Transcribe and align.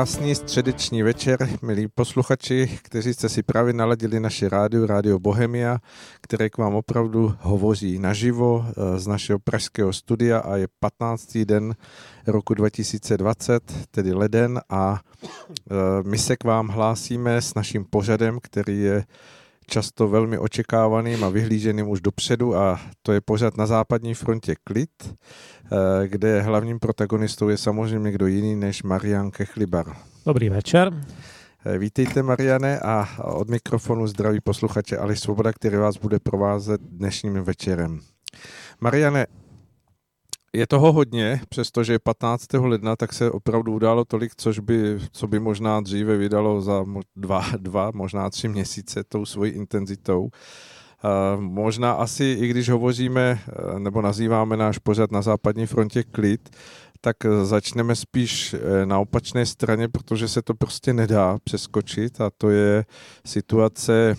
Krásný 0.00 0.34
středeční 0.34 1.02
večer, 1.02 1.48
milí 1.62 1.88
posluchači, 1.88 2.78
kteří 2.82 3.14
jste 3.14 3.28
si 3.28 3.42
právě 3.42 3.72
naladili 3.72 4.20
naše 4.20 4.48
rádio, 4.48 4.86
Rádio 4.86 5.18
Bohemia, 5.18 5.78
které 6.20 6.50
k 6.50 6.58
vám 6.58 6.74
opravdu 6.74 7.34
hovoří 7.40 7.98
naživo 7.98 8.64
eh, 8.68 8.98
z 8.98 9.06
našeho 9.06 9.38
pražského 9.38 9.92
studia 9.92 10.38
a 10.38 10.56
je 10.56 10.68
15. 10.80 11.38
den 11.38 11.74
roku 12.26 12.54
2020, 12.54 13.72
tedy 13.90 14.12
leden 14.12 14.60
a 14.70 15.00
eh, 15.00 15.74
my 16.02 16.18
se 16.18 16.36
k 16.36 16.44
vám 16.44 16.68
hlásíme 16.68 17.42
s 17.42 17.54
naším 17.54 17.84
pořadem, 17.84 18.38
který 18.42 18.80
je 18.80 19.04
často 19.70 20.08
velmi 20.08 20.38
očekávaným 20.38 21.24
a 21.24 21.28
vyhlíženým 21.28 21.88
už 21.88 22.00
dopředu 22.00 22.56
a 22.56 22.80
to 23.02 23.12
je 23.12 23.20
pořad 23.20 23.56
na 23.56 23.66
západní 23.66 24.14
frontě 24.14 24.54
Klid, 24.64 24.90
eh, 25.04 26.08
kde 26.08 26.40
hlavním 26.42 26.78
protagonistou 26.78 27.48
je 27.48 27.56
samozřejmě 27.56 28.12
kdo 28.12 28.26
jiný 28.26 28.56
než 28.56 28.82
Marian 28.82 29.30
Kechlibar. 29.30 29.96
Dobrý 30.26 30.48
večer. 30.48 30.92
Eh, 31.64 31.78
vítejte, 31.78 32.22
Mariane, 32.22 32.80
a 32.80 33.24
od 33.24 33.50
mikrofonu 33.50 34.06
zdraví 34.06 34.40
posluchače 34.40 34.96
Aleš 34.98 35.20
Svoboda, 35.20 35.52
který 35.52 35.76
vás 35.76 35.96
bude 35.96 36.18
provázet 36.18 36.80
dnešním 36.80 37.34
večerem. 37.34 38.00
Mariane, 38.80 39.26
je 40.52 40.66
toho 40.66 40.92
hodně, 40.92 41.40
přestože 41.48 41.92
je 41.92 41.98
15. 41.98 42.52
ledna, 42.52 42.96
tak 42.96 43.12
se 43.12 43.30
opravdu 43.30 43.72
událo 43.72 44.04
tolik, 44.04 44.32
což 44.36 44.58
by, 44.58 44.98
co 45.12 45.26
by 45.26 45.40
možná 45.40 45.80
dříve 45.80 46.16
vydalo 46.16 46.62
za 46.62 46.84
dva, 47.16 47.44
dva 47.56 47.90
možná 47.94 48.30
tři 48.30 48.48
měsíce 48.48 49.04
tou 49.04 49.24
svojí 49.26 49.52
intenzitou. 49.52 50.22
Uh, 50.24 51.40
možná 51.40 51.92
asi, 51.92 52.24
i 52.40 52.48
když 52.48 52.68
hovoříme 52.68 53.40
uh, 53.72 53.78
nebo 53.78 54.02
nazýváme 54.02 54.56
náš 54.56 54.78
pořad 54.78 55.12
na 55.12 55.22
západní 55.22 55.66
frontě 55.66 56.02
klid, 56.02 56.56
tak 57.00 57.16
začneme 57.42 57.96
spíš 57.96 58.54
uh, 58.54 58.60
na 58.84 58.98
opačné 58.98 59.46
straně, 59.46 59.88
protože 59.88 60.28
se 60.28 60.42
to 60.42 60.54
prostě 60.54 60.92
nedá 60.92 61.38
přeskočit 61.44 62.20
a 62.20 62.30
to 62.38 62.50
je 62.50 62.84
situace 63.26 64.16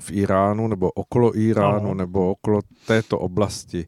v 0.00 0.10
Iránu 0.10 0.68
nebo 0.68 0.90
okolo 0.90 1.38
Iránu 1.38 1.94
nebo 1.94 2.30
okolo 2.30 2.60
této 2.86 3.18
oblasti. 3.18 3.86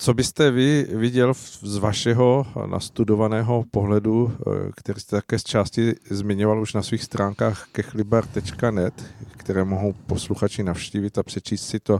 Co 0.00 0.14
byste 0.14 0.50
vy 0.50 0.86
viděl 0.90 1.34
z 1.62 1.76
vašeho 1.76 2.46
nastudovaného 2.66 3.64
pohledu, 3.70 4.32
eh, 4.32 4.70
který 4.76 5.00
jste 5.00 5.16
také 5.16 5.38
z 5.38 5.44
části 5.44 5.94
zmiňoval 6.10 6.60
už 6.60 6.74
na 6.74 6.82
svých 6.82 7.02
stránkách 7.02 7.66
kechlibar.net, 7.72 9.04
které 9.36 9.64
mohou 9.64 9.92
posluchači 9.92 10.62
navštívit 10.62 11.18
a 11.18 11.22
přečíst 11.22 11.66
si 11.66 11.80
to 11.80 11.98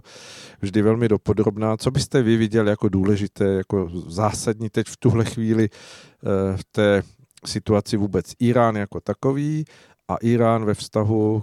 vždy 0.61 0.83
velmi 0.83 1.09
dopodrobná. 1.09 1.77
Co 1.77 1.91
byste 1.91 2.23
vy 2.23 2.37
viděl 2.37 2.69
jako 2.69 2.89
důležité, 2.89 3.45
jako 3.45 3.91
zásadní 4.07 4.71
teď 4.71 4.87
v 4.87 4.97
tuhle 4.97 5.25
chvíli 5.25 5.69
eh, 5.73 6.57
v 6.57 6.65
té 6.73 7.03
situaci 7.45 7.97
vůbec 7.97 8.33
Irán 8.39 8.77
jako 8.77 9.01
takový 9.01 9.65
a 10.09 10.17
Irán 10.17 10.65
ve 10.65 10.75
vztahu 10.75 11.43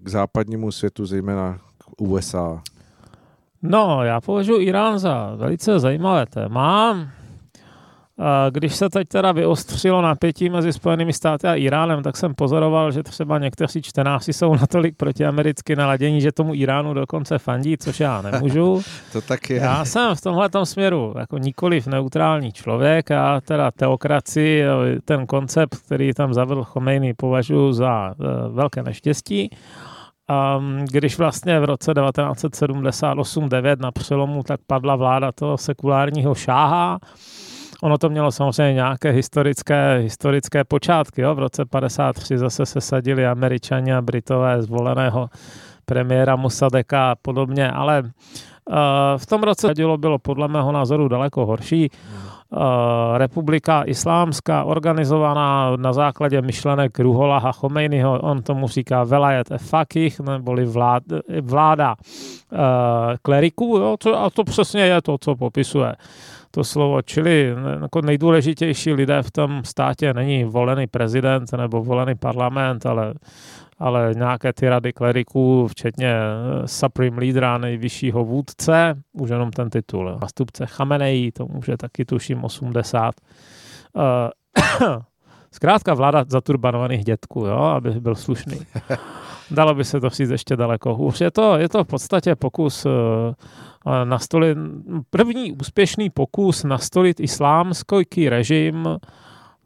k 0.00 0.08
západnímu 0.08 0.72
světu, 0.72 1.06
zejména 1.06 1.60
k 1.78 2.00
USA? 2.00 2.62
No, 3.66 4.04
já 4.04 4.20
považuji 4.20 4.66
Irán 4.66 4.98
za 4.98 5.34
velice 5.36 5.78
zajímavé 5.78 6.26
téma. 6.26 6.96
Když 8.50 8.74
se 8.74 8.88
teď 8.88 9.08
teda 9.08 9.32
vyostřilo 9.32 10.02
napětí 10.02 10.48
mezi 10.48 10.72
Spojenými 10.72 11.12
státy 11.12 11.46
a 11.46 11.54
Iránem, 11.54 12.02
tak 12.02 12.16
jsem 12.16 12.34
pozoroval, 12.34 12.92
že 12.92 13.02
třeba 13.02 13.38
někteří 13.38 13.82
čtenáři 13.82 14.32
jsou 14.32 14.54
natolik 14.54 14.96
protiamericky 14.96 15.76
naladění, 15.76 16.20
že 16.20 16.32
tomu 16.32 16.54
Iránu 16.54 16.94
dokonce 16.94 17.38
fandí, 17.38 17.76
což 17.78 18.00
já 18.00 18.22
nemůžu. 18.22 18.82
to 19.12 19.20
tak 19.20 19.50
je. 19.50 19.56
Já 19.56 19.84
jsem 19.84 20.14
v 20.14 20.20
tomhle 20.20 20.50
směru 20.64 21.14
jako 21.18 21.38
nikoliv 21.38 21.86
neutrální 21.86 22.52
člověk 22.52 23.10
a 23.10 23.40
teda 23.40 23.70
teokracii, 23.70 24.64
ten 25.04 25.26
koncept, 25.26 25.76
který 25.86 26.14
tam 26.14 26.34
zavedl 26.34 26.64
Chomejny, 26.64 27.14
považuji 27.14 27.72
za 27.72 28.10
e, 28.10 28.48
velké 28.48 28.82
neštěstí. 28.82 29.50
Když 30.84 31.18
vlastně 31.18 31.60
v 31.60 31.64
roce 31.64 31.92
1978-9 31.92 33.76
na 33.80 33.92
přelomu 33.92 34.42
tak 34.42 34.60
padla 34.66 34.96
vláda 34.96 35.32
toho 35.32 35.58
sekulárního 35.58 36.34
šáha, 36.34 36.98
ono 37.82 37.98
to 37.98 38.08
mělo 38.08 38.32
samozřejmě 38.32 38.74
nějaké 38.74 39.10
historické, 39.10 39.98
historické 39.98 40.64
počátky. 40.64 41.20
Jo? 41.20 41.34
V 41.34 41.38
roce 41.38 41.64
53 41.64 42.38
zase 42.38 42.66
se 42.66 42.80
sadili 42.80 43.26
američani 43.26 43.94
a 43.94 44.02
britové 44.02 44.62
zvoleného 44.62 45.30
premiéra 45.84 46.36
Musadeka 46.36 47.10
a 47.10 47.14
podobně, 47.14 47.70
ale 47.70 48.02
uh, 48.02 48.76
v 49.16 49.26
tom 49.26 49.42
roce 49.42 49.72
bylo 49.96 50.18
podle 50.18 50.48
mého 50.48 50.72
názoru 50.72 51.08
daleko 51.08 51.46
horší. 51.46 51.90
Hmm 52.10 52.33
republika 53.16 53.82
islámská, 53.82 54.64
organizovaná 54.64 55.76
na 55.76 55.92
základě 55.92 56.42
myšlenek 56.42 56.98
Ruholaha 56.98 57.52
Chomejnyho, 57.52 58.20
on 58.20 58.42
tomu 58.42 58.68
říká 58.68 59.04
velajet 59.04 59.48
fakih, 59.56 60.20
neboli 60.20 60.64
vlád, 60.64 61.02
vláda 61.42 61.94
uh, 61.94 62.58
kleriků, 63.22 63.76
jo, 63.76 63.96
to, 63.98 64.20
a 64.20 64.30
to 64.30 64.44
přesně 64.44 64.82
je 64.82 65.02
to, 65.02 65.18
co 65.18 65.36
popisuje 65.36 65.94
to 66.54 66.64
slovo. 66.64 67.02
Čili 67.02 67.54
jako 67.82 68.00
nejdůležitější 68.00 68.92
lidé 68.92 69.22
v 69.22 69.30
tom 69.30 69.60
státě 69.64 70.14
není 70.14 70.44
volený 70.44 70.86
prezident 70.86 71.52
nebo 71.52 71.82
volený 71.82 72.14
parlament, 72.14 72.86
ale 72.86 73.14
ale 73.78 74.12
nějaké 74.16 74.52
ty 74.52 74.68
rady 74.68 74.92
kleriků, 74.92 75.68
včetně 75.68 76.14
eh, 76.14 76.68
Supreme 76.68 77.20
Leadera, 77.20 77.58
nejvyššího 77.58 78.24
vůdce, 78.24 78.94
už 79.12 79.30
jenom 79.30 79.50
ten 79.50 79.70
titul, 79.70 80.18
Nastupce 80.22 80.66
Chamenejí, 80.66 81.32
to 81.32 81.46
může 81.46 81.76
taky 81.76 82.04
tuším 82.04 82.44
80. 82.44 83.14
Uh, 83.92 84.02
zkrátka 85.52 85.94
vláda 85.94 86.24
zaturbanovaných 86.28 87.04
dětků, 87.04 87.46
jo, 87.46 87.58
aby 87.58 87.90
byl 87.90 88.14
slušný. 88.14 88.60
Dalo 89.50 89.74
by 89.74 89.84
se 89.84 90.00
to 90.00 90.08
říct 90.08 90.30
ještě 90.30 90.56
daleko 90.56 90.94
hůř. 90.94 91.20
Je 91.20 91.30
to, 91.30 91.56
je 91.56 91.68
to 91.68 91.84
v 91.84 91.86
podstatě 91.86 92.36
pokus 92.36 92.86
uh, 92.86 92.92
nastolit, 94.04 94.58
první 95.10 95.52
úspěšný 95.52 96.10
pokus 96.10 96.64
nastolit 96.64 97.20
islámský 97.20 98.28
režim 98.28 98.88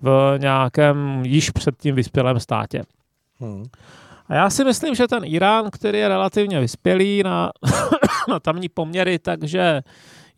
v 0.03 0.35
nějakém 0.39 1.23
již 1.25 1.51
předtím 1.51 1.95
vyspělém 1.95 2.41
státě. 2.41 2.83
Hmm. 3.41 3.65
A 4.29 4.35
já 4.35 4.51
si 4.51 4.65
myslím, 4.65 4.95
že 4.95 5.09
ten 5.09 5.25
Irán, 5.25 5.71
který 5.71 5.99
je 5.99 6.09
relativně 6.09 6.61
vyspělý 6.61 7.23
na, 7.23 7.51
na 8.29 8.41
tamní 8.41 8.69
poměry, 8.69 9.19
takže 9.19 9.83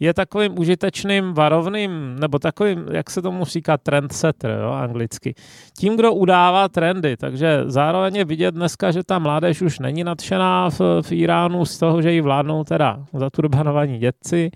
je 0.00 0.14
takovým 0.14 0.58
užitečným 0.58 1.32
varovným, 1.32 2.16
nebo 2.20 2.38
takovým, 2.38 2.86
jak 2.90 3.10
se 3.10 3.22
tomu 3.22 3.44
říká, 3.44 3.76
trendsetter, 3.76 4.58
jo, 4.62 4.70
anglicky. 4.70 5.34
Tím, 5.78 5.96
kdo 5.96 6.12
udává 6.12 6.68
trendy, 6.68 7.16
takže 7.16 7.62
zároveň 7.66 8.16
je 8.16 8.24
vidět 8.24 8.54
dneska, 8.54 8.90
že 8.90 9.04
ta 9.04 9.18
mládež 9.18 9.62
už 9.62 9.78
není 9.78 10.04
nadšená 10.04 10.70
v, 10.70 10.80
v 11.02 11.12
Iránu 11.12 11.64
z 11.64 11.78
toho, 11.78 12.02
že 12.02 12.12
jí 12.12 12.20
vládnou 12.20 12.64
teda 12.64 13.04
zaturbanovaní 13.14 13.98
dětci, 13.98 14.50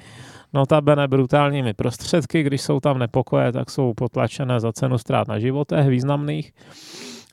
notabene 0.52 1.08
brutálními 1.08 1.74
prostředky, 1.74 2.42
když 2.42 2.60
jsou 2.60 2.80
tam 2.80 2.98
nepokoje, 2.98 3.52
tak 3.52 3.70
jsou 3.70 3.92
potlačené 3.94 4.60
za 4.60 4.72
cenu 4.72 4.98
ztrát 4.98 5.28
na 5.28 5.38
životech 5.38 5.88
významných 5.88 6.52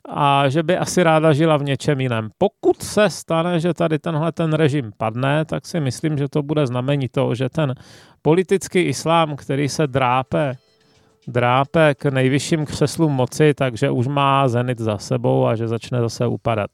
a 0.08 0.48
že 0.48 0.62
by 0.62 0.78
asi 0.78 1.02
ráda 1.02 1.32
žila 1.32 1.56
v 1.56 1.64
něčem 1.64 2.00
jiném. 2.00 2.30
Pokud 2.38 2.82
se 2.82 3.10
stane, 3.10 3.60
že 3.60 3.74
tady 3.74 3.98
tenhle 3.98 4.32
ten 4.32 4.52
režim 4.52 4.92
padne, 4.96 5.44
tak 5.44 5.66
si 5.66 5.80
myslím, 5.80 6.18
že 6.18 6.28
to 6.28 6.42
bude 6.42 6.66
znamení 6.66 7.08
toho, 7.08 7.34
že 7.34 7.48
ten 7.48 7.74
politický 8.22 8.82
islám, 8.82 9.36
který 9.36 9.68
se 9.68 9.86
drápe 9.86 10.56
drápe 11.26 11.94
k 11.94 12.04
nejvyšším 12.04 12.66
křeslům 12.66 13.12
moci, 13.12 13.54
takže 13.54 13.90
už 13.90 14.06
má 14.06 14.48
zenit 14.48 14.78
za 14.78 14.98
sebou 14.98 15.46
a 15.46 15.56
že 15.56 15.68
začne 15.68 16.00
zase 16.00 16.26
upadat. 16.26 16.70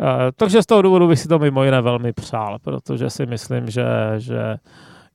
E, 0.00 0.32
takže 0.36 0.62
z 0.62 0.66
toho 0.66 0.82
důvodu 0.82 1.08
bych 1.08 1.18
si 1.18 1.28
to 1.28 1.38
mimo 1.38 1.64
jiné 1.64 1.80
velmi 1.80 2.12
přál, 2.12 2.58
protože 2.58 3.10
si 3.10 3.26
myslím, 3.26 3.70
že, 3.70 3.84
že 4.18 4.56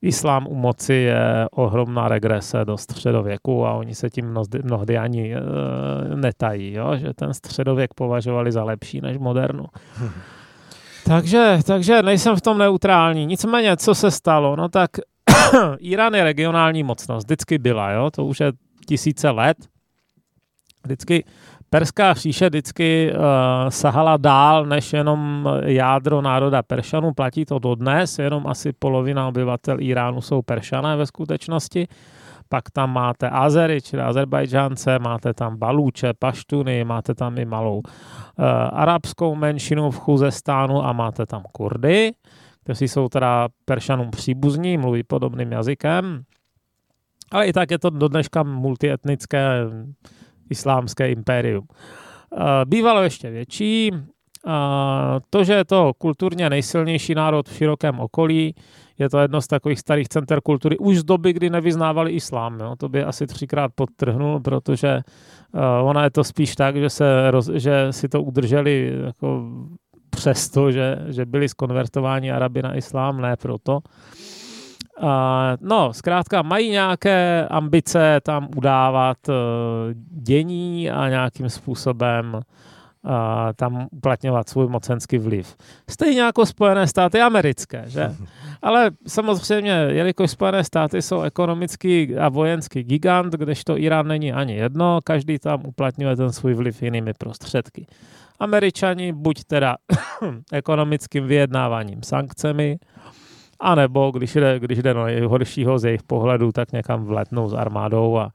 islám 0.02 0.46
u 0.46 0.54
moci 0.54 0.94
je 0.94 1.48
ohromná 1.50 2.08
regrese 2.08 2.64
do 2.64 2.78
středověku 2.78 3.66
a 3.66 3.72
oni 3.74 3.94
se 3.94 4.10
tím 4.10 4.26
mnohdy, 4.26 4.60
mnohdy 4.62 4.98
ani 4.98 5.34
e, 5.34 5.40
netají, 6.16 6.72
jo? 6.72 6.96
že 6.96 7.14
ten 7.14 7.34
středověk 7.34 7.94
považovali 7.94 8.52
za 8.52 8.64
lepší 8.64 9.00
než 9.00 9.18
modernu. 9.18 9.64
Hmm. 9.94 10.10
Takže, 11.04 11.58
takže 11.66 12.02
nejsem 12.02 12.36
v 12.36 12.40
tom 12.40 12.58
neutrální. 12.58 13.26
Nicméně, 13.26 13.76
co 13.76 13.94
se 13.94 14.10
stalo? 14.10 14.56
No 14.56 14.68
tak 14.68 14.90
Irán 15.78 16.14
je 16.14 16.24
regionální 16.24 16.82
mocnost, 16.82 17.26
vždycky 17.26 17.58
byla, 17.58 17.90
jo? 17.90 18.10
to 18.10 18.24
už 18.24 18.40
je 18.40 18.52
tisíce 18.86 19.30
let. 19.30 19.56
Vždycky 20.84 21.24
Perská 21.70 22.14
říše 22.14 22.48
vždycky 22.48 23.12
uh, 23.12 23.20
sahala 23.68 24.16
dál 24.16 24.66
než 24.66 24.92
jenom 24.92 25.48
jádro 25.64 26.22
národa 26.22 26.62
Peršanů. 26.62 27.12
Platí 27.12 27.44
to 27.44 27.58
dodnes, 27.58 28.18
jenom 28.18 28.46
asi 28.46 28.72
polovina 28.72 29.28
obyvatel 29.28 29.80
Iránu 29.80 30.20
jsou 30.20 30.42
Peršané 30.42 30.96
ve 30.96 31.06
skutečnosti. 31.06 31.88
Pak 32.48 32.70
tam 32.70 32.92
máte 32.92 33.30
Azery, 33.30 33.82
čili 33.82 34.02
Azerbajdžánce, 34.02 34.98
máte 34.98 35.34
tam 35.34 35.56
Balúče, 35.56 36.12
Paštuny, 36.18 36.84
máte 36.84 37.14
tam 37.14 37.38
i 37.38 37.44
malou 37.44 37.78
uh, 37.78 37.84
arabskou 38.72 39.34
menšinu 39.34 39.90
v 39.90 39.98
Chuzestánu 39.98 40.84
a 40.84 40.92
máte 40.92 41.26
tam 41.26 41.42
Kurdy, 41.52 42.12
kteří 42.64 42.88
jsou 42.88 43.08
teda 43.08 43.48
Peršanům 43.64 44.10
příbuzní, 44.10 44.78
mluví 44.78 45.02
podobným 45.02 45.52
jazykem. 45.52 46.22
Ale 47.32 47.46
i 47.46 47.52
tak 47.52 47.70
je 47.70 47.78
to 47.78 47.90
do 47.90 48.08
dneška 48.08 48.42
multietnické 48.42 49.60
islámské 50.50 51.10
impérium. 51.10 51.66
Bývalo 52.64 53.02
ještě 53.02 53.30
větší, 53.30 53.90
to, 55.30 55.44
že 55.44 55.52
je 55.52 55.64
to 55.64 55.92
kulturně 55.98 56.50
nejsilnější 56.50 57.14
národ 57.14 57.48
v 57.48 57.56
širokém 57.56 58.00
okolí, 58.00 58.54
je 58.98 59.10
to 59.10 59.18
jedno 59.18 59.40
z 59.40 59.46
takových 59.46 59.78
starých 59.78 60.08
center 60.08 60.40
kultury 60.40 60.78
už 60.78 60.98
z 60.98 61.04
doby, 61.04 61.32
kdy 61.32 61.50
nevyznávali 61.50 62.12
islám. 62.12 62.60
Jo? 62.60 62.74
To 62.78 62.88
by 62.88 63.04
asi 63.04 63.26
třikrát 63.26 63.72
podtrhnul, 63.74 64.40
protože 64.40 65.00
uh, 65.52 65.60
ona 65.88 66.04
je 66.04 66.10
to 66.10 66.24
spíš 66.24 66.56
tak, 66.56 66.76
že, 66.76 66.90
se 66.90 67.04
že 67.54 67.86
si 67.90 68.08
to 68.08 68.22
udrželi 68.22 68.92
jako 69.04 69.42
přesto, 70.10 70.72
že, 70.72 70.98
že 71.08 71.26
byli 71.26 71.48
skonvertováni 71.48 72.32
Araby 72.32 72.62
na 72.62 72.74
islám, 72.74 73.20
ne 73.20 73.36
proto. 73.36 73.72
Uh, 73.72 74.37
no, 75.60 75.92
zkrátka 75.92 76.42
mají 76.42 76.70
nějaké 76.70 77.46
ambice 77.50 78.20
tam 78.22 78.48
udávat 78.56 79.28
uh, 79.28 79.34
dění 80.10 80.90
a 80.90 81.08
nějakým 81.08 81.50
způsobem 81.50 82.40
tam 83.56 83.88
uplatňovat 83.90 84.48
svůj 84.48 84.68
mocenský 84.68 85.18
vliv. 85.18 85.56
Stejně 85.90 86.20
jako 86.20 86.46
Spojené 86.46 86.86
státy 86.86 87.20
americké, 87.20 87.84
že? 87.86 88.14
Ale 88.62 88.90
samozřejmě, 89.06 89.70
jelikož 89.70 90.30
Spojené 90.30 90.64
státy 90.64 91.02
jsou 91.02 91.22
ekonomický 91.22 92.16
a 92.16 92.28
vojenský 92.28 92.82
gigant, 92.82 93.32
kdežto 93.34 93.78
Irán 93.78 94.06
není 94.06 94.32
ani 94.32 94.54
jedno, 94.54 95.00
každý 95.04 95.38
tam 95.38 95.62
uplatňuje 95.66 96.16
ten 96.16 96.32
svůj 96.32 96.54
vliv 96.54 96.82
jinými 96.82 97.14
prostředky. 97.14 97.86
Američani 98.40 99.12
buď 99.12 99.44
teda 99.44 99.76
ekonomickým 100.52 101.26
vyjednáváním 101.26 102.02
sankcemi, 102.02 102.78
anebo 103.60 104.10
když 104.10 104.34
jde, 104.34 104.60
když 104.60 104.78
jde 104.78 104.94
do 104.94 105.04
nejhoršího 105.04 105.78
z 105.78 105.84
jejich 105.84 106.02
pohledu, 106.02 106.52
tak 106.52 106.72
někam 106.72 107.04
vletnou 107.04 107.48
s 107.48 107.54
armádou 107.54 108.18
a 108.18 108.32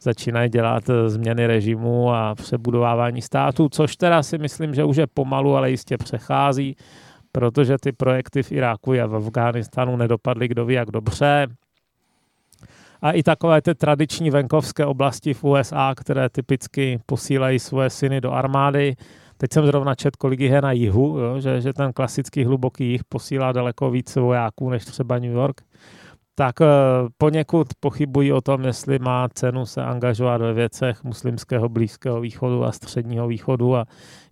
začínají 0.00 0.50
dělat 0.50 0.90
eh, 0.90 1.08
změny 1.08 1.46
režimu 1.46 2.12
a 2.12 2.34
přebudovávání 2.34 3.22
států, 3.22 3.68
což 3.68 3.96
teda 3.96 4.22
si 4.22 4.38
myslím, 4.38 4.74
že 4.74 4.84
už 4.84 4.96
je 4.96 5.06
pomalu, 5.06 5.56
ale 5.56 5.70
jistě 5.70 5.96
přechází, 5.96 6.76
protože 7.32 7.76
ty 7.80 7.92
projekty 7.92 8.42
v 8.42 8.52
Iráku 8.52 8.92
a 8.92 9.06
v 9.06 9.16
Afghánistánu 9.16 9.96
nedopadly 9.96 10.48
kdo 10.48 10.64
ví 10.64 10.74
jak 10.74 10.90
dobře. 10.90 11.46
A 13.02 13.12
i 13.12 13.22
takové 13.22 13.62
ty 13.62 13.74
tradiční 13.74 14.30
venkovské 14.30 14.86
oblasti 14.86 15.34
v 15.34 15.44
USA, 15.44 15.94
které 15.96 16.28
typicky 16.28 16.98
posílají 17.06 17.58
svoje 17.58 17.90
syny 17.90 18.20
do 18.20 18.32
armády. 18.32 18.96
Teď 19.44 19.52
jsem 19.52 19.66
zrovna 19.66 19.94
četl, 19.94 20.16
kolik 20.18 20.40
je 20.40 20.62
na 20.62 20.72
jihu, 20.72 21.18
jo, 21.18 21.40
že, 21.40 21.60
že 21.60 21.72
ten 21.72 21.92
klasický 21.92 22.44
hluboký 22.44 22.90
jih 22.90 23.04
posílá 23.04 23.52
daleko 23.52 23.90
více 23.90 24.20
vojáků 24.20 24.70
než 24.70 24.84
třeba 24.84 25.18
New 25.18 25.32
York 25.32 25.60
tak 26.34 26.60
eh, 26.60 26.66
poněkud 27.18 27.66
pochybují 27.80 28.32
o 28.32 28.40
tom, 28.40 28.64
jestli 28.64 28.98
má 28.98 29.28
cenu 29.28 29.66
se 29.66 29.82
angažovat 29.82 30.40
ve 30.40 30.52
věcech 30.52 31.04
muslimského 31.04 31.68
Blízkého 31.68 32.20
východu 32.20 32.64
a 32.64 32.72
středního 32.72 33.28
východu 33.28 33.76
a 33.76 33.84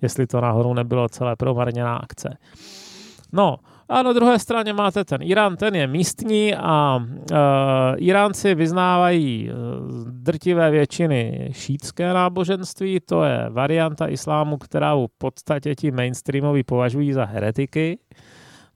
jestli 0.03 0.27
to 0.27 0.41
náhodou 0.41 0.75
nebylo 0.75 1.09
celé 1.09 1.37
promarněná 1.37 1.97
akce. 1.97 2.39
No, 3.33 3.57
a 3.93 4.03
na 4.03 4.13
druhé 4.13 4.39
straně 4.39 4.73
máte 4.73 5.05
ten 5.05 5.23
Irán, 5.23 5.57
ten 5.57 5.75
je 5.75 5.87
místní 5.87 6.55
a 6.55 6.99
e, 7.33 7.37
Iránci 7.97 8.55
vyznávají 8.55 9.51
e, 9.51 9.53
drtivé 10.11 10.71
většiny 10.71 11.49
šítské 11.53 12.13
náboženství, 12.13 13.01
to 13.01 13.25
je 13.25 13.47
varianta 13.51 14.09
islámu, 14.09 14.57
kterou 14.57 15.07
v 15.07 15.19
podstatě 15.19 15.75
ti 15.75 15.91
mainstreamoví 15.91 16.63
považují 16.63 17.13
za 17.13 17.25
heretiky 17.25 17.99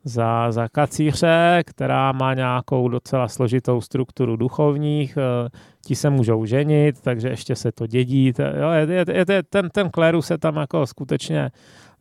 za, 0.06 0.52
za 0.52 0.68
kacíře, 0.68 1.62
která 1.66 2.12
má 2.12 2.34
nějakou 2.34 2.88
docela 2.88 3.28
složitou 3.28 3.80
strukturu 3.80 4.36
duchovních, 4.36 5.16
eh, 5.16 5.48
ti 5.86 5.94
se 5.94 6.10
můžou 6.10 6.44
ženit, 6.44 7.00
takže 7.00 7.28
ještě 7.28 7.56
se 7.56 7.72
to 7.72 7.86
dědí. 7.86 8.32
Jo, 8.60 8.70
je, 8.70 8.94
je, 8.94 9.04
je, 9.28 9.42
ten, 9.42 9.70
ten 9.70 9.90
klerus 9.90 10.26
se 10.26 10.38
tam 10.38 10.56
jako 10.56 10.86
skutečně 10.86 11.50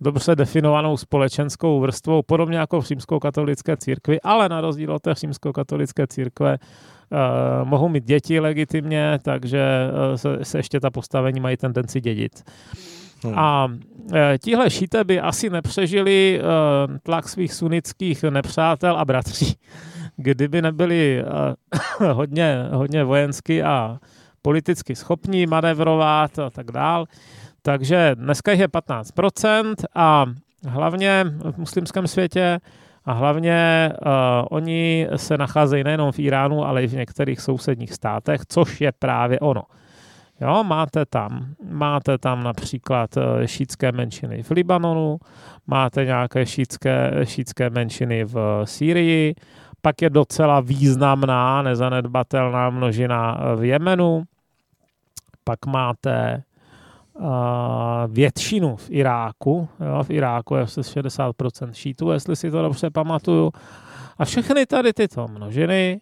dobře 0.02 0.36
definovanou 0.36 0.98
společenskou 0.98 1.80
vrstvou, 1.80 2.22
podobně 2.22 2.58
jako 2.58 2.82
v 2.82 2.86
římskokatolické 2.86 3.78
církvi, 3.78 4.22
ale 4.22 4.50
na 4.50 4.62
rozdíl 4.62 4.94
od 4.94 5.02
té 5.02 5.14
římskokatolické 5.14 6.08
církve 6.08 6.58
Uh, 7.12 7.68
mohou 7.70 7.90
mít 7.90 8.04
děti 8.04 8.40
legitimně, 8.40 9.20
takže 9.22 9.66
uh, 10.10 10.16
se, 10.16 10.46
se 10.46 10.60
ještě 10.60 10.80
ta 10.80 10.90
postavení 10.90 11.40
mají 11.40 11.58
tendenci 11.58 12.02
dědit. 12.02 12.44
Hmm. 13.26 13.40
A 13.40 13.68
e, 14.14 14.38
tihle 14.38 14.70
šíte 14.70 15.04
by 15.04 15.20
asi 15.20 15.50
nepřežili 15.50 16.40
e, 16.40 16.44
tlak 17.00 17.30
svých 17.30 17.54
sunnických 17.54 18.24
nepřátel 18.24 18.98
a 18.98 19.06
bratří, 19.06 19.56
kdyby 20.18 20.62
nebyli 20.62 21.20
e, 21.20 21.24
hodně, 22.14 22.68
hodně 22.72 23.04
vojensky 23.04 23.64
a 23.64 23.98
politicky 24.42 24.96
schopní 24.96 25.46
manevrovat 25.46 26.40
a 26.40 26.50
tak 26.50 26.72
dál. 26.72 27.06
Takže 27.62 28.12
dneska 28.16 28.52
je 28.52 28.68
15% 28.68 29.76
a 29.96 30.26
hlavně 30.68 31.26
v 31.52 31.58
muslimském 31.58 32.08
světě 32.08 32.60
a 33.06 33.14
hlavně 33.14 33.92
uh, 34.06 34.12
oni 34.50 35.08
se 35.16 35.38
nacházejí 35.38 35.84
nejenom 35.84 36.12
v 36.12 36.20
Iránu, 36.20 36.66
ale 36.66 36.84
i 36.84 36.88
v 36.88 36.94
některých 36.94 37.42
sousedních 37.42 37.94
státech, 37.94 38.42
což 38.48 38.82
je 38.82 38.92
právě 38.92 39.40
ono. 39.40 39.64
Jo, 40.42 40.64
máte 40.64 41.06
tam, 41.06 41.56
máte 41.70 42.18
tam 42.18 42.44
například 42.44 43.18
eh, 43.18 43.48
šítské 43.48 43.92
menšiny 43.92 44.44
v 44.44 44.52
Libanonu, 44.52 45.18
máte 45.68 46.06
nějaké 46.06 46.46
šítské, 46.46 47.12
šítské 47.24 47.70
menšiny 47.70 48.26
v 48.26 48.62
Sýrii, 48.64 49.36
pak 49.82 50.02
je 50.02 50.10
docela 50.10 50.60
významná, 50.60 51.62
nezanedbatelná 51.62 52.70
množina 52.70 53.38
eh, 53.40 53.56
v 53.56 53.64
Jemenu, 53.64 54.24
pak 55.44 55.66
máte 55.66 56.44
uh, 57.14 57.26
většinu 58.08 58.76
v 58.76 58.92
Iráku, 58.92 59.70
jo, 59.80 60.04
v 60.04 60.10
Iráku 60.10 60.56
je 60.56 60.64
60% 60.64 61.72
šítů, 61.72 62.12
jestli 62.12 62.36
si 62.36 62.52
to 62.52 62.62
dobře 62.62 62.90
pamatuju, 62.90 63.52
a 64.18 64.26
všechny 64.26 64.66
tady 64.66 64.94
tyto 64.94 65.28
množiny 65.28 66.02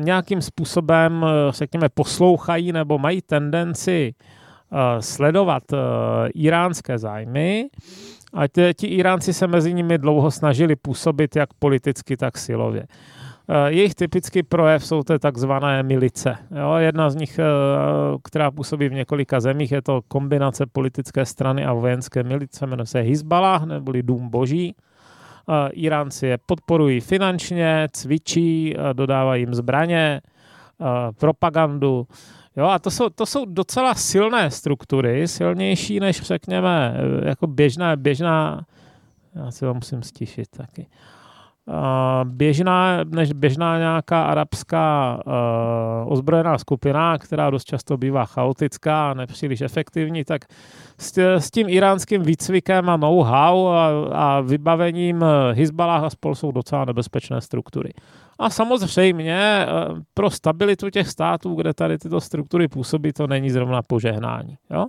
nějakým 0.00 0.42
způsobem, 0.42 1.24
eh, 1.24 1.52
řekněme, 1.52 1.88
poslouchají 1.88 2.72
nebo 2.72 2.98
mají 2.98 3.22
tendenci 3.22 4.14
uh, 4.72 4.78
sledovat 5.00 5.62
iránské 6.34 6.98
zájmy. 6.98 7.68
A 8.34 8.46
ti, 8.76 8.86
Iránci 8.86 9.32
se 9.32 9.46
mezi 9.46 9.74
nimi 9.74 9.98
dlouho 9.98 10.30
snažili 10.30 10.76
působit 10.76 11.36
jak 11.36 11.54
politicky, 11.54 12.16
tak 12.16 12.38
silově. 12.38 12.86
Jejich 13.66 13.94
typický 13.94 14.42
projev 14.42 14.86
jsou 14.86 15.02
to 15.02 15.18
takzvané 15.18 15.82
milice. 15.82 16.36
Jo, 16.60 16.74
jedna 16.74 17.10
z 17.10 17.14
nich, 17.14 17.40
která 18.24 18.50
působí 18.50 18.88
v 18.88 18.92
několika 18.92 19.40
zemích, 19.40 19.72
je 19.72 19.82
to 19.82 20.00
kombinace 20.08 20.66
politické 20.66 21.24
strany 21.24 21.64
a 21.64 21.72
vojenské 21.72 22.22
milice, 22.22 22.66
jmenuje 22.66 22.86
se 22.86 23.00
Hezbalah, 23.00 23.64
neboli 23.64 24.02
Dům 24.02 24.28
boží. 24.28 24.74
Iránci 25.72 26.26
je 26.26 26.38
podporují 26.46 27.00
finančně, 27.00 27.88
cvičí, 27.92 28.74
dodávají 28.92 29.42
jim 29.42 29.54
zbraně, 29.54 30.20
propagandu. 31.18 32.06
Jo, 32.56 32.66
a 32.66 32.78
to 32.78 32.90
jsou, 32.90 33.08
to 33.08 33.26
jsou 33.26 33.44
docela 33.44 33.94
silné 33.94 34.50
struktury, 34.50 35.28
silnější 35.28 36.00
než 36.00 36.22
řekněme 36.22 36.96
jako 37.24 37.46
běžná, 37.46 37.96
běžná, 37.96 38.66
já 39.34 39.50
si 39.50 39.60
to 39.60 39.74
musím 39.74 40.02
stišit 40.02 40.48
taky 40.48 40.86
běžná, 42.24 43.04
než 43.04 43.32
běžná 43.32 43.78
nějaká 43.78 44.24
arabská 44.24 45.18
uh, 45.26 46.12
ozbrojená 46.12 46.58
skupina, 46.58 47.18
která 47.18 47.50
dost 47.50 47.64
často 47.64 47.96
bývá 47.96 48.24
chaotická 48.24 49.10
a 49.10 49.14
nepříliš 49.14 49.60
efektivní, 49.60 50.24
tak 50.24 50.44
s, 50.98 51.18
s 51.18 51.50
tím 51.50 51.68
iránským 51.68 52.22
výcvikem 52.22 52.90
a 52.90 52.96
know-how 52.96 53.66
a, 53.68 53.88
a 54.12 54.40
vybavením 54.40 55.24
Hezbalah 55.52 56.04
a 56.04 56.10
spol 56.10 56.34
jsou 56.34 56.52
docela 56.52 56.84
nebezpečné 56.84 57.40
struktury. 57.40 57.92
A 58.38 58.50
samozřejmě 58.50 59.36
eh, 59.36 59.66
pro 60.14 60.30
stabilitu 60.30 60.90
těch 60.90 61.08
států, 61.08 61.54
kde 61.54 61.74
tady 61.74 61.98
tyto 61.98 62.20
struktury 62.20 62.68
působí, 62.68 63.12
to 63.12 63.26
není 63.26 63.50
zrovna 63.50 63.82
požehnání. 63.82 64.56
Jo? 64.70 64.86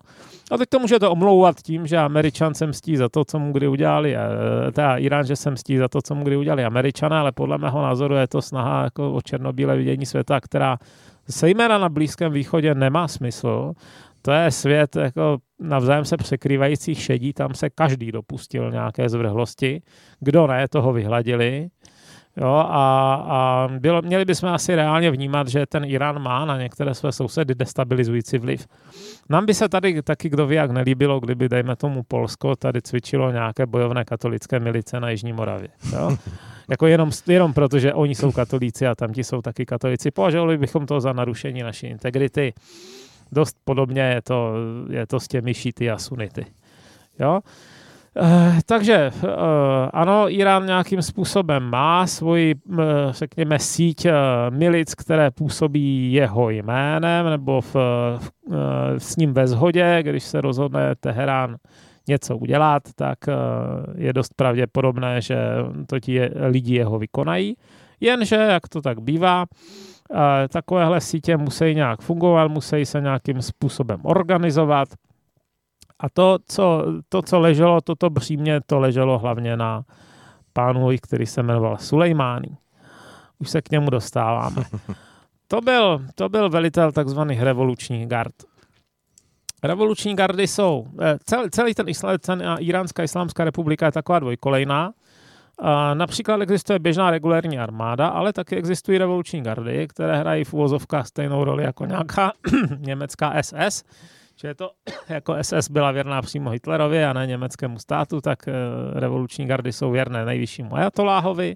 A 0.51 0.58
teď 0.58 0.70
to 0.70 0.80
můžete 0.80 1.08
omlouvat 1.08 1.62
tím, 1.62 1.88
že 1.88 1.98
Američan 1.98 2.54
se 2.54 2.68
mstí 2.68 2.98
za 2.98 3.10
to, 3.10 3.25
co 3.25 3.39
mu 3.39 3.54
kdy 3.54 3.68
udělali, 3.68 4.16
eh, 4.16 4.72
teda 4.72 4.98
Irán, 4.98 5.25
že 5.25 5.36
se 5.36 5.51
mstí 5.51 5.77
za 5.77 5.88
to, 5.88 6.01
co 6.01 6.16
mu 6.16 6.24
kdy 6.24 6.38
udělali 6.38 6.66
Američané, 6.66 7.16
ale 7.16 7.32
podle 7.32 7.58
mého 7.58 7.82
názoru 7.82 8.16
je 8.16 8.27
to 8.27 8.42
snaha 8.42 8.84
jako 8.84 9.13
o 9.13 9.22
černobílé 9.22 9.77
vidění 9.77 10.06
světa, 10.06 10.42
která 10.42 10.77
zejména 11.27 11.77
na 11.77 11.89
Blízkém 11.89 12.32
východě 12.32 12.75
nemá 12.75 13.08
smysl. 13.08 13.74
To 14.22 14.32
je 14.32 14.51
svět 14.51 14.96
jako 14.96 15.38
navzájem 15.60 16.06
se 16.06 16.18
překrývajících 16.18 17.01
šedí, 17.01 17.34
tam 17.34 17.54
se 17.54 17.70
každý 17.70 18.12
dopustil 18.12 18.72
nějaké 18.72 19.10
zvrhlosti. 19.10 19.82
Kdo 20.20 20.48
ne, 20.48 20.68
toho 20.68 20.94
vyhladili. 20.94 21.68
Jo, 22.41 22.65
a, 22.70 23.13
a 23.27 23.70
bylo, 23.79 24.01
měli 24.01 24.25
bychom 24.25 24.50
asi 24.50 24.75
reálně 24.75 25.12
vnímat, 25.12 25.48
že 25.48 25.65
ten 25.65 25.86
Irán 25.86 26.22
má 26.22 26.46
na 26.46 26.58
některé 26.58 26.94
své 26.94 27.12
sousedy 27.12 27.56
destabilizující 27.56 28.38
vliv. 28.38 28.67
Nám 29.29 29.46
by 29.46 29.53
se 29.53 29.70
tady 29.70 30.01
taky 30.01 30.29
kdo 30.29 30.48
ví, 30.48 30.56
jak 30.56 30.72
nelíbilo, 30.72 31.20
kdyby, 31.20 31.50
dejme 31.50 31.75
tomu 31.75 32.03
Polsko, 32.03 32.56
tady 32.56 32.82
cvičilo 32.82 33.32
nějaké 33.32 33.65
bojovné 33.65 34.06
katolické 34.06 34.60
milice 34.60 35.00
na 35.00 35.10
Jižní 35.10 35.34
Moravě. 35.34 35.70
Jo? 35.94 36.17
jako 36.70 36.88
jenom, 36.88 37.12
jenom 37.27 37.53
proto, 37.53 37.79
že 37.79 37.94
oni 37.94 38.15
jsou 38.15 38.32
katolíci 38.32 38.88
a 38.88 38.96
tam 38.96 39.13
ti 39.13 39.24
jsou 39.24 39.41
taky 39.41 39.65
katolíci. 39.65 40.12
Považovali 40.12 40.58
bychom 40.58 40.86
to 40.86 41.01
za 41.01 41.13
narušení 41.13 41.62
naší 41.63 41.88
integrity. 41.88 42.53
dost 43.32 43.58
podobně 43.65 44.01
je 44.01 44.22
to, 44.22 44.53
je 44.89 45.08
to 45.08 45.20
s 45.20 45.27
těmi 45.27 45.53
šity 45.53 45.91
a 45.91 45.98
sunity. 45.98 46.46
Jo? 47.20 47.39
Eh, 48.19 48.59
takže 48.65 49.12
eh, 49.24 49.29
ano, 49.93 50.29
Irán 50.29 50.65
nějakým 50.65 51.01
způsobem 51.01 51.63
má 51.63 52.07
svoji, 52.07 52.55
eh, 52.55 52.83
řekněme, 53.12 53.59
síť 53.59 54.07
milic, 54.50 54.95
které 54.95 55.31
působí 55.31 56.13
jeho 56.13 56.50
jménem 56.50 57.29
nebo 57.29 57.62
v, 57.62 57.75
v, 58.17 58.31
s 58.97 59.15
ním 59.15 59.33
ve 59.33 59.47
shodě, 59.47 60.00
když 60.01 60.24
se 60.24 60.41
rozhodne 60.41 60.95
Teherán 60.95 61.55
něco 62.07 62.38
udělat, 62.38 62.83
tak 62.95 63.17
je 63.95 64.13
dost 64.13 64.33
pravděpodobné, 64.36 65.21
že 65.21 65.38
to 65.88 66.00
ti 66.00 66.21
lidi 66.50 66.75
jeho 66.75 67.00
vykonají. 67.00 67.55
Jenže, 68.00 68.36
jak 68.36 68.67
to 68.67 68.81
tak 68.81 69.00
bývá, 69.00 69.45
takovéhle 70.50 71.01
sítě 71.01 71.38
musí 71.38 71.75
nějak 71.75 72.01
fungovat, 72.01 72.47
musí 72.47 72.86
se 72.86 73.01
nějakým 73.01 73.41
způsobem 73.41 74.00
organizovat, 74.03 74.88
a 76.00 76.10
to, 76.10 76.38
co, 76.48 76.86
to, 77.10 77.22
co 77.22 77.39
leželo, 77.39 77.82
toto 77.82 78.10
břímě, 78.10 78.62
to 78.66 78.80
leželo 78.80 79.20
hlavně 79.20 79.58
na 79.58 79.84
pánu, 80.54 80.89
který 81.01 81.25
se 81.25 81.44
jmenoval 81.44 81.77
Sulejmání. 81.77 82.58
Už 83.39 83.50
se 83.50 83.62
k 83.62 83.72
němu 83.72 83.89
dostáváme. 83.89 84.63
To 85.50 85.62
byl, 85.62 86.01
to 86.16 86.30
byl 86.30 86.50
velitel 86.50 86.92
takzvaných 86.92 87.42
revolučních 87.42 88.08
gard. 88.08 88.34
Revoluční 89.63 90.16
gardy 90.16 90.48
jsou, 90.48 90.88
eh, 91.01 91.18
celý, 91.24 91.50
celý 91.50 91.74
ten, 91.74 91.89
isla, 91.89 92.18
ten 92.18 92.44
Iránská 92.60 93.04
islámská 93.04 93.44
republika 93.44 93.86
je 93.86 93.92
taková 93.92 94.20
dvojkolejná. 94.20 94.92
Například 95.94 96.42
existuje 96.42 96.80
běžná 96.80 97.12
regulární 97.12 97.60
armáda, 97.60 98.08
ale 98.08 98.34
taky 98.34 98.56
existují 98.56 98.98
revoluční 98.98 99.42
gardy, 99.42 99.88
které 99.88 100.18
hrají 100.18 100.44
v 100.44 100.54
úvozovkách 100.54 101.08
stejnou 101.08 101.44
roli 101.44 101.63
jako 101.63 101.86
nějaká 101.86 102.32
německá 102.77 103.34
SS, 103.42 103.84
že 104.41 104.56
to 104.56 104.72
jako 105.10 105.36
SS 105.41 105.70
byla 105.70 105.91
věrná 105.91 106.22
přímo 106.22 106.50
Hitlerovi 106.50 107.06
a 107.06 107.13
ne 107.13 107.27
německému 107.27 107.79
státu, 107.79 108.22
tak 108.22 108.48
eh, 108.48 108.53
revoluční 108.94 109.46
gardy 109.46 109.74
jsou 109.74 109.91
věrné 109.91 110.25
nejvyššímu 110.25 110.75
ajatoláhovi 110.75 111.56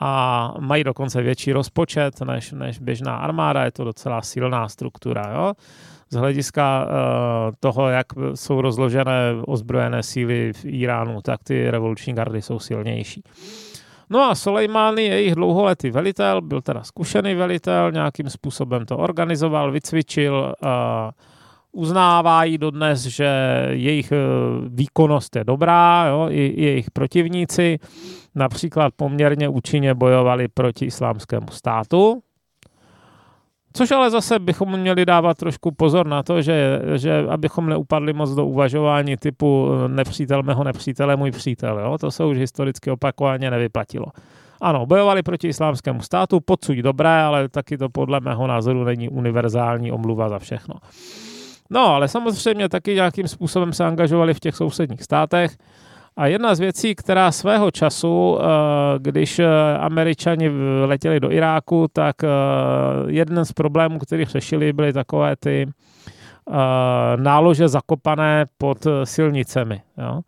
a 0.00 0.54
mají 0.60 0.84
dokonce 0.84 1.22
větší 1.22 1.52
rozpočet 1.52 2.20
než, 2.20 2.52
než 2.52 2.78
běžná 2.78 3.16
armáda, 3.16 3.64
je 3.64 3.70
to 3.70 3.84
docela 3.84 4.22
silná 4.22 4.68
struktura. 4.68 5.32
Jo? 5.34 5.52
Z 6.10 6.16
hlediska 6.16 6.86
uh, 6.86 7.54
toho, 7.60 7.88
jak 7.88 8.06
jsou 8.34 8.60
rozložené 8.60 9.32
ozbrojené 9.46 10.02
síly 10.02 10.52
v 10.52 10.64
Iránu, 10.64 11.22
tak 11.22 11.44
ty 11.44 11.70
revoluční 11.70 12.14
gardy 12.14 12.42
jsou 12.42 12.58
silnější. 12.58 13.22
No 14.10 14.30
a 14.30 14.34
Soleimani 14.34 15.02
je 15.02 15.14
jejich 15.14 15.34
dlouholetý 15.34 15.90
velitel, 15.90 16.40
byl 16.40 16.62
teda 16.62 16.82
zkušený 16.82 17.34
velitel, 17.34 17.92
nějakým 17.92 18.30
způsobem 18.30 18.86
to 18.86 18.98
organizoval, 18.98 19.72
vycvičil, 19.72 20.54
uh, 20.62 20.68
uznávají 21.76 22.58
dodnes, 22.58 23.02
že 23.02 23.28
jejich 23.70 24.12
eh, 24.12 24.16
výkonnost 24.68 25.36
je 25.36 25.44
dobrá, 25.44 26.06
jo, 26.08 26.26
i, 26.30 26.62
jejich 26.62 26.90
protivníci 26.90 27.78
například 28.34 28.92
poměrně 28.96 29.48
účinně 29.48 29.94
bojovali 29.94 30.48
proti 30.48 30.84
islámskému 30.84 31.46
státu, 31.50 32.22
Což 33.76 33.90
ale 33.90 34.10
zase 34.10 34.38
bychom 34.38 34.80
měli 34.80 35.06
dávat 35.06 35.36
trošku 35.36 35.70
pozor 35.70 36.06
na 36.06 36.22
to, 36.22 36.42
že, 36.42 36.80
že 36.94 37.26
abychom 37.28 37.68
neupadli 37.68 38.12
moc 38.12 38.30
do 38.30 38.46
uvažování 38.46 39.16
typu 39.16 39.68
eh, 39.68 39.88
nepřítel 39.88 40.42
mého 40.42 40.64
nepřítele, 40.64 41.16
můj 41.16 41.30
přítel. 41.30 41.78
Jo? 41.78 41.98
To 41.98 42.10
se 42.10 42.24
už 42.24 42.38
historicky 42.38 42.90
opakovaně 42.90 43.50
nevyplatilo. 43.50 44.06
Ano, 44.60 44.86
bojovali 44.86 45.22
proti 45.22 45.48
islámskému 45.48 46.02
státu, 46.02 46.40
pocud 46.40 46.76
dobré, 46.76 47.22
ale 47.22 47.48
taky 47.48 47.78
to 47.78 47.88
podle 47.88 48.20
mého 48.20 48.46
názoru 48.46 48.84
není 48.84 49.08
univerzální 49.08 49.92
omluva 49.92 50.28
za 50.28 50.38
všechno. 50.38 50.74
No, 51.70 51.86
ale 51.86 52.08
samozřejmě 52.08 52.68
taky 52.68 52.94
nějakým 52.94 53.28
způsobem 53.28 53.72
se 53.72 53.84
angažovali 53.84 54.34
v 54.34 54.40
těch 54.40 54.56
sousedních 54.56 55.02
státech. 55.02 55.56
A 56.16 56.26
jedna 56.26 56.54
z 56.54 56.60
věcí, 56.60 56.94
která 56.94 57.32
svého 57.32 57.70
času, 57.70 58.38
eh, 58.40 58.44
když 58.98 59.38
eh, 59.38 59.46
američani 59.78 60.50
letěli 60.84 61.20
do 61.20 61.32
Iráku, 61.32 61.86
tak 61.92 62.24
eh, 62.24 62.28
jeden 63.06 63.44
z 63.44 63.52
problémů, 63.52 63.98
který 63.98 64.24
řešili, 64.24 64.72
byly 64.72 64.92
takové 64.92 65.36
ty 65.36 65.66
nálože 67.16 67.68
zakopané 67.68 68.46
pod 68.58 68.86
silnicemi. 69.04 69.82
Jo. 69.98 70.20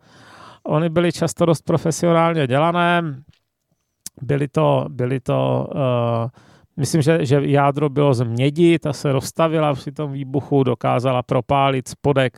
Oni 0.63 0.89
byly 0.89 1.11
často 1.11 1.45
dost 1.45 1.61
profesionálně 1.61 2.47
dělané, 2.47 3.01
byly 4.21 4.47
to, 4.47 4.85
byly 4.89 5.19
to 5.19 5.67
uh, 5.75 5.81
Myslím, 6.79 7.01
že, 7.01 7.25
že 7.25 7.41
jádro 7.43 7.89
bylo 7.89 8.13
z 8.13 8.23
mědi, 8.23 8.79
ta 8.79 8.93
se 8.93 9.11
rozstavila 9.11 9.73
při 9.73 9.91
tom 9.91 10.11
výbuchu, 10.11 10.63
dokázala 10.63 11.23
propálit 11.23 11.87
spodek 11.87 12.37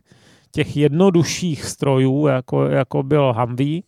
těch 0.51 0.77
jednodušších 0.77 1.65
strojů, 1.65 2.27
jako, 2.27 2.65
jako 2.65 3.03
bylo 3.03 3.33
Humvee. 3.33 3.81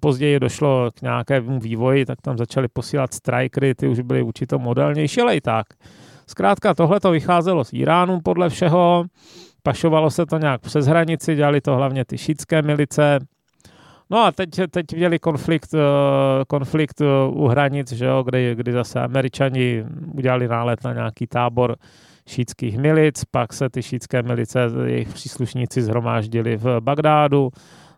Později 0.00 0.40
došlo 0.40 0.90
k 0.94 1.02
nějakému 1.02 1.60
vývoji, 1.60 2.06
tak 2.06 2.20
tam 2.20 2.38
začali 2.38 2.68
posílat 2.68 3.14
strikery, 3.14 3.74
ty 3.74 3.88
už 3.88 4.00
byly 4.00 4.22
určitě 4.22 4.56
modelnější, 4.56 5.20
ale 5.20 5.36
i 5.36 5.40
tak. 5.40 5.66
Zkrátka 6.26 6.74
tohle 6.74 7.00
to 7.00 7.10
vycházelo 7.10 7.64
z 7.64 7.72
Iránu 7.72 8.20
podle 8.20 8.48
všeho, 8.48 9.04
pašovalo 9.62 10.10
se 10.10 10.26
to 10.26 10.38
nějak 10.38 10.60
přes 10.60 10.86
hranici, 10.86 11.34
dělali 11.34 11.60
to 11.60 11.76
hlavně 11.76 12.04
ty 12.04 12.18
šítské 12.18 12.62
milice, 12.62 13.18
No 14.12 14.24
a 14.24 14.32
teď, 14.32 14.50
teď 14.70 14.86
měli 14.96 15.18
konflikt, 15.18 15.74
eh, 15.74 15.78
konflikt 16.48 17.00
eh, 17.00 17.04
u 17.28 17.46
hranic, 17.46 17.92
že 17.92 18.04
jo, 18.04 18.22
kdy, 18.22 18.54
kdy 18.54 18.72
zase 18.72 19.00
američani 19.00 19.84
udělali 20.14 20.48
nálet 20.48 20.84
na 20.84 20.92
nějaký 20.92 21.26
tábor 21.26 21.76
šítských 22.28 22.78
milic, 22.78 23.24
pak 23.24 23.52
se 23.52 23.68
ty 23.68 23.82
šítské 23.82 24.22
milice, 24.22 24.70
jejich 24.84 25.08
příslušníci 25.08 25.82
zhromáždili 25.82 26.56
v 26.56 26.80
Bagdádu, 26.80 27.50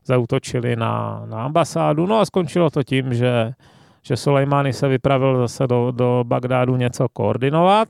zautočili 0.05 0.77
na, 0.77 1.25
na 1.27 1.45
ambasádu, 1.45 2.07
no 2.07 2.21
a 2.21 2.25
skončilo 2.25 2.71
to 2.71 2.83
tím, 2.83 3.15
že, 3.15 3.53
že 4.03 4.17
Soleimani 4.17 4.73
se 4.73 4.89
vypravil 4.89 5.39
zase 5.39 5.67
do, 5.67 5.91
do 5.91 6.25
Bagdádu 6.27 6.77
něco 6.77 7.09
koordinovat. 7.09 7.89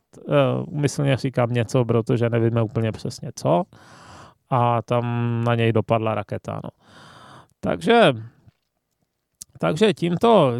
Umyslně 0.66 1.16
říkám 1.16 1.52
něco, 1.52 1.84
protože 1.84 2.30
nevíme 2.30 2.62
úplně 2.62 2.92
přesně 2.92 3.30
co. 3.34 3.62
A 4.50 4.82
tam 4.82 5.04
na 5.44 5.54
něj 5.54 5.72
dopadla 5.72 6.14
raketa. 6.14 6.60
No. 6.64 6.70
Takže, 7.64 8.12
takže 9.58 9.94
tímto, 9.94 10.52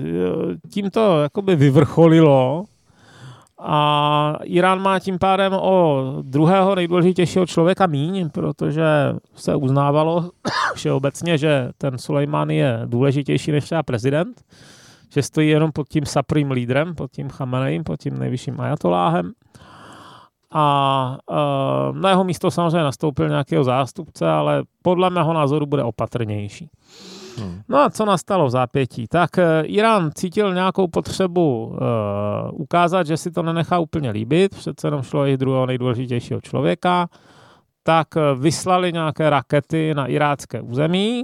tímto 0.73 1.23
jakoby 1.23 1.57
vyvrcholilo 1.57 2.65
a 3.59 4.39
Irán 4.43 4.83
má 4.83 4.99
tím 4.99 5.19
pádem 5.19 5.53
o 5.53 6.03
druhého 6.23 6.75
nejdůležitějšího 6.75 7.47
člověka 7.47 7.87
míň, 7.87 8.31
protože 8.31 8.85
se 9.35 9.57
uznávalo 9.57 10.31
všeobecně, 10.75 11.39
že 11.39 11.71
ten 11.79 11.99
Sulejmán 11.99 12.51
je 12.51 12.81
důležitější 12.87 13.53
než 13.53 13.65
třeba 13.65 13.83
prezident, 13.83 14.43
že 15.15 15.23
stojí 15.23 15.49
jenom 15.49 15.73
pod 15.73 15.89
tím 15.89 16.07
saprým 16.07 16.51
lídrem, 16.51 16.95
pod 16.95 17.11
tím 17.11 17.29
Chamenejem, 17.29 17.85
pod 17.85 18.01
tím 18.01 18.19
nejvyšším 18.19 18.61
ajatoláhem. 18.61 19.33
A 20.57 21.19
uh, 21.31 21.97
na 21.99 22.11
jeho 22.11 22.25
místo 22.25 22.51
samozřejmě 22.51 22.83
nastoupil 22.85 23.29
nějakého 23.29 23.65
zástupce, 23.65 24.31
ale 24.31 24.63
podle 24.83 25.11
mého 25.11 25.33
názoru 25.33 25.67
bude 25.67 25.83
opatrnější. 25.83 26.71
Hmm. 27.39 27.61
No 27.69 27.79
a 27.79 27.91
co 27.91 28.05
nastalo 28.05 28.47
v 28.47 28.51
zápětí? 28.51 29.07
Tak 29.09 29.39
eh, 29.39 29.63
Irán 29.63 30.11
cítil 30.15 30.55
nějakou 30.55 30.89
potřebu 30.89 31.67
uh, 31.67 31.77
ukázat, 32.53 33.07
že 33.07 33.17
si 33.17 33.31
to 33.31 33.43
nenechá 33.43 33.79
úplně 33.79 34.11
líbit, 34.11 34.55
přece 34.55 34.87
jenom 34.87 35.03
šlo 35.03 35.27
i 35.27 35.37
druhého 35.37 35.67
nejdůležitějšího 35.67 36.41
člověka, 36.41 37.09
tak 37.83 38.17
eh, 38.17 38.21
vyslali 38.35 38.93
nějaké 38.93 39.31
rakety 39.31 39.95
na 39.95 40.07
irácké 40.07 40.61
území, 40.61 41.23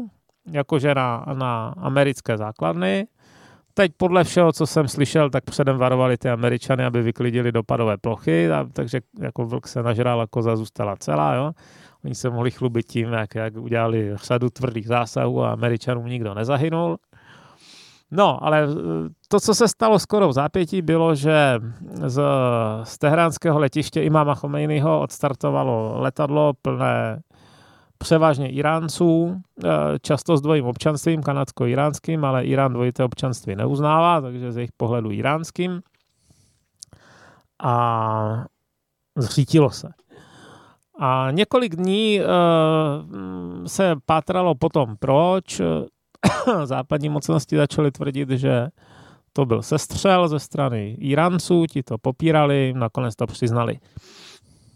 jakože 0.52 0.94
na, 0.94 1.25
na 1.32 1.75
americké 1.76 2.37
základny. 2.37 3.06
Teď 3.80 3.92
podle 3.96 4.25
všeho, 4.25 4.52
co 4.52 4.66
jsem 4.66 4.88
slyšel, 4.88 5.30
tak 5.30 5.44
předem 5.44 5.76
varovali 5.76 6.16
ty 6.16 6.30
američany, 6.30 6.84
aby 6.84 7.02
vyklidili 7.02 7.52
dopadové 7.52 7.96
plochy, 7.96 8.50
a, 8.50 8.66
takže 8.72 9.00
jako 9.20 9.46
vlk 9.46 9.66
se 9.66 9.82
nažral 9.82 10.20
a 10.20 10.26
koza 10.26 10.56
zůstala 10.56 10.96
celá. 10.96 11.34
Jo? 11.34 11.52
Oni 12.04 12.14
se 12.14 12.30
mohli 12.30 12.50
chlubit 12.50 12.87
tím, 12.87 13.12
jak, 13.12 13.34
jak 13.34 13.56
udělali 13.56 14.16
řadu 14.16 14.50
tvrdých 14.50 14.87
zásahů 14.87 15.42
a 15.42 15.52
Američanům 15.52 16.06
nikdo 16.06 16.34
nezahynul. 16.34 16.96
No, 18.10 18.44
ale 18.44 18.62
eh, 18.62 19.08
to, 19.28 19.40
co 19.40 19.54
se 19.54 19.68
stalo 19.68 19.99
skoro 19.99 20.28
v 20.28 20.32
zápětí, 20.32 20.82
bylo, 20.82 21.14
že 21.14 21.58
z, 22.06 22.22
z 22.82 22.99
tehránského 22.99 23.58
letiště 23.58 24.02
Imama 24.02 24.34
Chomejnyho 24.34 25.00
odstartovalo 25.00 26.00
letadlo 26.00 26.52
plné 26.62 27.20
převážně 28.02 28.50
Iránců, 28.50 29.40
eh, 29.64 29.69
často 30.02 30.37
s 30.37 30.40
dvojím 30.40 30.66
občanstvím, 30.66 31.23
kanadsko-iránským, 31.23 32.25
ale 32.25 32.45
Irán 32.45 32.73
dvojité 32.73 33.04
občanství 33.04 33.57
neuznává, 33.57 34.21
takže 34.21 34.52
z 34.52 34.57
jejich 34.57 34.73
pohledu 34.76 35.11
iránským. 35.11 35.80
A 37.62 38.45
zřítilo 39.16 39.71
se. 39.71 39.88
A 40.99 41.30
několik 41.30 41.76
dní 41.76 42.21
uh, 42.21 42.26
se 43.66 43.97
pátralo 44.07 44.54
potom, 44.54 44.97
proč. 44.97 45.61
Západní 46.64 47.09
mocnosti 47.09 47.57
začaly 47.57 47.90
tvrdit, 47.90 48.30
že 48.30 48.69
to 49.33 49.47
byl 49.47 49.62
sestřel 49.62 50.28
ze 50.28 50.38
strany 50.38 50.97
Iranců, 51.00 51.66
ti 51.66 51.83
to 51.83 51.99
popírali, 51.99 52.73
nakonec 52.76 53.16
to 53.16 53.26
přiznali. 53.26 53.78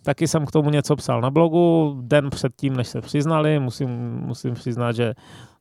Taky 0.04 0.28
jsem 0.28 0.46
k 0.46 0.50
tomu 0.50 0.70
něco 0.70 0.96
psal 0.96 1.20
na 1.20 1.30
blogu, 1.30 1.96
den 2.02 2.30
předtím, 2.30 2.76
než 2.76 2.88
se 2.88 3.00
přiznali, 3.00 3.58
musím, 3.58 3.88
musím 4.26 4.54
přiznat, 4.54 4.92
že 4.92 5.14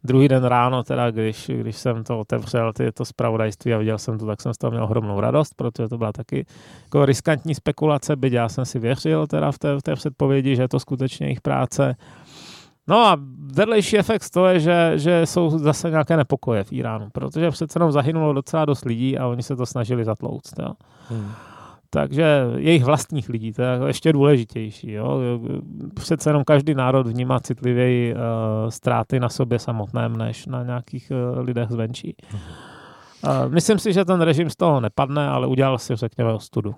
druhý 0.04 0.28
den 0.28 0.44
ráno, 0.44 0.84
teda, 0.84 1.12
když, 1.12 1.52
když 1.54 1.78
jsem 1.78 2.04
to 2.04 2.20
otevřel, 2.20 2.74
ty, 2.74 2.92
to 2.92 3.06
zpravodajství 3.06 3.74
a 3.74 3.78
viděl 3.78 3.98
jsem 3.98 4.18
to, 4.18 4.26
tak 4.26 4.42
jsem 4.42 4.54
z 4.54 4.58
toho 4.58 4.72
měl 4.72 4.84
ohromnou 4.84 5.20
radost, 5.20 5.54
protože 5.56 5.88
to 5.88 5.98
byla 5.98 6.12
taky 6.12 6.46
jako 6.84 7.06
riskantní 7.06 7.56
spekulace, 7.56 8.16
byť 8.16 8.34
já 8.34 8.50
jsem 8.50 8.66
si 8.66 8.80
věřil 8.80 9.28
teda 9.28 9.52
v 9.52 9.60
té, 9.60 9.76
v 9.76 9.82
té 9.82 9.96
předpovědi, 9.96 10.56
že 10.56 10.62
je 10.62 10.68
to 10.68 10.80
skutečně 10.80 11.28
jejich 11.28 11.42
práce. 11.42 11.96
No 12.88 13.06
a 13.06 13.18
vedlejší 13.56 13.98
efekt 13.98 14.30
to 14.30 14.46
je, 14.46 14.60
že, 14.60 14.92
že 14.96 15.26
jsou 15.26 15.50
zase 15.50 15.90
nějaké 15.90 16.18
nepokoje 16.18 16.64
v 16.64 16.74
Iránu, 16.74 17.10
protože 17.10 17.52
přece 17.52 17.78
jenom 17.78 17.92
zahynulo 17.92 18.34
docela 18.34 18.66
dost 18.66 18.86
lidí 18.86 19.18
a 19.18 19.28
oni 19.28 19.44
se 19.44 19.56
to 19.56 19.66
snažili 19.66 20.06
zatlouct. 20.06 20.60
Jo. 20.60 20.74
Hmm. 21.10 21.32
Takže 21.94 22.46
jejich 22.56 22.84
vlastních 22.84 23.30
lidí, 23.30 23.54
to 23.54 23.62
je 23.62 23.68
jako 23.68 23.88
ještě 23.88 24.14
důležitější. 24.14 24.92
Jo. 24.92 25.22
Přece 25.96 26.30
jenom 26.30 26.44
každý 26.44 26.74
národ 26.74 27.08
vnímá 27.08 27.40
citlivěji 27.40 28.14
uh, 28.14 28.20
ztráty 28.70 29.20
na 29.20 29.30
sobě 29.30 29.60
samotném, 29.60 30.18
než 30.18 30.46
na 30.46 30.64
nějakých 30.64 31.12
uh, 31.12 31.40
lidech 31.40 31.70
zvenčí. 31.70 32.16
Uh, 32.34 33.52
myslím 33.54 33.80
si, 33.80 33.94
že 33.94 34.06
ten 34.06 34.22
režim 34.22 34.50
z 34.50 34.56
toho 34.56 34.82
nepadne, 34.82 35.28
ale 35.28 35.48
udělal 35.48 35.78
si, 35.78 35.96
řekněme, 35.96 36.34
ostudu. 36.34 36.76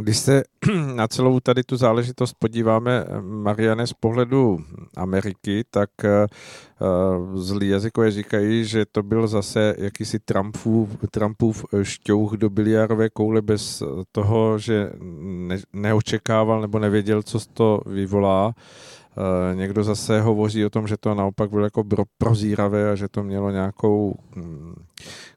Když 0.00 0.18
se 0.18 0.42
na 0.94 1.08
celou 1.08 1.40
tady 1.40 1.62
tu 1.64 1.76
záležitost 1.76 2.34
podíváme, 2.38 3.04
Mariane, 3.20 3.86
z 3.86 3.92
pohledu 3.92 4.58
Ameriky, 4.96 5.64
tak 5.70 5.90
uh, 6.04 7.36
zlí 7.36 7.68
jazykové 7.68 8.10
říkají, 8.10 8.64
že 8.64 8.86
to 8.92 9.02
byl 9.02 9.26
zase 9.26 9.74
jakýsi 9.78 10.18
Trumpův, 10.18 10.90
Trumpův 11.10 11.64
šťouch 11.82 12.32
do 12.32 12.50
biliárové 12.50 13.08
koule 13.08 13.42
bez 13.42 13.82
toho, 14.12 14.58
že 14.58 14.90
ne, 15.20 15.58
neočekával 15.72 16.60
nebo 16.60 16.78
nevěděl, 16.78 17.22
co 17.22 17.38
to 17.52 17.80
vyvolá. 17.86 18.54
Eh, 19.18 19.54
někdo 19.54 19.84
zase 19.84 20.20
hovoří 20.20 20.64
o 20.64 20.70
tom, 20.70 20.88
že 20.88 20.96
to 20.96 21.14
naopak 21.14 21.50
bylo 21.50 21.64
jako 21.64 21.84
prozíravé 22.18 22.90
a 22.90 22.94
že 22.94 23.08
to 23.08 23.22
mělo 23.22 23.50
nějakou 23.50 24.14
hm, 24.36 24.74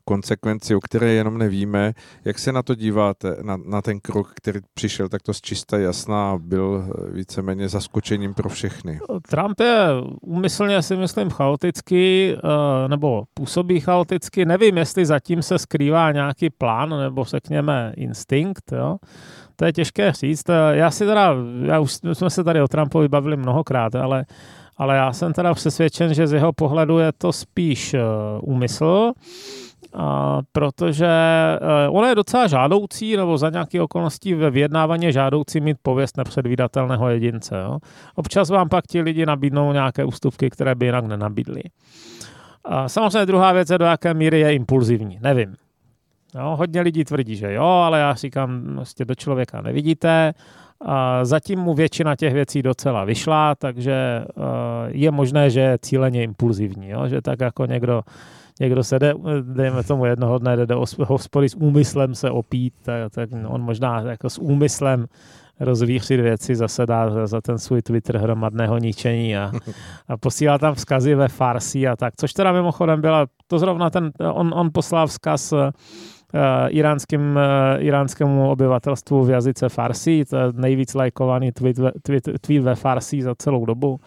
konsekvenci, 0.06 0.76
o 0.76 0.80
které 0.80 1.14
jenom 1.14 1.38
nevíme. 1.38 1.94
Jak 2.26 2.40
se 2.40 2.52
na 2.52 2.64
to 2.64 2.76
díváte, 2.76 3.38
na, 3.42 3.58
na 3.66 3.82
ten 3.82 4.00
krok, 4.00 4.32
který 4.36 4.60
přišel 4.74 5.10
takto 5.10 5.34
z 5.34 5.42
čista 5.42 5.78
jasná 5.78 6.32
a 6.32 6.38
byl 6.38 6.84
eh, 6.84 7.12
víceméně 7.12 7.70
zaskočením 7.70 8.34
pro 8.34 8.50
všechny? 8.50 9.00
Trump 9.30 9.60
je 9.60 9.88
úmyslně 10.22 10.82
si 10.82 10.96
myslím 10.96 11.30
chaotický, 11.30 12.34
eh, 12.34 12.88
nebo 12.88 13.24
působí 13.34 13.80
chaoticky. 13.80 14.46
Nevím, 14.46 14.78
jestli 14.78 15.06
zatím 15.06 15.42
se 15.42 15.60
skrývá 15.60 16.12
nějaký 16.12 16.50
plán, 16.50 16.90
nebo 16.90 17.24
řekněme 17.24 17.94
instinkt, 17.98 18.72
jo? 18.72 18.98
To 19.62 19.66
je 19.66 19.74
těžké 19.74 20.12
říct. 20.12 20.46
Já 20.72 20.92
si 20.92 21.06
teda, 21.06 21.36
já 21.66 21.80
už 21.80 21.98
jsme 22.14 22.30
se 22.30 22.44
tady 22.44 22.62
o 22.62 22.68
Trumpovi 22.68 23.08
bavili 23.08 23.38
mnohokrát, 23.38 23.96
ale, 23.96 24.26
ale 24.78 24.96
já 24.96 25.14
jsem 25.14 25.34
teda 25.34 25.54
přesvědčen, 25.54 26.14
že 26.14 26.28
z 26.28 26.34
jeho 26.34 26.54
pohledu 26.54 27.00
je 27.00 27.12
to 27.12 27.34
spíš 27.34 27.94
uh, 27.94 28.00
úmysl, 28.42 29.12
a 29.94 30.40
protože 30.52 31.08
uh, 31.90 31.98
ono 31.98 32.08
je 32.08 32.16
docela 32.16 32.48
žádoucí, 32.48 33.18
nebo 33.18 33.38
za 33.38 33.50
nějaké 33.50 33.82
okolností 33.82 34.34
ve 34.34 34.50
vyjednávání 34.50 35.12
žádoucí 35.12 35.60
mít 35.62 35.78
pověst 35.82 36.18
nepředvídatelného 36.18 37.10
jedince. 37.10 37.62
Jo. 37.64 37.78
Občas 38.16 38.50
vám 38.50 38.70
pak 38.70 38.88
ti 38.88 39.02
lidi 39.02 39.26
nabídnou 39.26 39.74
nějaké 39.74 40.06
ústupky, 40.06 40.50
které 40.50 40.76
by 40.76 40.86
jinak 40.86 41.06
nenabídli. 41.06 41.62
A 42.66 42.90
samozřejmě 42.90 43.26
druhá 43.26 43.52
věc 43.52 43.70
je, 43.70 43.78
do 43.78 43.86
jaké 43.86 44.14
míry 44.14 44.40
je 44.40 44.54
impulzivní. 44.54 45.20
Nevím. 45.22 45.56
Jo, 46.36 46.56
hodně 46.56 46.82
lidí 46.82 47.04
tvrdí, 47.04 47.36
že 47.36 47.54
jo, 47.54 47.64
ale 47.64 48.00
já 48.00 48.14
říkám, 48.14 48.76
prostě 48.76 49.06
do 49.06 49.16
člověka 49.16 49.62
nevidíte. 49.62 50.34
A 50.86 51.26
zatím 51.26 51.60
mu 51.60 51.74
většina 51.74 52.16
těch 52.16 52.34
věcí 52.34 52.62
docela 52.62 53.04
vyšla, 53.04 53.56
takže 53.56 54.26
uh, 54.36 54.44
je 54.88 55.12
možné, 55.12 55.50
že 55.50 55.60
je 55.60 55.78
cíleně 55.82 56.24
impulzivní, 56.24 56.90
jo? 56.90 57.08
že 57.08 57.22
tak 57.22 57.40
jako 57.40 57.66
někdo, 57.66 58.02
někdo 58.60 58.84
se 58.84 59.00
jde, 59.00 59.14
dejme 59.42 59.84
tomu 59.84 60.06
jednoho 60.06 60.38
dne, 60.38 60.58
jde 60.58 60.66
do 60.66 60.84
hospody 61.08 61.50
s 61.50 61.56
úmyslem 61.56 62.16
se 62.16 62.32
opít, 62.32 62.74
tak, 62.82 63.12
tak 63.12 63.30
on 63.48 63.62
možná 63.62 64.02
jako 64.02 64.30
s 64.30 64.38
úmyslem 64.38 65.06
rozvířit 65.60 66.20
věci, 66.20 66.56
zase 66.56 66.86
dá 66.86 67.28
za 67.28 67.42
ten 67.42 67.58
svůj 67.58 67.82
Twitter 67.82 68.18
hromadného 68.18 68.78
ničení 68.78 69.38
a, 69.38 69.52
a 70.08 70.18
posílá 70.18 70.58
tam 70.58 70.76
vzkazy 70.76 71.16
ve 71.16 71.28
farsi 71.28 71.88
a 71.88 71.96
tak, 71.96 72.14
což 72.18 72.34
teda 72.34 72.52
mimochodem 72.52 73.02
byla, 73.02 73.26
to 73.48 73.60
zrovna 73.60 73.90
ten, 73.90 74.12
on, 74.34 74.54
on 74.56 74.70
poslal 74.74 75.08
vzkaz 75.08 75.54
iránským, 76.70 77.36
uh, 77.36 77.84
iránskému 77.84 78.52
obyvatelstvu 78.52 79.24
v 79.24 79.30
jazyce 79.30 79.70
Farsi. 79.70 80.26
To 80.26 80.38
je 80.38 80.44
nejvíc 80.54 80.94
lajkovaný 80.94 81.52
tweet, 81.52 81.78
tweet, 82.02 82.30
tweet 82.42 82.64
ve 82.64 82.76
Farsi 82.76 83.22
za 83.22 83.36
celou 83.36 83.66
dobu. 83.66 84.00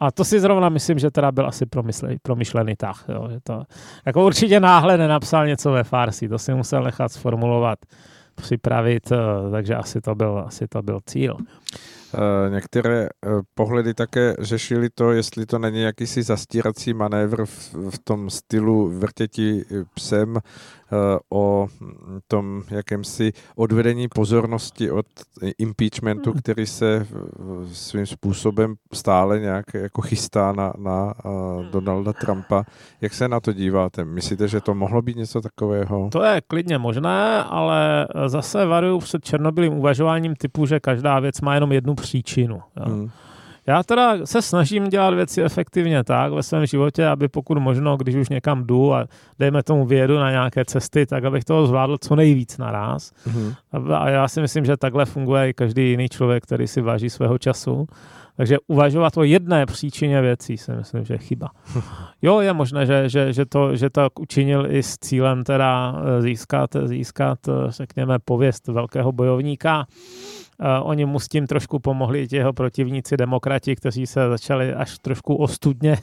A 0.00 0.10
to 0.10 0.24
si 0.24 0.40
zrovna 0.40 0.68
myslím, 0.68 0.98
že 0.98 1.10
teda 1.10 1.32
byl 1.32 1.46
asi 1.46 1.66
promyslený, 1.66 2.16
promyšlený 2.22 2.76
tah. 2.76 3.04
Jo, 3.08 3.28
že 3.30 3.38
to, 3.42 3.62
jako 4.06 4.26
určitě 4.26 4.60
náhle 4.60 4.98
nenapsal 4.98 5.46
něco 5.46 5.72
ve 5.72 5.84
Farsi, 5.84 6.28
to 6.28 6.38
si 6.38 6.54
musel 6.54 6.82
nechat 6.82 7.12
sformulovat, 7.12 7.78
připravit, 8.34 9.12
uh, 9.12 9.52
takže 9.52 9.74
asi 9.74 10.00
to 10.00 10.14
byl, 10.14 10.44
asi 10.46 10.68
to 10.68 10.82
byl 10.82 11.00
cíl. 11.06 11.36
Některé 12.48 13.08
pohledy 13.54 13.94
také 13.94 14.34
řešili 14.38 14.88
to, 14.94 15.12
jestli 15.12 15.46
to 15.46 15.58
není 15.58 15.82
jakýsi 15.82 16.22
zastírací 16.22 16.94
manévr 16.94 17.46
v, 17.46 17.74
v 17.90 17.98
tom 18.04 18.30
stylu 18.30 18.98
vrtěti 18.98 19.64
psem, 19.94 20.36
Eh, 20.36 20.79
o 21.30 21.68
tom 22.28 22.62
jakémsi 22.70 23.32
odvedení 23.56 24.08
pozornosti 24.08 24.90
od 24.90 25.06
impeachmentu, 25.58 26.30
hmm. 26.30 26.40
který 26.40 26.66
se 26.66 27.06
svým 27.72 28.06
způsobem 28.06 28.74
stále 28.92 29.40
nějak 29.40 29.64
jako 29.74 30.02
chystá 30.02 30.52
na, 30.52 30.72
na 30.78 31.14
hmm. 31.24 31.70
Donalda 31.70 32.12
Trumpa. 32.12 32.64
Jak 33.00 33.14
se 33.14 33.28
na 33.28 33.40
to 33.40 33.52
díváte? 33.52 34.04
Myslíte, 34.04 34.48
že 34.48 34.60
to 34.60 34.74
mohlo 34.74 35.02
být 35.02 35.16
něco 35.16 35.40
takového? 35.40 36.08
To 36.12 36.22
je 36.22 36.40
klidně 36.40 36.78
možné, 36.78 37.44
ale 37.44 38.08
zase 38.26 38.66
varuju 38.66 38.98
před 38.98 39.24
černobylým 39.24 39.72
uvažováním 39.72 40.36
typu, 40.36 40.66
že 40.66 40.80
každá 40.80 41.20
věc 41.20 41.40
má 41.40 41.54
jenom 41.54 41.72
jednu 41.72 41.94
příčinu. 41.94 42.60
Hmm. 42.76 43.10
Já 43.70 43.82
teda 43.82 44.26
se 44.26 44.42
snažím 44.42 44.88
dělat 44.88 45.14
věci 45.14 45.42
efektivně 45.42 46.04
tak 46.04 46.32
ve 46.32 46.42
svém 46.42 46.66
životě, 46.66 47.06
aby 47.06 47.28
pokud 47.28 47.58
možno, 47.58 47.96
když 47.96 48.14
už 48.14 48.28
někam 48.28 48.66
jdu 48.66 48.94
a 48.94 49.06
dejme 49.38 49.62
tomu 49.62 49.86
vědu 49.86 50.18
na 50.18 50.30
nějaké 50.30 50.64
cesty, 50.64 51.06
tak 51.06 51.24
abych 51.24 51.44
toho 51.44 51.66
zvládl 51.66 51.98
co 52.00 52.16
nejvíc 52.16 52.58
naraz. 52.58 53.12
Mm-hmm. 53.28 53.94
A 53.94 54.10
já 54.10 54.28
si 54.28 54.40
myslím, 54.40 54.64
že 54.64 54.76
takhle 54.76 55.04
funguje 55.04 55.48
i 55.48 55.54
každý 55.54 55.90
jiný 55.90 56.08
člověk, 56.08 56.42
který 56.42 56.66
si 56.66 56.80
váží 56.80 57.10
svého 57.10 57.38
času. 57.38 57.86
Takže 58.36 58.56
uvažovat 58.66 59.16
o 59.16 59.22
jedné 59.22 59.66
příčině 59.66 60.20
věcí 60.20 60.56
si 60.56 60.72
myslím, 60.72 61.04
že 61.04 61.14
je 61.14 61.18
chyba. 61.18 61.50
Jo, 62.22 62.40
je 62.40 62.52
možné, 62.52 62.86
že, 62.86 63.08
že, 63.08 63.32
že, 63.32 63.46
to, 63.46 63.76
že 63.76 63.90
to 63.90 64.08
učinil 64.20 64.66
i 64.70 64.82
s 64.82 64.98
cílem 64.98 65.44
teda 65.44 65.94
získat, 66.20 66.70
získat 66.84 67.38
řekněme, 67.68 68.18
pověst 68.18 68.68
velkého 68.68 69.12
bojovníka. 69.12 69.86
Uh, 70.60 70.66
oni 70.88 71.04
mu 71.04 71.20
s 71.20 71.28
tím 71.28 71.46
trošku 71.46 71.78
pomohli 71.78 72.22
i 72.22 72.36
jeho 72.36 72.52
protivníci 72.52 73.16
demokrati, 73.16 73.76
kteří 73.76 74.06
se 74.06 74.28
začali 74.28 74.74
až 74.74 74.98
trošku 74.98 75.34
ostudně 75.34 75.98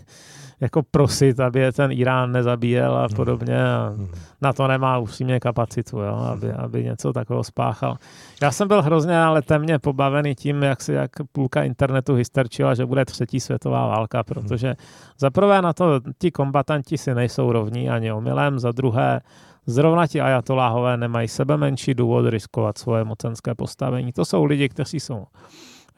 jako 0.59 0.83
prosit, 0.91 1.39
aby 1.39 1.59
je 1.59 1.71
ten 1.71 1.91
Irán 1.91 2.31
nezabíjel 2.31 2.97
a 2.97 3.07
podobně. 3.15 3.65
A 3.65 3.93
na 4.41 4.53
to 4.53 4.67
nemá 4.67 4.97
upřímně 4.97 5.39
kapacitu, 5.39 5.99
jo, 5.99 6.15
aby, 6.15 6.51
aby 6.51 6.83
něco 6.83 7.13
takového 7.13 7.43
spáchal. 7.43 7.97
Já 8.41 8.51
jsem 8.51 8.67
byl 8.67 8.81
hrozně 8.81 9.19
ale 9.19 9.41
temně 9.41 9.79
pobavený 9.79 10.35
tím, 10.35 10.63
jak 10.63 10.81
si 10.81 10.93
jak 10.93 11.11
půlka 11.31 11.63
internetu 11.63 12.15
hysterčila, 12.15 12.73
že 12.75 12.85
bude 12.85 13.05
třetí 13.05 13.39
světová 13.39 13.87
válka, 13.87 14.23
protože 14.23 14.75
za 15.19 15.29
prvé 15.29 15.61
na 15.61 15.73
to 15.73 15.99
ti 16.19 16.31
kombatanti 16.31 16.97
si 16.97 17.15
nejsou 17.15 17.51
rovní 17.51 17.89
ani 17.89 18.11
omylem, 18.11 18.59
za 18.59 18.71
druhé 18.71 19.21
Zrovna 19.67 20.07
ti 20.07 20.21
ajatoláhové 20.21 20.97
nemají 20.97 21.27
sebe 21.27 21.57
menší 21.57 21.93
důvod 21.93 22.25
riskovat 22.29 22.77
svoje 22.77 23.03
mocenské 23.03 23.55
postavení. 23.55 24.13
To 24.13 24.25
jsou 24.25 24.43
lidi, 24.43 24.69
kteří 24.69 24.99
jsou 24.99 25.25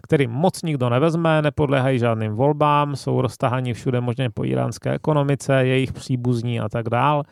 který 0.02 0.28
moc 0.28 0.64
nikdo 0.64 0.90
nevezme, 0.90 1.42
nepodléhají 1.42 2.00
žádným 2.00 2.32
volbám, 2.32 2.96
jsou 2.96 3.22
roztahaní 3.22 3.74
všude 3.74 4.02
možně 4.02 4.30
po 4.30 4.46
iránské 4.46 4.92
ekonomice, 4.92 5.66
jejich 5.66 5.94
příbuzní 5.94 6.60
a 6.60 6.70
tak 6.70 6.90
dál. 6.90 7.24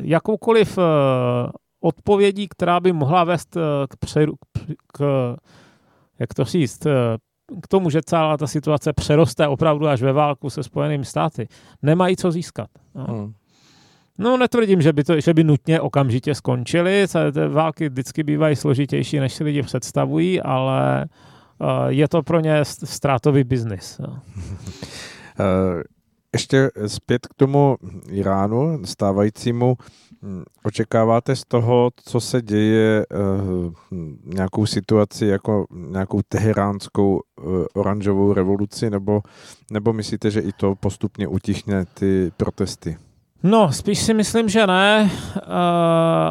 Jakoukoliv 0.00 0.78
e, 0.78 0.82
odpovědí, 1.80 2.48
která 2.48 2.80
by 2.80 2.92
mohla 2.92 3.24
vést 3.24 3.56
e, 3.56 3.60
k, 3.88 3.96
přeru, 3.96 4.34
k 4.92 5.36
jak 6.18 6.34
to 6.34 6.44
říct, 6.44 6.86
e, 6.86 6.92
k 7.62 7.68
tomu, 7.68 7.90
že 7.90 8.02
celá 8.02 8.36
ta 8.36 8.46
situace 8.46 8.92
přeroste 8.92 9.48
opravdu 9.48 9.88
až 9.88 10.02
ve 10.02 10.12
válku 10.12 10.50
se 10.50 10.62
Spojenými 10.62 11.04
státy, 11.04 11.48
nemají 11.82 12.16
co 12.16 12.32
získat. 12.32 12.68
Hmm. 12.94 13.34
No, 14.18 14.36
netvrdím, 14.36 14.82
že 14.82 14.92
by, 14.92 15.04
to, 15.04 15.20
že 15.20 15.34
by 15.34 15.44
nutně 15.44 15.80
okamžitě 15.80 16.34
skončily. 16.34 17.06
Války 17.48 17.88
vždycky 17.88 18.22
bývají 18.22 18.56
složitější, 18.56 19.18
než 19.20 19.34
si 19.34 19.44
lidi 19.44 19.62
představují, 19.62 20.40
ale 20.40 21.06
uh, 21.58 21.68
je 21.86 22.08
to 22.08 22.22
pro 22.22 22.40
ně 22.40 22.64
ztrátový 22.64 23.44
biznis. 23.44 24.00
Uh, 24.00 24.16
ještě 26.32 26.70
zpět 26.86 27.26
k 27.26 27.34
tomu 27.34 27.76
Iránu 28.10 28.84
stávajícímu. 28.84 29.76
Očekáváte 30.62 31.36
z 31.36 31.44
toho, 31.44 31.90
co 32.04 32.20
se 32.20 32.42
děje, 32.42 33.06
nějakou 34.24 34.66
situaci 34.66 35.26
jako 35.26 35.66
nějakou 35.72 36.20
teheránskou 36.28 37.20
oranžovou 37.74 38.32
revoluci, 38.32 38.90
nebo, 38.90 39.20
nebo 39.70 39.92
myslíte, 39.92 40.30
že 40.30 40.40
i 40.40 40.52
to 40.52 40.74
postupně 40.74 41.28
utichne 41.28 41.84
ty 41.94 42.32
protesty? 42.36 42.96
No, 43.42 43.72
spíš 43.72 43.98
si 43.98 44.14
myslím, 44.14 44.48
že 44.48 44.66
ne. 44.66 45.10
Uh, 45.36 45.50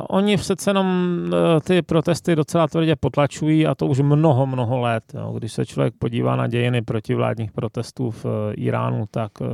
oni 0.10 0.38
přece 0.38 0.70
jenom 0.70 1.18
uh, 1.28 1.34
ty 1.60 1.82
protesty 1.82 2.36
docela 2.36 2.68
tvrdě 2.68 2.96
potlačují 2.96 3.68
a 3.68 3.76
to 3.76 3.88
už 3.88 4.00
mnoho, 4.00 4.46
mnoho 4.46 4.80
let. 4.80 5.04
Jo. 5.14 5.34
Když 5.38 5.54
se 5.54 5.66
člověk 5.66 5.94
podívá 6.00 6.36
na 6.36 6.48
dějiny 6.48 6.82
protivládních 6.82 7.52
protestů 7.52 8.12
v 8.12 8.26
uh, 8.26 8.32
Iránu, 8.56 9.06
tak 9.12 9.32
uh, 9.42 9.48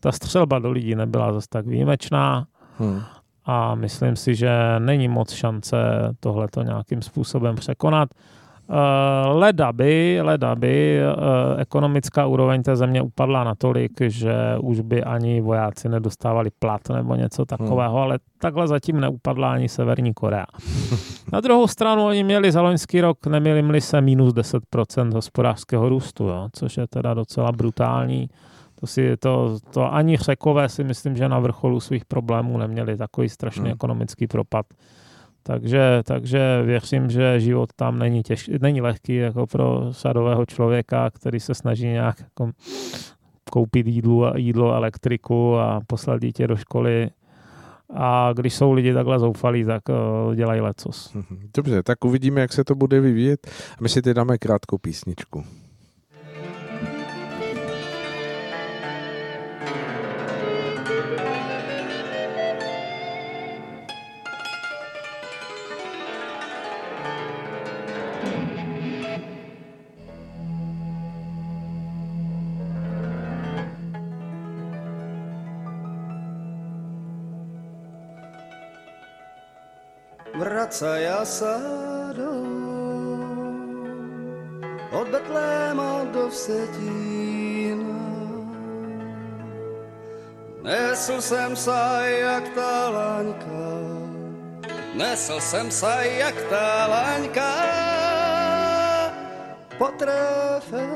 ta 0.00 0.12
střelba 0.12 0.58
do 0.58 0.70
lidí 0.70 0.94
nebyla 0.94 1.32
zase 1.32 1.46
tak 1.50 1.66
výjimečná. 1.66 2.46
Hmm. 2.78 3.02
A 3.44 3.74
myslím 3.74 4.16
si, 4.16 4.34
že 4.34 4.50
není 4.78 5.08
moc 5.08 5.32
šance 5.32 5.76
tohleto 6.20 6.62
nějakým 6.62 7.02
způsobem 7.02 7.56
překonat. 7.56 8.08
Leda 9.32 9.72
by, 9.72 10.18
leda 10.22 10.54
by 10.54 10.98
eh, 10.98 11.60
ekonomická 11.60 12.26
úroveň 12.26 12.62
té 12.62 12.76
země 12.76 13.02
upadla 13.02 13.44
natolik, 13.44 13.92
že 14.06 14.34
už 14.60 14.80
by 14.80 15.04
ani 15.04 15.40
vojáci 15.40 15.88
nedostávali 15.88 16.50
plat 16.58 16.88
nebo 16.88 17.14
něco 17.14 17.44
takového, 17.44 17.94
hmm. 17.94 18.02
ale 18.02 18.18
takhle 18.38 18.68
zatím 18.68 19.00
neupadla 19.00 19.52
ani 19.52 19.68
Severní 19.68 20.14
Korea. 20.14 20.46
Na 21.32 21.40
druhou 21.40 21.66
stranu 21.66 22.06
oni 22.06 22.24
měli 22.24 22.52
za 22.52 22.62
loňský 22.62 23.00
rok, 23.00 23.26
neměli 23.26 23.80
se 23.80 24.00
minus 24.00 24.34
10% 24.34 25.14
hospodářského 25.14 25.88
růstu, 25.88 26.24
jo, 26.24 26.48
což 26.52 26.76
je 26.76 26.86
teda 26.86 27.14
docela 27.14 27.52
brutální. 27.52 28.28
To, 28.80 28.86
si, 28.86 29.16
to, 29.16 29.58
to 29.72 29.94
ani 29.94 30.16
řekové 30.16 30.68
si 30.68 30.84
myslím, 30.84 31.16
že 31.16 31.28
na 31.28 31.38
vrcholu 31.38 31.80
svých 31.80 32.04
problémů 32.04 32.58
neměli 32.58 32.96
takový 32.96 33.28
strašný 33.28 33.64
hmm. 33.64 33.72
ekonomický 33.72 34.26
propad 34.26 34.66
takže, 35.46 36.02
takže 36.04 36.62
věřím, 36.64 37.10
že 37.10 37.40
život 37.40 37.72
tam 37.76 37.98
není, 37.98 38.22
těž, 38.22 38.50
není 38.60 38.80
lehký 38.80 39.16
jako 39.16 39.46
pro 39.46 39.92
sadového 39.92 40.46
člověka, 40.46 41.10
který 41.10 41.40
se 41.40 41.54
snaží 41.54 41.86
nějak 41.86 42.20
jako 42.20 42.50
koupit 43.50 43.86
jídlo, 43.86 44.32
jídlo, 44.36 44.74
elektriku 44.74 45.56
a 45.56 45.80
poslat 45.86 46.20
dítě 46.20 46.46
do 46.46 46.56
školy. 46.56 47.10
A 47.94 48.32
když 48.36 48.54
jsou 48.54 48.72
lidi 48.72 48.94
takhle 48.94 49.18
zoufalí, 49.18 49.64
tak 49.64 49.82
uh, 49.88 50.34
dělají 50.34 50.60
lecos. 50.60 51.16
Dobře, 51.56 51.82
tak 51.82 52.04
uvidíme, 52.04 52.40
jak 52.40 52.52
se 52.52 52.64
to 52.64 52.74
bude 52.74 53.00
vyvíjet. 53.00 53.50
My 53.80 53.88
si 53.88 54.02
teď 54.02 54.16
dáme 54.16 54.38
krátkou 54.38 54.78
písničku. 54.78 55.44
Sa 80.76 81.56
od 84.92 85.08
Betléma 85.08 86.04
do 86.12 86.28
Vsetína. 86.28 88.04
Nesl 90.60 91.22
jsem 91.22 91.56
sa 91.56 92.04
jak 92.04 92.44
ta 92.52 92.90
laňka, 92.92 93.72
nesl 94.92 95.40
jsem 95.40 95.70
sa 95.72 96.04
jak 96.04 96.36
ta 96.52 96.86
laňka, 96.92 97.52
potrefená. 99.78 100.92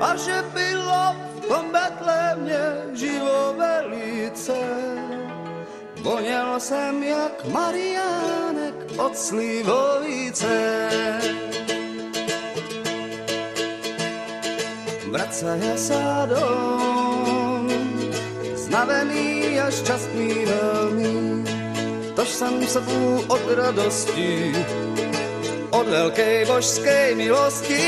A 0.00 0.16
že 0.16 0.44
bylo 0.54 1.12
v 1.12 1.40
tom 1.44 1.64
Betlémě 1.74 2.96
živo 2.96 3.52
velice, 3.58 4.56
Voněl 6.04 6.60
jsem 6.60 7.02
jak 7.02 7.44
Mariánek 7.48 8.74
od 8.96 9.16
slivovice. 9.16 10.56
Vracaja 15.08 15.78
sa 15.80 16.28
dom, 16.28 17.70
znavený 18.52 19.56
a 19.62 19.72
šťastný 19.72 20.44
veľmi, 20.44 21.16
tož 22.12 22.28
jsem 22.28 22.66
se 22.66 22.80
tu 22.84 23.24
od 23.24 23.44
radosti, 23.54 24.52
od 25.70 25.86
veľkej 25.88 26.44
božskej 26.44 27.14
milosti 27.14 27.86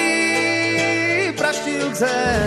praštil 1.36 1.90
k 1.92 1.96
zemi. 2.08 2.45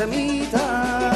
Přemítá. 0.00 1.12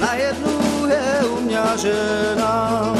Na 0.00 0.14
jednu 0.14 0.86
je 0.86 1.26
u 1.26 1.40
mě 1.40 1.58
žena 1.76 2.94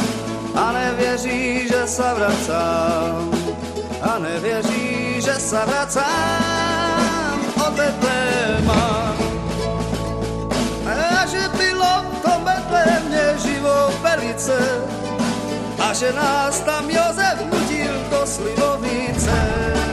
a 0.55 0.73
nevěří, 0.73 1.69
že 1.69 1.87
se 1.87 2.15
vracám. 2.15 3.31
A 4.03 4.19
nevěří, 4.19 5.15
že 5.19 5.35
se 5.35 5.59
vracám 5.67 7.41
od 7.67 7.73
Betléma. 7.75 9.15
A 11.21 11.27
že 11.27 11.49
bylo 11.59 12.05
v 12.13 12.23
tom 12.23 12.45
Betlémě 12.45 13.35
živou 13.39 13.99
velice 14.03 14.59
a 15.79 15.93
že 15.93 16.13
nás 16.13 16.61
tam 16.61 16.91
Jozef 16.91 17.39
nutil 17.53 17.95
do 18.11 18.27
slivovice. 18.27 19.84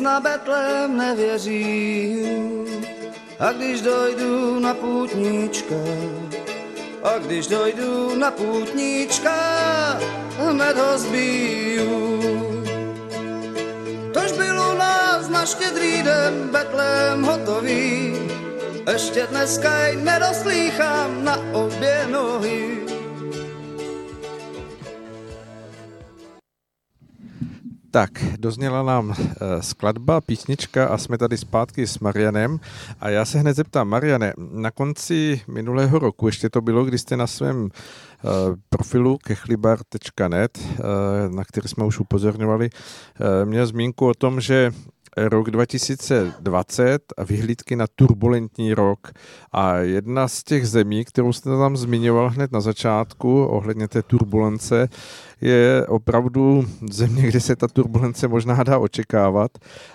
Na 0.00 0.20
Betlém 0.20 0.96
nevěří. 0.96 2.16
A 3.38 3.52
když 3.52 3.80
dojdu 3.80 4.60
na 4.60 4.74
půtníčka, 4.74 5.74
a 7.02 7.18
když 7.18 7.46
dojdu 7.46 8.14
na 8.16 8.30
půtníčka, 8.30 9.34
hned 10.38 10.76
ho 10.76 10.98
zbiju. 10.98 12.22
Tož 14.12 14.32
byl 14.32 14.60
u 14.74 14.78
nás 14.78 15.28
na 15.28 15.46
štědrý 15.46 16.02
den 16.02 16.48
Betlém 16.52 17.22
hotový, 17.22 18.16
ještě 18.92 19.26
dneska 19.30 19.70
nedoslýchám 19.94 21.24
na 21.24 21.38
obě 21.52 22.06
nohy. 22.10 22.87
Tak, 27.98 28.10
dozněla 28.38 28.82
nám 28.82 29.08
uh, 29.08 29.14
skladba, 29.60 30.20
písnička 30.20 30.86
a 30.86 30.98
jsme 30.98 31.18
tady 31.18 31.36
zpátky 31.36 31.86
s 31.86 31.98
Marianem. 31.98 32.60
A 33.00 33.08
já 33.08 33.24
se 33.24 33.38
hned 33.38 33.56
zeptám, 33.56 33.88
Mariane, 33.88 34.32
na 34.52 34.70
konci 34.70 35.40
minulého 35.48 35.98
roku, 35.98 36.26
ještě 36.26 36.50
to 36.50 36.60
bylo, 36.60 36.84
kdy 36.84 36.98
jste 36.98 37.16
na 37.16 37.26
svém 37.26 37.62
uh, 37.62 37.70
profilu 38.70 39.18
kechlibar.net, 39.18 40.58
uh, 40.58 41.34
na 41.34 41.44
který 41.44 41.68
jsme 41.68 41.84
už 41.84 42.00
upozorňovali, 42.00 42.70
měl 43.44 43.66
zmínku 43.66 44.08
o 44.08 44.14
tom, 44.14 44.40
že 44.40 44.72
rok 45.24 45.50
2020 45.50 47.02
a 47.16 47.24
vyhlídky 47.24 47.76
na 47.76 47.86
turbulentní 47.96 48.74
rok. 48.74 49.12
A 49.52 49.76
jedna 49.76 50.28
z 50.28 50.44
těch 50.44 50.68
zemí, 50.68 51.04
kterou 51.04 51.32
jste 51.32 51.50
tam 51.50 51.76
zmiňoval 51.76 52.30
hned 52.30 52.52
na 52.52 52.60
začátku, 52.60 53.44
ohledně 53.44 53.88
té 53.88 54.02
turbulence, 54.02 54.88
je 55.40 55.86
opravdu 55.88 56.64
země, 56.90 57.22
kde 57.22 57.40
se 57.40 57.56
ta 57.56 57.68
turbulence 57.68 58.28
možná 58.28 58.62
dá 58.62 58.78
očekávat 58.78 59.50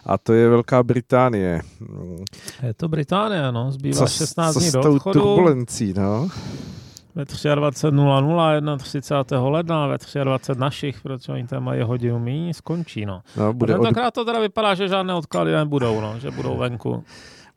a 0.05 0.17
to 0.17 0.33
je 0.33 0.49
Velká 0.49 0.83
Británie. 0.83 1.61
Je 2.63 2.73
to 2.73 2.87
Británie, 2.87 3.51
no, 3.51 3.71
zbývá 3.71 4.07
co, 4.07 4.07
16 4.07 4.55
dní 4.55 4.71
do 4.71 4.79
odchodu. 4.79 5.19
turbulencí, 5.19 5.93
no? 5.97 6.29
Ve 7.15 7.23
23.00, 7.23 8.77
31. 8.77 9.49
ledna, 9.49 9.87
ve 9.87 9.97
23 10.23 10.59
našich, 10.59 11.01
protože 11.01 11.31
oni 11.31 11.47
tam 11.47 11.63
mají 11.63 11.81
hodinu 11.81 12.19
míň, 12.19 12.53
skončí, 12.53 13.05
no. 13.05 13.21
no 13.37 13.53
bude 13.53 13.73
a 13.73 13.77
tentokrát 13.77 14.07
od... 14.07 14.13
to 14.13 14.25
teda 14.25 14.39
vypadá, 14.39 14.75
že 14.75 14.87
žádné 14.87 15.13
odklady 15.13 15.51
nebudou, 15.51 16.01
no, 16.01 16.19
že 16.19 16.31
budou 16.31 16.57
venku 16.57 17.03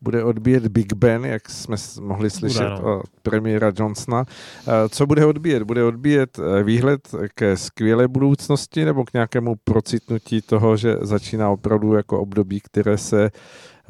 bude 0.01 0.25
odbíjet 0.25 0.67
Big 0.67 0.93
Ben, 0.93 1.25
jak 1.25 1.51
jsme 1.51 1.77
mohli 2.01 2.31
slyšet 2.31 2.69
bude, 2.69 2.83
no. 2.83 2.99
od 2.99 3.07
premiéra 3.23 3.73
Johnsona. 3.79 4.25
Eh, 4.69 4.89
co 4.89 5.07
bude 5.07 5.27
odbíjet? 5.27 5.63
Bude 5.63 5.85
odbíjet 5.85 6.39
eh, 6.39 6.63
výhled 6.63 7.01
ke 7.35 7.57
skvělé 7.57 8.09
budoucnosti 8.09 8.85
nebo 8.85 9.05
k 9.05 9.13
nějakému 9.13 9.55
procitnutí 9.65 10.43
toho, 10.43 10.77
že 10.77 10.97
začíná 11.01 11.51
opravdu 11.51 11.95
jako 11.95 12.21
období, 12.21 12.61
které 12.61 12.99
se 12.99 13.31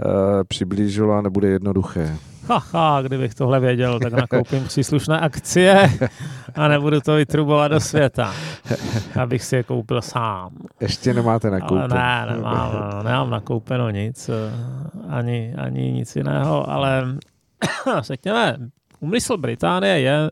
Eh, 0.00 0.44
přiblížilo 0.44 1.12
a 1.12 1.22
nebude 1.22 1.48
jednoduché. 1.48 2.16
Haha, 2.48 3.02
kdybych 3.02 3.34
tohle 3.34 3.60
věděl, 3.60 4.00
tak 4.00 4.12
nakoupím 4.12 4.64
příslušné 4.64 5.20
akcie 5.20 5.90
a 6.54 6.68
nebudu 6.68 7.00
to 7.00 7.14
vytrubovat 7.14 7.70
do 7.70 7.80
světa, 7.80 8.34
abych 9.22 9.44
si 9.44 9.56
je 9.56 9.62
koupil 9.62 10.02
sám. 10.02 10.50
Ještě 10.80 11.14
nemáte 11.14 11.50
nakoupeno. 11.50 11.94
Ne, 11.94 12.26
nemám, 12.30 12.72
no, 12.72 13.02
nemám 13.02 13.30
nakoupeno 13.30 13.90
nic, 13.90 14.28
eh, 14.28 14.32
ani, 15.08 15.54
ani 15.58 15.92
nic 15.92 16.16
jiného, 16.16 16.70
ale 16.70 17.04
řekněme, 18.00 18.56
úmysl 19.00 19.36
Británie 19.36 20.00
je 20.00 20.30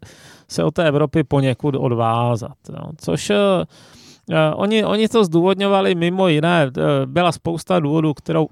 se 0.48 0.64
od 0.64 0.74
té 0.74 0.88
Evropy 0.88 1.24
poněkud 1.24 1.74
odvázat, 1.74 2.56
no, 2.70 2.90
což 2.98 3.32
Uh, 4.30 4.36
oni, 4.56 4.84
oni 4.84 5.08
to 5.08 5.24
zdůvodňovali 5.24 5.94
mimo 5.94 6.28
jiné, 6.28 6.66
uh, 6.66 6.82
byla 7.06 7.32
spousta 7.32 7.80
důvodů, 7.80 8.14
kterou 8.14 8.46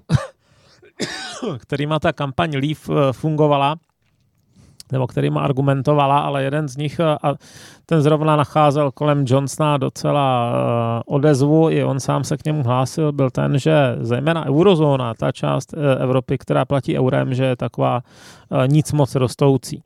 kterýma 1.59 1.99
ta 1.99 2.13
kampaň 2.13 2.51
Leave 2.57 2.81
eh, 2.91 3.13
fungovala, 3.13 3.77
nebo 4.93 5.07
kterýma 5.07 5.41
argumentovala, 5.41 6.19
ale 6.19 6.43
jeden 6.43 6.69
z 6.69 6.77
nich, 6.77 7.01
eh, 7.01 7.17
a 7.23 7.35
ten 7.87 8.03
zrovna 8.03 8.37
nacházel 8.37 8.91
kolem 8.91 9.25
Johnsona 9.29 9.77
docela 9.77 10.53
eh, 10.53 11.03
odezvu, 11.07 11.71
i 11.71 11.85
on 11.85 12.01
sám 12.01 12.25
se 12.25 12.37
k 12.37 12.45
němu 12.45 12.63
hlásil, 12.63 13.13
byl 13.13 13.31
ten, 13.31 13.59
že 13.59 13.97
zejména 14.01 14.47
eurozóna, 14.47 15.15
ta 15.15 15.33
část 15.33 15.75
Evropy, 15.99 16.39
která 16.39 16.65
platí 16.65 16.99
eurem, 16.99 17.35
že 17.35 17.45
je 17.45 17.57
taková 17.57 18.01
nic 18.67 18.93
moc 18.93 19.15
rostoucí 19.15 19.83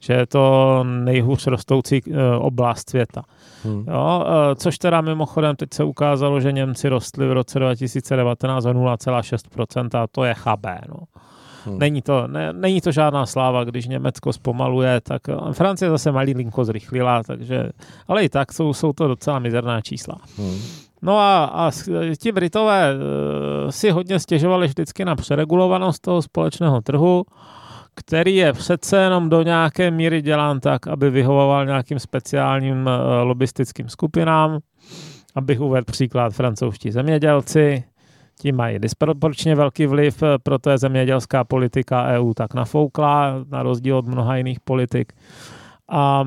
že 0.00 0.12
je 0.12 0.26
to 0.26 0.84
nejhůř 0.84 1.46
rostoucí 1.46 2.02
oblast 2.38 2.90
světa. 2.90 3.22
Hmm. 3.64 3.84
Jo, 3.88 4.24
e, 4.26 4.54
což 4.54 4.78
teda 4.78 5.00
mimochodem 5.00 5.56
teď 5.56 5.74
se 5.74 5.84
ukázalo, 5.84 6.40
že 6.40 6.52
Němci 6.52 6.88
rostli 6.88 7.28
v 7.28 7.32
roce 7.32 7.58
2019 7.58 8.64
o 8.64 8.72
0,6% 8.72 10.02
a 10.02 10.06
to 10.06 10.24
je 10.24 10.34
chabé. 10.34 10.80
No. 10.88 10.96
Hmm. 11.64 11.78
Není, 11.78 12.02
to, 12.02 12.26
ne, 12.26 12.52
není 12.52 12.80
to 12.80 12.92
žádná 12.92 13.26
sláva, 13.26 13.64
když 13.64 13.86
Německo 13.86 14.32
zpomaluje, 14.32 15.00
tak 15.00 15.28
e, 15.28 15.52
Francie 15.52 15.90
zase 15.90 16.12
malinko 16.12 16.64
zrychlila, 16.64 17.22
takže, 17.22 17.70
ale 18.08 18.24
i 18.24 18.28
tak 18.28 18.52
jsou, 18.52 18.72
jsou 18.74 18.92
to 18.92 19.08
docela 19.08 19.38
mizerná 19.38 19.80
čísla. 19.80 20.14
Hmm. 20.38 20.58
No 21.02 21.18
a, 21.18 21.44
a 21.44 21.70
ti 22.18 22.32
Britové 22.32 22.90
e, 22.90 23.72
si 23.72 23.90
hodně 23.90 24.18
stěžovali 24.18 24.66
vždycky 24.66 25.04
na 25.04 25.16
přeregulovanost 25.16 26.02
toho 26.02 26.22
společného 26.22 26.80
trhu 26.80 27.24
který 27.98 28.36
je 28.36 28.52
přece 28.52 28.96
jenom 28.96 29.28
do 29.28 29.42
nějaké 29.42 29.90
míry 29.90 30.22
dělán 30.22 30.60
tak, 30.60 30.86
aby 30.86 31.10
vyhovoval 31.10 31.66
nějakým 31.66 31.98
speciálním 31.98 32.86
uh, 32.86 32.92
lobistickým 33.22 33.88
skupinám. 33.88 34.58
Abych 35.34 35.60
uvedl 35.60 35.84
příklad 35.84 36.34
francouzští 36.34 36.90
zemědělci, 36.90 37.84
ti 38.38 38.52
mají 38.52 38.78
disproporčně 38.78 39.54
velký 39.54 39.86
vliv, 39.86 40.22
eh, 40.22 40.38
proto 40.42 40.70
je 40.70 40.78
zemědělská 40.78 41.44
politika 41.44 42.06
EU 42.06 42.34
tak 42.34 42.54
nafoukla, 42.54 43.44
na 43.50 43.62
rozdíl 43.62 43.96
od 43.96 44.06
mnoha 44.06 44.36
jiných 44.36 44.60
politik. 44.60 45.12
A 45.88 46.24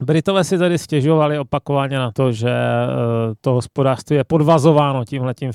Britové 0.00 0.44
si 0.44 0.58
tady 0.58 0.78
stěžovali 0.78 1.38
opakovaně 1.38 1.98
na 1.98 2.10
to, 2.10 2.32
že 2.32 2.50
eh, 2.50 3.34
to 3.40 3.52
hospodářství 3.52 4.16
je 4.16 4.24
podvazováno 4.24 5.04
tímhletím 5.04 5.52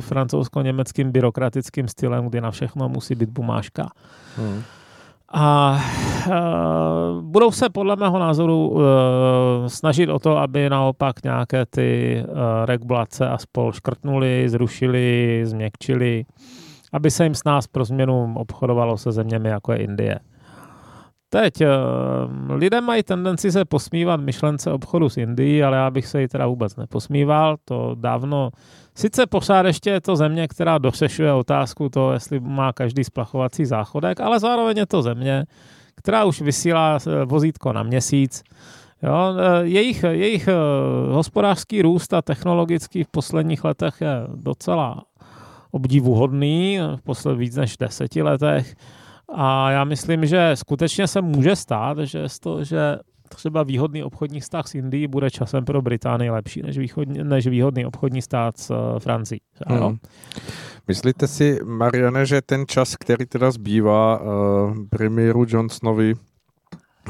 francouzsko-německým 0.00 1.12
byrokratickým 1.12 1.88
stylem, 1.88 2.28
kdy 2.28 2.40
na 2.40 2.50
všechno 2.50 2.88
musí 2.88 3.14
být 3.14 3.30
bumáška. 3.30 3.88
Hmm. 4.36 4.62
A 5.32 5.80
uh, 6.26 7.22
budou 7.22 7.50
se 7.50 7.70
podle 7.70 7.96
mého 7.96 8.18
názoru 8.18 8.68
uh, 8.68 8.80
snažit 9.66 10.08
o 10.08 10.18
to, 10.18 10.36
aby 10.36 10.70
naopak 10.70 11.24
nějaké 11.24 11.66
ty 11.66 12.22
uh, 12.28 12.34
regulace 12.64 13.28
a 13.28 13.38
spol 13.38 13.72
škrtnuli, 13.72 14.48
zrušili, 14.48 15.40
změkčili, 15.44 16.24
aby 16.92 17.10
se 17.10 17.24
jim 17.24 17.34
s 17.34 17.44
nás 17.44 17.66
pro 17.66 17.84
změnu 17.84 18.34
obchodovalo 18.36 18.96
se 18.96 19.12
zeměmi 19.12 19.48
jako 19.48 19.72
je 19.72 19.78
Indie. 19.78 20.18
Teď, 21.30 21.60
eh, 21.60 21.68
lidé 22.48 22.80
mají 22.80 23.02
tendenci 23.02 23.52
se 23.52 23.64
posmívat 23.64 24.20
myšlence 24.20 24.72
obchodu 24.72 25.08
s 25.08 25.16
Indií, 25.16 25.62
ale 25.62 25.76
já 25.76 25.90
bych 25.90 26.06
se 26.06 26.20
jí 26.20 26.28
teda 26.28 26.46
vůbec 26.46 26.76
neposmíval, 26.76 27.56
to 27.64 27.94
dávno, 27.94 28.50
sice 28.94 29.26
pořád 29.26 29.66
ještě 29.66 29.90
je 29.90 30.00
to 30.00 30.16
země, 30.16 30.48
která 30.48 30.78
dořešuje 30.78 31.32
otázku 31.32 31.88
toho, 31.88 32.12
jestli 32.12 32.40
má 32.40 32.72
každý 32.72 33.04
splachovací 33.04 33.64
záchodek, 33.64 34.20
ale 34.20 34.40
zároveň 34.40 34.76
je 34.76 34.86
to 34.86 35.02
země, 35.02 35.44
která 35.94 36.24
už 36.24 36.40
vysílá 36.40 36.98
eh, 37.06 37.24
vozítko 37.24 37.72
na 37.72 37.82
měsíc, 37.82 38.42
Jo, 39.02 39.34
eh, 39.38 39.66
jejich, 39.66 40.02
jejich 40.02 40.48
hospodářský 41.10 41.82
růst 41.82 42.14
a 42.14 42.22
technologický 42.22 43.04
v 43.04 43.08
posledních 43.08 43.64
letech 43.64 44.00
je 44.00 44.26
docela 44.34 45.04
obdivuhodný, 45.70 46.78
v 46.96 47.02
posledních 47.02 47.40
víc 47.40 47.56
než 47.56 47.76
deseti 47.76 48.22
letech. 48.22 48.74
A 49.34 49.70
já 49.70 49.84
myslím, 49.84 50.26
že 50.26 50.50
skutečně 50.54 51.06
se 51.06 51.20
může 51.20 51.56
stát, 51.56 51.98
že, 51.98 52.24
to, 52.40 52.64
že 52.64 52.98
třeba 53.28 53.62
výhodný 53.62 54.02
obchodní 54.02 54.40
vztah 54.40 54.68
s 54.68 54.74
Indií 54.74 55.06
bude 55.06 55.30
časem 55.30 55.64
pro 55.64 55.82
Británii 55.82 56.30
lepší 56.30 56.62
než, 56.62 56.78
východní, 56.78 57.24
než 57.24 57.46
výhodný 57.46 57.86
obchodní 57.86 58.22
stát 58.22 58.58
s 58.58 58.70
uh, 58.70 58.98
Francií. 58.98 59.40
Hmm. 59.66 59.98
Myslíte 60.88 61.26
si, 61.26 61.58
Mariane, 61.64 62.26
že 62.26 62.42
ten 62.42 62.64
čas, 62.66 62.96
který 62.96 63.26
teda 63.26 63.50
zbývá 63.50 64.20
uh, 64.20 64.26
premiéru 64.90 65.44
Johnsonovi, 65.48 66.14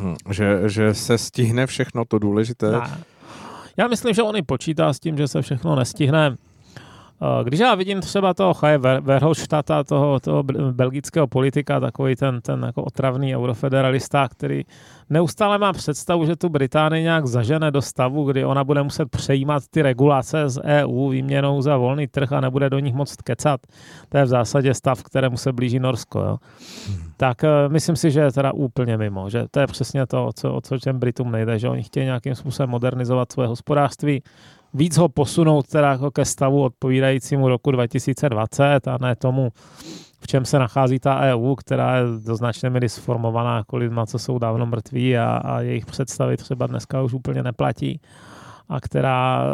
hm, 0.01 0.15
že, 0.31 0.63
že 0.67 0.95
se 0.95 1.19
stihne 1.19 1.67
všechno 1.67 2.05
to 2.05 2.19
důležité? 2.19 2.73
Ne. 2.73 2.81
Já 3.77 3.89
myslím, 3.89 4.15
že 4.15 4.23
on 4.23 4.37
i 4.37 4.43
počítá 4.43 4.93
s 4.93 5.01
tím, 5.01 5.17
že 5.17 5.29
se 5.29 5.43
všechno 5.43 5.77
nestihne. 5.77 6.37
Eh, 7.23 7.45
když 7.45 7.61
já 7.61 7.75
vidím 7.75 8.01
třeba 8.01 8.35
toho 8.35 8.55
Chaje 8.55 8.79
Verhofstadta, 9.01 9.85
toho, 9.85 10.21
toho 10.21 10.43
belgického 10.73 11.27
politika, 11.27 11.81
takový 11.81 12.17
ten, 12.17 12.41
ten 12.41 12.63
jako 12.67 12.83
otravný 12.83 13.37
eurofederalista, 13.37 14.29
který 14.29 14.63
neustále 15.11 15.59
má 15.59 15.73
představu, 15.73 16.27
že 16.27 16.37
tu 16.37 16.49
Británii 16.49 17.03
nějak 17.03 17.27
zažene 17.27 17.71
do 17.71 17.83
stavu, 17.83 18.25
kdy 18.25 18.45
ona 18.45 18.65
bude 18.65 18.83
muset 18.83 19.11
přejímat 19.11 19.63
ty 19.71 19.83
regulace 19.83 20.49
z 20.49 20.61
EU 20.65 21.09
výměnou 21.09 21.63
za 21.63 21.77
volný 21.77 22.07
trh 22.07 22.33
a 22.33 22.41
nebude 22.41 22.71
do 22.71 22.79
nich 22.79 22.95
moc 22.95 23.17
kecat. 23.17 23.61
To 24.09 24.19
je 24.19 24.25
v 24.25 24.29
zásadě 24.29 24.75
stav, 24.75 25.03
kterému 25.03 25.37
se 25.37 25.53
blíží 25.53 25.79
Norsko. 25.79 26.19
Jo. 26.19 26.39
Hmm. 26.89 26.97
Tak 27.17 27.43
uh, 27.43 27.73
myslím 27.73 27.97
si, 27.97 28.11
že 28.11 28.21
je 28.21 28.33
teda 28.33 28.53
úplně 28.53 28.97
mimo. 28.97 29.31
Že 29.31 29.45
to 29.51 29.61
je 29.61 29.67
přesně 29.67 30.07
to, 30.07 30.27
o 30.27 30.33
co, 30.33 30.55
o 30.55 30.61
co 30.61 30.79
těm 30.79 30.99
Britům 30.99 31.33
nejde, 31.33 31.59
že 31.59 31.69
oni 31.69 31.83
chtějí 31.83 32.07
nějakým 32.07 32.35
způsobem 32.35 32.71
modernizovat 32.71 33.33
svoje 33.33 33.49
hospodářství, 33.49 34.23
víc 34.75 34.97
ho 34.97 35.09
posunout 35.09 35.67
teda 35.67 35.91
jako 35.91 36.11
ke 36.11 36.25
stavu 36.25 36.63
odpovídajícímu 36.63 37.49
roku 37.49 37.71
2020 37.71 38.89
a 38.89 38.99
ne 39.01 39.17
tomu, 39.17 39.53
v 40.21 40.27
čem 40.27 40.45
se 40.45 40.59
nachází 40.59 40.99
ta 40.99 41.21
EU, 41.21 41.55
která 41.55 41.97
je 41.97 42.05
do 42.27 42.37
značné 42.37 42.71
míry 42.71 42.89
sformovaná 42.89 43.57
jako 43.57 43.77
lidma, 43.77 44.07
co 44.07 44.19
jsou 44.19 44.39
dávno 44.39 44.67
mrtví 44.67 45.19
a, 45.19 45.37
a 45.37 45.61
jejich 45.61 45.87
představy 45.87 46.37
třeba 46.37 46.67
dneska 46.67 47.03
už 47.03 47.13
úplně 47.13 47.43
neplatí 47.43 48.01
a 48.69 48.81
která 48.81 49.45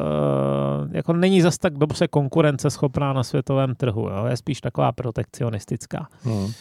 e, 0.92 0.96
jako 0.96 1.12
není 1.12 1.40
zas 1.40 1.58
tak 1.58 1.78
dobře 1.78 2.08
konkurenceschopná 2.08 3.12
na 3.12 3.22
světovém 3.22 3.74
trhu. 3.74 4.08
Jo? 4.08 4.26
Je 4.26 4.36
spíš 4.36 4.60
taková 4.60 4.92
protekcionistická. 4.92 6.08
Hmm. 6.22 6.52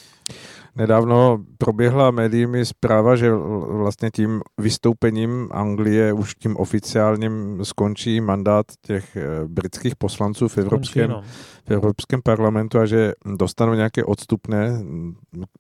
Nedávno 0.76 1.38
proběhla 1.58 2.12
médiími 2.12 2.66
zpráva, 2.66 3.16
že 3.16 3.32
vlastně 3.68 4.12
tím 4.12 4.42
vystoupením 4.58 5.50
Anglie 5.52 6.14
už 6.14 6.36
tím 6.36 6.58
oficiálním 6.58 7.60
skončí 7.64 8.22
mandát 8.22 8.66
těch 8.86 9.16
eh, 9.16 9.48
britských 9.48 9.96
poslanců 9.96 10.48
v 10.48 10.58
Evropském, 10.58 11.10
no. 11.10 11.22
v 11.68 11.72
Evropském 11.72 12.22
parlamentu 12.24 12.80
a 12.80 12.86
že 12.86 13.12
dostanou 13.38 13.74
nějaké 13.74 14.04
odstupné, 14.04 14.84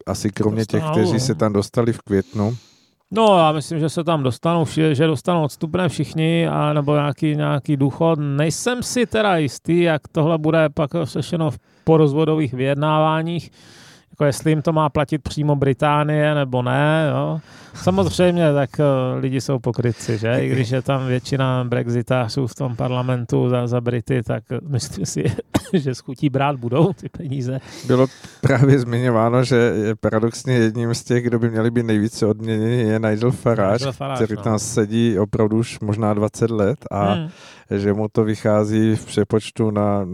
asi 0.08 0.30
kromě 0.30 0.66
těch, 0.66 0.84
kteří 0.92 1.20
se 1.20 1.36
tam 1.36 1.54
dostali 1.54 1.94
v 1.94 2.02
květnu. 2.02 2.58
No, 3.16 3.38
já 3.38 3.52
myslím, 3.52 3.80
že 3.80 3.90
se 3.90 4.04
tam 4.04 4.24
dostanou, 4.24 4.66
že 4.92 5.08
dostanou 5.08 5.44
odstupné 5.44 5.90
všichni, 5.90 6.48
a, 6.48 6.74
nebo 6.74 6.96
nějaký, 6.96 7.36
nějaký 7.36 7.78
důchod. 7.78 8.20
Nejsem 8.20 8.84
si 8.84 9.06
teda 9.06 9.38
jistý, 9.38 9.82
jak 9.82 10.08
tohle 10.08 10.38
bude 10.38 10.70
pak 10.70 10.92
řešeno 11.04 11.52
v 11.52 11.60
porozvodových 11.84 12.54
vyjednáváních 12.54 13.52
jako 14.14 14.26
jestli 14.26 14.52
jim 14.52 14.62
to 14.62 14.74
má 14.74 14.90
platit 14.90 15.18
přímo 15.18 15.56
Británie 15.56 16.36
nebo 16.36 16.62
ne. 16.62 17.10
Jo. 17.12 17.40
Samozřejmě, 17.74 18.54
tak 18.54 18.70
uh, 18.80 19.22
lidi 19.22 19.42
jsou 19.42 19.60
pokrytci, 19.60 20.18
že? 20.18 20.38
I 20.40 20.50
když 20.50 20.70
je 20.70 20.82
tam 20.82 21.08
většina 21.08 21.64
brexitářů 21.64 22.48
v 22.48 22.56
tom 22.56 22.76
parlamentu 22.76 23.50
za, 23.50 23.68
za 23.68 23.82
Brity, 23.82 24.24
tak 24.24 24.44
myslím 24.68 25.06
si, 25.06 25.24
že 25.74 25.96
schutí 25.96 26.30
brát 26.30 26.56
budou 26.56 26.94
ty 26.94 27.10
peníze. 27.10 27.60
Bylo 27.88 28.08
právě 28.42 28.80
zmiňováno, 28.80 29.44
že 29.44 29.56
je 29.56 29.96
paradoxně 29.96 30.54
jedním 30.54 30.94
z 30.94 31.04
těch, 31.04 31.24
kdo 31.24 31.40
by 31.40 31.50
měli 31.50 31.72
být 31.72 31.86
nejvíce 31.86 32.26
odměněni, 32.26 32.82
je 32.82 33.00
Nigel 33.00 33.32
Farage, 33.32 33.86
Nigel 33.86 33.94
Farage 33.94 34.26
který 34.26 34.38
no. 34.38 34.44
tam 34.44 34.60
sedí 34.60 35.20
opravdu 35.20 35.58
už 35.58 35.80
možná 35.80 36.14
20 36.14 36.52
let 36.52 36.86
a 36.92 37.14
hmm. 37.14 37.30
že 37.72 37.94
mu 37.94 38.08
to 38.12 38.24
vychází 38.24 38.96
v 38.96 39.06
přepočtu 39.06 39.72
na 39.72 40.06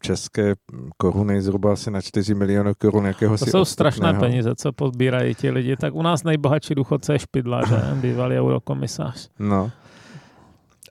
české 0.00 0.54
koruny 0.96 1.42
zhruba 1.42 1.72
asi 1.72 1.90
na 1.90 2.00
4 2.00 2.34
miliony 2.34 2.72
korun 2.78 3.06
jakého 3.06 3.38
To 3.38 3.46
jsou 3.46 3.60
odstupného. 3.60 3.64
strašné 3.64 4.20
peníze, 4.20 4.54
co 4.56 4.72
podbírají 4.72 5.34
ti 5.34 5.50
lidi. 5.50 5.76
Tak 5.76 5.94
u 5.94 6.02
nás 6.02 6.24
nejbohatší 6.24 6.74
důchodce 6.74 7.12
je 7.12 7.18
Špidla, 7.18 7.66
že? 7.68 7.76
Bývalý 8.00 8.36
eurokomisář. 8.38 9.28
No. 9.38 9.70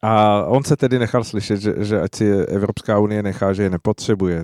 A 0.02 0.44
on 0.46 0.64
se 0.64 0.76
tedy 0.76 1.00
nechal 1.00 1.24
slyšet, 1.24 1.58
že, 1.58 1.74
že 1.78 2.02
ať 2.02 2.16
si 2.16 2.32
Evropská 2.32 3.00
unie 3.00 3.24
nechá, 3.24 3.54
že 3.54 3.64
je 3.64 3.70
nepotřebuje. 3.70 4.44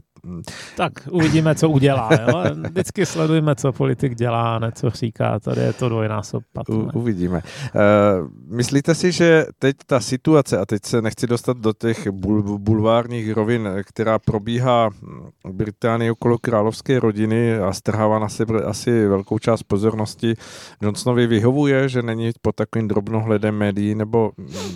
Tak 0.78 0.94
uvidíme, 1.12 1.56
co 1.56 1.70
udělá. 1.70 2.10
Jo? 2.28 2.44
Vždycky 2.70 3.06
sledujeme, 3.06 3.56
co 3.56 3.72
politik 3.72 4.16
dělá, 4.16 4.60
ne 4.60 4.72
co 4.72 4.90
říká. 4.90 5.40
Tady 5.40 5.62
je 5.62 5.74
to 5.74 5.90
dvojnásob. 5.90 6.44
U, 6.70 6.90
uvidíme. 6.94 7.42
Uh, 7.76 8.28
myslíte 8.56 8.96
si, 8.96 9.12
že 9.12 9.46
teď 9.60 9.76
ta 9.86 10.00
situace, 10.00 10.58
a 10.58 10.66
teď 10.66 10.86
se 10.86 11.02
nechci 11.02 11.28
dostat 11.28 11.58
do 11.58 11.74
těch 11.74 12.08
bul, 12.12 12.60
bulvárních 12.60 13.34
rovin, 13.34 13.70
která 13.84 14.20
probíhá 14.20 14.90
v 15.44 15.54
Británii 15.54 16.12
okolo 16.12 16.38
královské 16.38 17.00
rodiny 17.00 17.58
a 17.58 17.74
strhává 17.74 18.20
na 18.20 18.30
sebe 18.30 18.64
asi 18.64 19.08
velkou 19.08 19.40
část 19.40 19.64
pozornosti, 19.64 20.34
Johnsonovi 20.82 21.28
vyhovuje, 21.28 21.90
že 21.90 22.02
není 22.02 22.32
pod 22.42 22.56
takovým 22.56 22.88
drobnohledem 22.88 23.56
médií, 23.56 23.96
nebo 23.96 24.32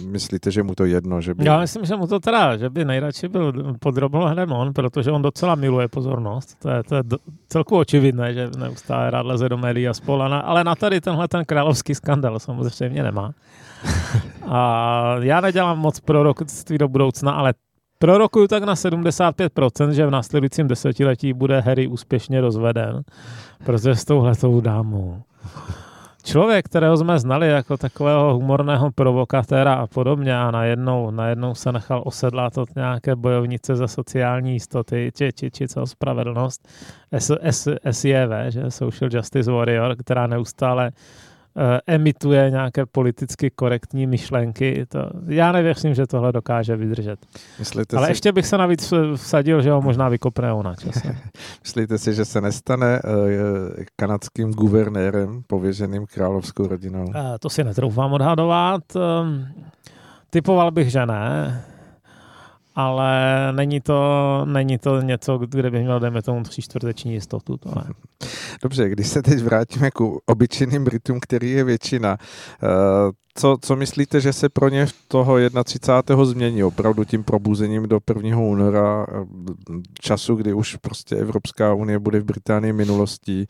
myslíte, 0.08 0.52
že 0.52 0.64
mu 0.64 0.76
to 0.76 0.86
jedno? 0.86 1.22
Že 1.22 1.34
by... 1.34 1.46
Já 1.46 1.60
myslím, 1.60 1.86
že 1.86 1.96
mu 1.96 2.08
to 2.08 2.20
teda, 2.20 2.58
že 2.58 2.70
by 2.70 2.86
nejradši 2.86 3.28
byl 3.28 3.54
pod 3.80 3.96
drobnohledem 3.96 4.52
on, 4.52 4.74
protože 4.74 5.12
on 5.12 5.22
do 5.22 5.32
docela 5.34 5.56
miluje 5.56 5.88
pozornost. 5.88 6.60
To 6.62 6.70
je, 6.70 6.84
to 6.84 6.96
je 6.96 7.04
celku 7.48 7.78
očividné, 7.78 8.34
že 8.34 8.50
neustále 8.58 9.12
rád 9.12 9.26
leze 9.26 9.50
do 9.50 9.58
médií 9.58 9.88
a 9.88 9.94
spolana, 9.94 10.40
ale 10.40 10.64
na 10.64 10.76
tady 10.76 11.02
tenhle 11.02 11.28
ten 11.28 11.46
královský 11.46 11.96
skandal 11.96 12.40
samozřejmě 12.40 13.04
nemá. 13.04 13.34
A 14.48 15.16
já 15.20 15.42
nedělám 15.42 15.80
moc 15.80 16.00
proroctví 16.00 16.78
do 16.78 16.88
budoucna, 16.88 17.32
ale 17.32 17.54
prorokuju 18.00 18.48
tak 18.48 18.64
na 18.64 18.74
75%, 18.74 19.90
že 19.90 20.06
v 20.06 20.12
následujícím 20.12 20.68
desetiletí 20.68 21.34
bude 21.34 21.60
Harry 21.60 21.88
úspěšně 21.88 22.42
rozveden, 22.42 23.02
protože 23.66 23.96
s 23.96 24.06
touhletou 24.06 24.62
dámou 24.62 25.22
člověk, 26.24 26.66
kterého 26.66 26.98
jsme 26.98 27.20
znali 27.20 27.48
jako 27.50 27.78
takového 27.78 28.34
humorného 28.34 28.92
provokatéra 28.92 29.74
a 29.74 29.88
podobně 29.88 30.38
a 30.38 30.52
najednou, 30.52 31.12
najednou 31.12 31.56
se 31.56 31.72
nechal 31.72 32.02
osedlat 32.06 32.58
od 32.58 32.76
nějaké 32.76 33.16
bojovnice 33.16 33.76
za 33.76 33.88
sociální 33.88 34.54
jistoty, 34.54 35.12
či, 35.16 35.34
či, 35.34 35.52
či 35.52 35.68
co 35.68 35.86
spravedlnost, 35.86 36.68
S, 37.12 37.38
S, 37.42 37.76
SJV, 37.92 38.32
že? 38.50 38.72
Social 38.72 39.10
Justice 39.14 39.52
Warrior, 39.52 39.96
která 39.96 40.28
neustále 40.28 40.92
emituje 41.88 42.50
nějaké 42.52 42.86
politicky 42.86 43.50
korektní 43.50 44.08
myšlenky. 44.08 44.86
To, 44.90 45.00
já 45.28 45.52
nevěřím, 45.52 45.94
že 45.94 46.08
tohle 46.08 46.32
dokáže 46.32 46.76
vydržet. 46.76 47.20
Myslíte 47.60 47.98
Ale 47.98 48.08
si... 48.08 48.12
ještě 48.12 48.32
bych 48.32 48.48
se 48.48 48.58
navíc 48.58 48.94
vsadil, 49.16 49.62
že 49.62 49.72
ho 49.72 49.82
možná 49.82 50.10
vykopne 50.10 50.64
na 50.64 50.76
čase. 50.76 51.16
Myslíte 51.64 51.98
si, 51.98 52.14
že 52.14 52.26
se 52.26 52.42
nestane 52.42 53.02
uh, 53.04 53.10
kanadským 53.96 54.52
guvernérem 54.52 55.42
pověřeným 55.48 56.06
královskou 56.06 56.68
rodinou? 56.68 57.06
To 57.40 57.50
si 57.50 57.64
netroufám 57.64 58.14
odhadovat. 58.14 58.82
Uh, 58.96 59.02
typoval 60.30 60.72
bych, 60.72 60.92
že 60.92 61.06
ne 61.06 61.64
ale 62.76 63.14
není 63.52 63.82
to, 63.82 64.42
není 64.46 64.78
to 64.78 65.02
něco, 65.02 65.38
kde 65.38 65.72
bych 65.72 65.82
měl, 65.84 66.00
dejme 66.00 66.22
tomu, 66.22 66.44
tři 66.44 66.62
čtvrteční 66.62 67.14
jistotu, 67.14 67.58
to 67.58 67.70
ne. 67.76 67.84
Dobře, 68.64 68.90
když 68.90 69.08
se 69.08 69.22
teď 69.22 69.40
vrátíme 69.40 69.92
k 69.92 70.02
obyčejným 70.26 70.84
Britům, 70.84 71.20
který 71.20 71.52
je 71.52 71.64
většina, 71.64 72.18
eh, 72.64 72.68
co, 73.36 73.58
co 73.62 73.76
myslíte, 73.76 74.22
že 74.22 74.34
se 74.34 74.50
pro 74.50 74.70
ně 74.70 74.86
v 74.86 74.94
toho 75.08 75.38
31. 75.64 76.26
změní 76.26 76.64
opravdu 76.64 77.04
tím 77.04 77.24
probuzením 77.24 77.88
do 77.88 78.00
1. 78.16 78.38
února 78.38 79.06
eh, 79.10 79.26
času, 80.02 80.36
kdy 80.36 80.54
už 80.54 80.76
prostě 80.76 81.16
Evropská 81.16 81.74
unie 81.74 82.00
bude 82.00 82.20
v 82.20 82.26
Británii 82.26 82.74
minulostí, 82.74 83.48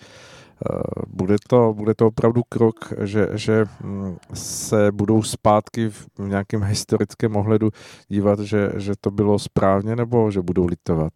bude 1.07 1.35
to, 1.49 1.73
bude 1.73 1.93
to 1.93 2.07
opravdu 2.07 2.41
krok, 2.49 2.93
že, 3.01 3.29
že 3.33 3.65
mm, 3.83 4.17
se 4.33 4.91
budou 4.91 5.23
zpátky 5.23 5.89
v 5.89 6.07
nějakém 6.19 6.63
historickém 6.63 7.35
ohledu 7.35 7.69
dívat, 8.07 8.39
že, 8.39 8.69
že 8.77 8.93
to 9.01 9.11
bylo 9.11 9.39
správně, 9.39 9.95
nebo 9.95 10.31
že 10.31 10.41
budou 10.41 10.65
litovat? 10.65 11.13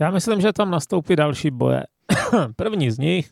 Já 0.00 0.10
myslím, 0.10 0.40
že 0.40 0.52
tam 0.52 0.70
nastoupí 0.70 1.16
další 1.16 1.50
boje. 1.50 1.82
První 2.56 2.90
z 2.90 2.98
nich, 2.98 3.30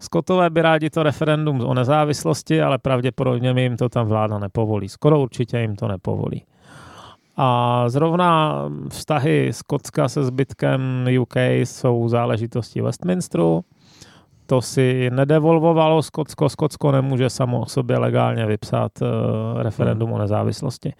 Skotové 0.00 0.50
by 0.50 0.62
rádi 0.62 0.90
to 0.90 1.02
referendum 1.02 1.60
o 1.60 1.74
nezávislosti, 1.74 2.62
ale 2.62 2.78
pravděpodobně 2.78 3.62
jim 3.62 3.76
to 3.76 3.88
tam 3.88 4.06
vláda 4.06 4.38
nepovolí. 4.38 4.88
Skoro 4.88 5.20
určitě 5.20 5.58
jim 5.58 5.76
to 5.76 5.88
nepovolí. 5.88 6.44
A 7.36 7.84
zrovna 7.88 8.62
vztahy 8.88 9.52
Skotska 9.52 10.08
se 10.08 10.24
zbytkem 10.24 11.08
UK 11.20 11.36
jsou 11.36 12.08
záležitosti 12.08 12.82
Westminsteru 12.82 13.64
to 14.50 14.62
si 14.62 15.10
nedevolvovalo 15.12 16.02
Skotsko. 16.02 16.48
Skotsko 16.48 16.92
nemůže 16.92 17.30
samo 17.30 17.60
o 17.60 17.66
sobě 17.66 17.98
legálně 17.98 18.46
vypsat 18.46 18.92
uh, 19.02 19.08
referendum 19.62 20.08
hmm. 20.08 20.16
o 20.16 20.18
nezávislosti. 20.18 20.92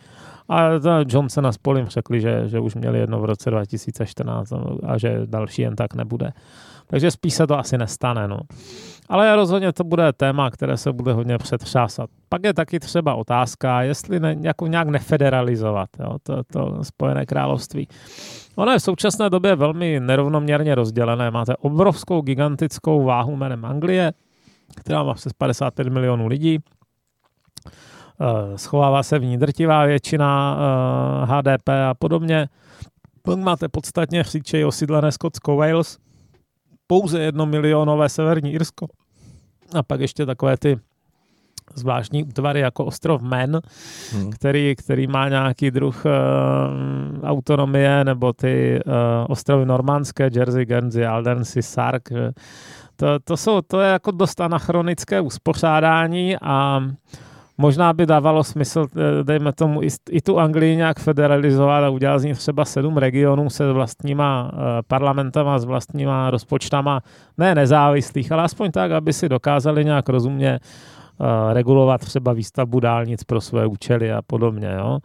A 0.48 0.68
Johnson 1.06 1.46
a 1.46 1.52
Spolim 1.52 1.86
řekli, 1.86 2.20
že, 2.20 2.42
že 2.48 2.60
už 2.60 2.74
měli 2.74 2.98
jedno 2.98 3.20
v 3.20 3.24
roce 3.24 3.50
2014 3.50 4.52
a 4.86 4.98
že 4.98 5.20
další 5.24 5.62
jen 5.62 5.76
tak 5.76 5.94
nebude. 5.94 6.32
Takže 6.90 7.10
spíš 7.10 7.34
se 7.34 7.46
to 7.46 7.58
asi 7.58 7.78
nestane. 7.78 8.28
No. 8.28 8.38
Ale 9.08 9.36
rozhodně 9.36 9.72
to 9.72 9.84
bude 9.84 10.12
téma, 10.12 10.50
které 10.50 10.76
se 10.76 10.92
bude 10.92 11.12
hodně 11.12 11.38
přetřásat. 11.38 12.10
Pak 12.28 12.44
je 12.44 12.54
taky 12.54 12.80
třeba 12.80 13.14
otázka, 13.14 13.82
jestli 13.82 14.20
ne, 14.20 14.36
jako 14.40 14.66
nějak 14.66 14.88
nefederalizovat 14.88 15.88
jo, 16.00 16.16
to, 16.22 16.44
to 16.52 16.84
Spojené 16.84 17.26
království. 17.26 17.88
Ono 18.56 18.72
je 18.72 18.78
v 18.78 18.82
současné 18.82 19.30
době 19.30 19.56
velmi 19.56 20.00
nerovnoměrně 20.00 20.74
rozdělené. 20.74 21.30
Máte 21.30 21.56
obrovskou, 21.56 22.20
gigantickou 22.20 23.04
váhu 23.04 23.36
jménem 23.36 23.64
Anglie, 23.64 24.12
která 24.76 25.02
má 25.02 25.14
přes 25.14 25.32
55 25.32 25.88
milionů 25.88 26.26
lidí. 26.26 26.58
Eh, 28.20 28.58
schovává 28.58 29.02
se 29.02 29.18
v 29.18 29.24
ní 29.24 29.38
drtivá 29.38 29.86
většina 29.86 30.58
HDP 31.24 31.68
eh, 31.68 31.84
a 31.84 31.94
podobně. 31.94 32.48
Pak 33.22 33.38
máte 33.38 33.68
podstatně 33.68 34.22
chříčej 34.22 34.64
osídlené 34.64 35.12
Skotsko 35.12 35.56
Wales, 35.56 35.98
pouze 36.88 37.20
jedno 37.20 37.46
milionové 37.46 38.08
severní 38.08 38.52
Irsko. 38.52 38.86
A 39.74 39.82
pak 39.82 40.00
ještě 40.00 40.26
takové 40.26 40.56
ty 40.56 40.78
zvláštní 41.74 42.24
útvary 42.24 42.60
jako 42.60 42.84
ostrov 42.84 43.22
Men, 43.22 43.60
hmm. 44.12 44.30
který, 44.30 44.74
který 44.76 45.06
má 45.06 45.28
nějaký 45.28 45.70
druh 45.70 46.04
uh, 46.04 46.10
autonomie, 47.28 48.04
nebo 48.04 48.32
ty 48.32 48.80
uh, 48.86 48.92
ostrovy 49.28 49.66
normandské, 49.66 50.30
Jersey, 50.34 50.64
Guernsey, 50.64 51.06
Alderney, 51.06 51.44
Sark. 51.60 52.08
To, 52.96 53.06
to, 53.24 53.36
jsou, 53.36 53.60
to 53.60 53.80
je 53.80 53.90
jako 53.90 54.10
dost 54.10 54.40
anachronické 54.40 55.20
uspořádání 55.20 56.36
a 56.42 56.82
možná 57.58 57.92
by 57.92 58.06
dávalo 58.06 58.44
smysl, 58.44 58.86
eh, 58.96 59.24
dejme 59.24 59.52
tomu, 59.52 59.82
i, 60.10 60.20
tu 60.20 60.38
Anglii 60.38 60.76
nějak 60.76 60.98
federalizovat 60.98 61.84
a 61.84 61.90
udělat 61.90 62.18
z 62.18 62.24
ní 62.24 62.34
třeba 62.34 62.64
sedm 62.64 62.96
regionů 62.96 63.50
se 63.50 63.72
vlastníma 63.72 64.50
parlamentama, 64.88 65.58
s 65.58 65.64
vlastníma 65.64 66.30
rozpočtama, 66.30 67.00
ne 67.38 67.54
nezávislých, 67.54 68.32
ale 68.32 68.42
aspoň 68.42 68.70
tak, 68.70 68.90
aby 68.90 69.12
si 69.12 69.28
dokázali 69.28 69.84
nějak 69.84 70.08
rozumně 70.08 70.58
regulovat 71.52 72.00
třeba 72.00 72.32
výstavbu 72.32 72.80
dálnic 72.80 73.24
pro 73.24 73.40
své 73.40 73.66
účely 73.66 74.12
a 74.12 74.22
podobně. 74.22 74.70
Jo. 74.78 74.98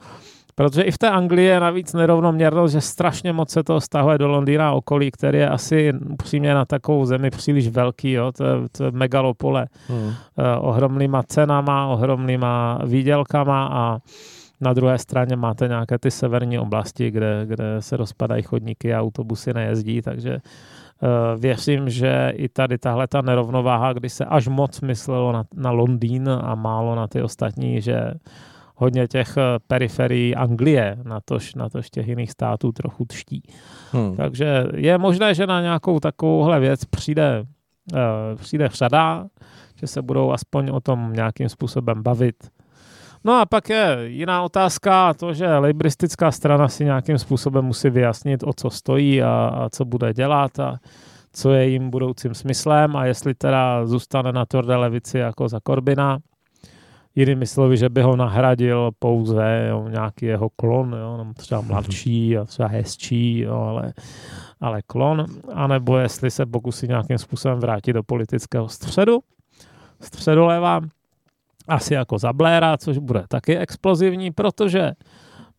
Protože 0.55 0.81
i 0.81 0.91
v 0.91 0.97
té 0.97 1.09
Anglii 1.09 1.45
je 1.47 1.59
navíc 1.59 1.93
nerovnoměrnost, 1.93 2.71
že 2.71 2.81
strašně 2.81 3.33
moc 3.33 3.49
se 3.49 3.63
to 3.63 3.81
stahuje 3.81 4.17
do 4.17 4.27
Londýna 4.27 4.69
a 4.69 4.71
okolí, 4.71 5.11
který 5.11 5.37
je 5.37 5.49
asi 5.49 5.93
upřímně 6.09 6.53
na 6.53 6.65
takovou 6.65 7.05
zemi 7.05 7.29
příliš 7.29 7.67
velký. 7.67 8.11
Jo? 8.11 8.31
To, 8.31 8.43
je, 8.43 8.55
to 8.77 8.83
je 8.83 8.91
megalopole 8.91 9.67
hmm. 9.87 10.05
uh, 10.05 10.13
ohromnýma 10.59 11.23
cenama, 11.23 11.87
ohromnýma 11.87 12.79
výdělkama 12.85 13.69
a 13.71 13.99
Na 14.61 14.73
druhé 14.73 14.97
straně 14.97 15.35
máte 15.35 15.67
nějaké 15.67 15.99
ty 15.99 16.11
severní 16.11 16.59
oblasti, 16.59 17.11
kde, 17.11 17.45
kde 17.45 17.65
se 17.79 17.97
rozpadají 17.97 18.43
chodníky 18.43 18.93
a 18.93 19.01
autobusy 19.01 19.53
nejezdí, 19.53 20.01
takže 20.01 20.33
uh, 20.33 21.41
věřím, 21.41 21.89
že 21.89 22.33
i 22.35 22.49
tady 22.49 22.77
tahle 22.77 23.07
ta 23.07 23.21
nerovnováha, 23.21 23.93
kdy 23.93 24.09
se 24.09 24.25
až 24.25 24.47
moc 24.47 24.81
myslelo 24.81 25.31
na, 25.31 25.43
na 25.55 25.71
Londýn 25.71 26.29
a 26.29 26.55
málo 26.55 26.95
na 26.95 27.07
ty 27.07 27.21
ostatní, 27.21 27.81
že 27.81 28.13
hodně 28.83 29.07
těch 29.07 29.37
periferií 29.67 30.35
Anglie, 30.35 30.97
na 31.03 31.19
tož, 31.25 31.55
na 31.55 31.69
tož 31.69 31.89
těch 31.89 32.07
jiných 32.07 32.31
států 32.31 32.71
trochu 32.71 33.05
tští. 33.05 33.43
Hmm. 33.91 34.15
Takže 34.15 34.65
je 34.75 34.97
možné, 34.97 35.33
že 35.33 35.47
na 35.47 35.61
nějakou 35.61 35.99
takovouhle 35.99 36.59
věc 36.59 36.85
přijde, 36.85 37.43
uh, 37.93 37.99
přijde 38.35 38.69
řada, 38.73 39.25
že 39.79 39.87
se 39.87 40.01
budou 40.01 40.31
aspoň 40.31 40.69
o 40.69 40.79
tom 40.79 41.13
nějakým 41.13 41.49
způsobem 41.49 42.03
bavit. 42.03 42.35
No 43.23 43.39
a 43.39 43.45
pak 43.45 43.69
je 43.69 43.97
jiná 44.05 44.43
otázka, 44.43 45.13
to, 45.13 45.33
že 45.33 45.57
libristická 45.57 46.31
strana 46.31 46.67
si 46.67 46.85
nějakým 46.85 47.17
způsobem 47.17 47.65
musí 47.65 47.89
vyjasnit, 47.89 48.43
o 48.43 48.53
co 48.53 48.69
stojí 48.69 49.23
a, 49.23 49.31
a 49.31 49.69
co 49.69 49.85
bude 49.85 50.13
dělat 50.13 50.59
a 50.59 50.79
co 51.33 51.51
je 51.51 51.69
jim 51.69 51.89
budoucím 51.89 52.33
smyslem 52.33 52.95
a 52.95 53.05
jestli 53.05 53.33
teda 53.33 53.85
zůstane 53.85 54.31
na 54.31 54.45
tvrdé 54.45 54.75
levici 54.75 55.17
jako 55.17 55.49
za 55.49 55.59
Korbina. 55.63 56.19
Jinými 57.15 57.47
slovy, 57.47 57.77
že 57.77 57.89
by 57.89 58.01
ho 58.01 58.15
nahradil 58.15 58.91
pouze 58.99 59.67
jo, 59.69 59.87
nějaký 59.87 60.25
jeho 60.25 60.49
klon, 60.49 60.95
jo, 60.99 61.25
třeba 61.35 61.61
mladší 61.61 62.37
a 62.37 62.45
třeba 62.45 62.67
hezčí, 62.67 63.39
jo, 63.39 63.55
ale, 63.55 63.93
ale 64.61 64.81
klon, 64.81 65.25
anebo 65.53 65.97
jestli 65.97 66.31
se 66.31 66.45
pokusí 66.45 66.87
nějakým 66.87 67.17
způsobem 67.17 67.59
vrátit 67.59 67.93
do 67.93 68.03
politického 68.03 68.69
středu, 68.69 69.19
středoleva, 70.01 70.81
asi 71.67 71.93
jako 71.93 72.17
za 72.17 72.33
Blaira, 72.33 72.77
což 72.77 72.97
bude 72.97 73.23
taky 73.27 73.57
explozivní, 73.57 74.31
protože 74.31 74.91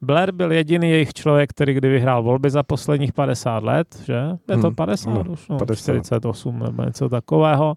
Blair 0.00 0.32
byl 0.32 0.52
jediný 0.52 0.90
jejich 0.90 1.12
člověk, 1.12 1.50
který 1.50 1.74
kdy 1.74 1.88
vyhrál 1.88 2.22
volby 2.22 2.50
za 2.50 2.62
posledních 2.62 3.12
50 3.12 3.64
let, 3.64 4.02
že? 4.04 4.30
Je 4.50 4.58
to 4.58 4.70
50 4.70 5.10
hmm, 5.10 5.30
už, 5.30 5.48
no, 5.48 5.58
50. 5.58 5.82
48 5.82 6.58
nebo 6.58 6.82
něco 6.82 7.08
takového. 7.08 7.74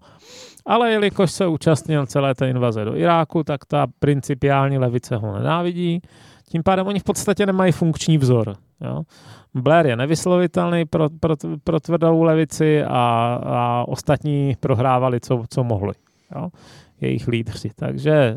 Ale 0.66 0.90
jelikož 0.90 1.32
se 1.32 1.46
účastnil 1.46 2.06
celé 2.06 2.34
té 2.34 2.50
invaze 2.50 2.84
do 2.84 2.96
Iráku, 2.96 3.44
tak 3.44 3.64
ta 3.64 3.86
principiální 3.98 4.78
levice 4.78 5.16
ho 5.16 5.38
nenávidí. 5.38 6.00
Tím 6.48 6.62
pádem 6.62 6.86
oni 6.86 7.00
v 7.00 7.04
podstatě 7.04 7.46
nemají 7.46 7.72
funkční 7.72 8.18
vzor. 8.18 8.54
Jo? 8.80 9.02
Blair 9.54 9.86
je 9.86 9.96
nevyslovitelný 9.96 10.84
pro, 10.84 11.08
pro, 11.20 11.36
pro 11.64 11.80
tvrdou 11.80 12.22
levici 12.22 12.84
a, 12.84 13.38
a 13.44 13.84
ostatní 13.88 14.56
prohrávali, 14.60 15.20
co, 15.20 15.44
co 15.50 15.64
mohli. 15.64 15.92
Jo? 16.36 16.48
Jejich 17.00 17.28
lídři. 17.28 17.70
Takže 17.76 18.12
eh, 18.12 18.36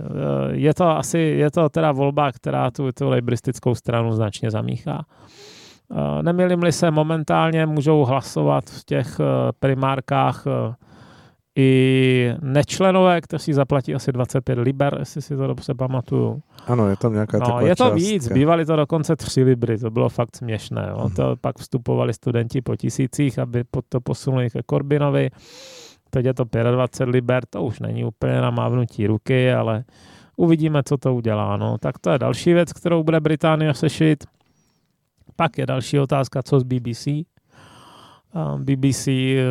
je 0.52 0.74
to 0.74 0.88
asi, 0.90 1.18
je 1.18 1.52
to 1.52 1.70
teda 1.70 1.92
volba, 1.92 2.32
která 2.32 2.72
tu, 2.72 2.92
tu 2.92 3.10
libristickou 3.10 3.76
stranu 3.76 4.12
značně 4.12 4.52
zamíchá. 4.52 5.06
Eh, 5.92 6.24
Nemilím-li 6.24 6.72
se, 6.72 6.92
momentálně 6.92 7.66
můžou 7.66 8.06
hlasovat 8.06 8.70
v 8.70 8.86
těch 8.86 9.20
eh, 9.20 9.52
primárkách 9.60 10.46
i 11.56 12.34
nečlenové, 12.42 13.22
kteří 13.22 13.54
zaplatí 13.54 13.96
asi 13.96 14.12
25 14.12 14.60
liber, 14.60 14.96
jestli 15.00 15.22
si 15.22 15.38
to 15.38 15.48
dobře 15.48 15.74
pamatuju. 15.74 16.42
Ano, 16.68 16.90
je 16.90 16.96
tam 16.96 17.14
nějaká 17.14 17.38
no, 17.38 17.60
je 17.62 17.76
to 17.76 17.84
částka. 17.84 17.96
víc, 17.96 18.28
bývaly 18.28 18.66
to 18.66 18.76
dokonce 18.76 19.16
3 19.16 19.44
libry, 19.44 19.78
to 19.78 19.92
bylo 19.92 20.10
fakt 20.10 20.36
směšné. 20.36 20.88
Jo. 20.90 20.98
Hmm. 20.98 21.16
To 21.16 21.36
pak 21.42 21.58
vstupovali 21.60 22.14
studenti 22.14 22.62
po 22.62 22.76
tisících, 22.76 23.40
aby 23.40 23.64
to 23.90 24.02
posunuli 24.02 24.50
ke 24.50 24.64
Korbinovi. 24.66 25.30
Teď 26.14 26.26
je 26.26 26.34
to 26.34 26.44
25 26.72 27.12
liber, 27.12 27.46
to 27.50 27.64
už 27.64 27.80
není 27.80 28.06
úplně 28.06 28.42
na 28.42 28.50
mávnutí 28.50 29.08
ruky, 29.08 29.54
ale 29.54 29.84
uvidíme, 30.38 30.84
co 30.84 30.98
to 30.98 31.16
udělá. 31.16 31.58
No. 31.58 31.78
Tak 31.78 32.00
to 32.00 32.10
je 32.10 32.20
další 32.20 32.54
věc, 32.54 32.74
kterou 32.74 33.04
bude 33.04 33.20
Británie 33.20 33.74
sešit. 33.74 34.24
Pak 35.36 35.58
je 35.58 35.66
další 35.66 36.00
otázka, 36.00 36.44
co 36.44 36.60
z 36.60 36.64
BBC. 36.64 37.08
BBC, 38.58 39.08
eh, 39.08 39.44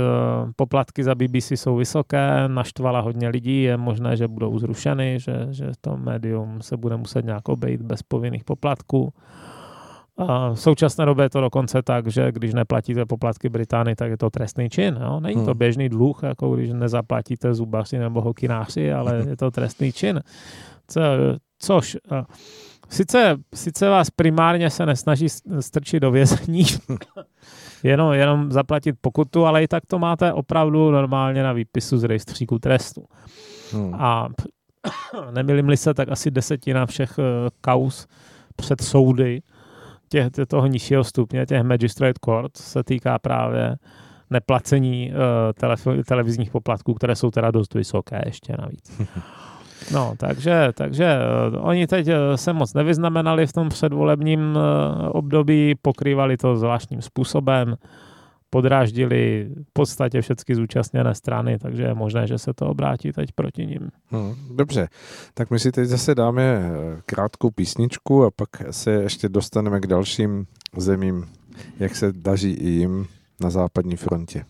poplatky 0.56 1.04
za 1.04 1.14
BBC 1.14 1.50
jsou 1.50 1.76
vysoké, 1.76 2.48
naštvala 2.48 3.00
hodně 3.00 3.28
lidí, 3.28 3.62
je 3.62 3.76
možné, 3.76 4.16
že 4.16 4.28
budou 4.28 4.58
zrušeny, 4.58 5.18
že, 5.20 5.46
že 5.50 5.70
to 5.80 5.96
médium 5.96 6.62
se 6.62 6.76
bude 6.76 6.96
muset 6.96 7.24
nějak 7.24 7.48
obejít 7.48 7.82
bez 7.82 8.02
povinných 8.02 8.44
poplatků. 8.44 9.12
A 10.28 10.50
v 10.54 10.60
současné 10.60 11.06
době 11.06 11.24
je 11.24 11.30
to 11.30 11.40
dokonce 11.40 11.82
tak, 11.82 12.06
že 12.06 12.32
když 12.32 12.54
neplatíte 12.54 13.06
poplatky 13.06 13.48
Británii, 13.48 13.96
tak 13.96 14.10
je 14.10 14.16
to 14.16 14.30
trestný 14.30 14.70
čin. 14.70 14.98
Jo? 15.02 15.20
Není 15.20 15.44
to 15.44 15.50
hmm. 15.50 15.58
běžný 15.58 15.88
dluh, 15.88 16.22
jako 16.22 16.56
když 16.56 16.70
nezaplatíte 16.72 17.54
zubaři 17.54 17.98
nebo 17.98 18.20
hokináři, 18.20 18.92
ale 18.92 19.24
je 19.28 19.36
to 19.36 19.50
trestný 19.50 19.92
čin. 19.92 20.20
Co, 20.88 21.00
což 21.58 21.96
sice, 22.90 23.36
sice 23.54 23.88
vás 23.88 24.10
primárně 24.10 24.70
se 24.70 24.86
nesnaží 24.86 25.26
strčit 25.60 26.00
do 26.00 26.10
vězení, 26.10 26.64
jenom, 27.82 28.12
jenom 28.12 28.52
zaplatit 28.52 28.96
pokutu, 29.00 29.46
ale 29.46 29.62
i 29.62 29.68
tak 29.68 29.86
to 29.86 29.98
máte 29.98 30.32
opravdu 30.32 30.90
normálně 30.90 31.42
na 31.42 31.52
výpisu 31.52 31.98
z 31.98 32.04
rejstříku 32.04 32.58
trestu. 32.58 33.04
Hmm. 33.72 33.94
A 33.94 34.28
nemilím-li 35.30 35.76
se, 35.76 35.94
tak 35.94 36.08
asi 36.08 36.30
desetina 36.30 36.86
všech 36.86 37.18
eh, 37.18 37.22
kaus 37.60 38.06
před 38.56 38.80
soudy 38.80 39.42
těch, 40.10 40.26
toho 40.48 40.66
nižšího 40.66 41.04
stupně, 41.04 41.46
těch 41.46 41.62
magistrate 41.62 42.20
court, 42.24 42.56
se 42.56 42.84
týká 42.84 43.18
právě 43.18 43.76
neplacení 44.30 45.12
uh, 45.12 45.16
tele, 45.54 45.76
televizních 46.06 46.50
poplatků, 46.50 46.94
které 46.94 47.16
jsou 47.16 47.30
teda 47.30 47.50
dost 47.50 47.74
vysoké 47.74 48.22
ještě 48.26 48.54
navíc. 48.58 49.00
No, 49.92 50.14
takže, 50.16 50.68
takže 50.74 51.18
uh, 51.52 51.68
oni 51.68 51.86
teď 51.86 52.08
uh, 52.08 52.14
se 52.34 52.52
moc 52.52 52.74
nevyznamenali 52.74 53.46
v 53.46 53.52
tom 53.52 53.68
předvolebním 53.68 54.58
období, 55.08 55.74
pokrývali 55.82 56.36
to 56.36 56.56
zvláštním 56.56 57.02
způsobem 57.02 57.76
podráždili 58.50 59.50
v 59.62 59.72
podstatě 59.72 60.20
všechny 60.20 60.54
zúčastněné 60.54 61.14
strany, 61.14 61.58
takže 61.58 61.82
je 61.82 61.94
možné, 61.94 62.26
že 62.26 62.38
se 62.38 62.52
to 62.52 62.66
obrátí 62.66 63.12
teď 63.12 63.32
proti 63.32 63.66
ním. 63.66 63.90
Hmm, 64.06 64.34
dobře, 64.56 64.88
tak 65.34 65.50
my 65.50 65.58
si 65.58 65.72
teď 65.72 65.88
zase 65.88 66.14
dáme 66.14 66.42
eh, 66.42 66.70
krátkou 67.06 67.50
písničku 67.50 68.24
a 68.24 68.30
pak 68.30 68.48
se 68.70 68.90
ještě 68.90 69.28
dostaneme 69.28 69.80
k 69.80 69.86
dalším 69.86 70.46
zemím, 70.76 71.26
jak 71.78 71.96
se 71.96 72.12
daří 72.12 72.52
i 72.52 72.68
jim 72.68 73.06
na 73.40 73.50
západní 73.50 73.96
frontě. 73.96 74.44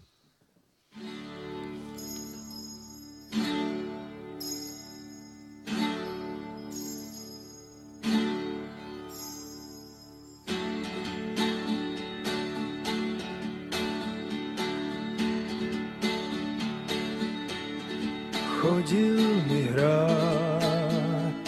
Chodil 18.81 19.45
mi 19.45 19.69
hrát. 19.73 21.45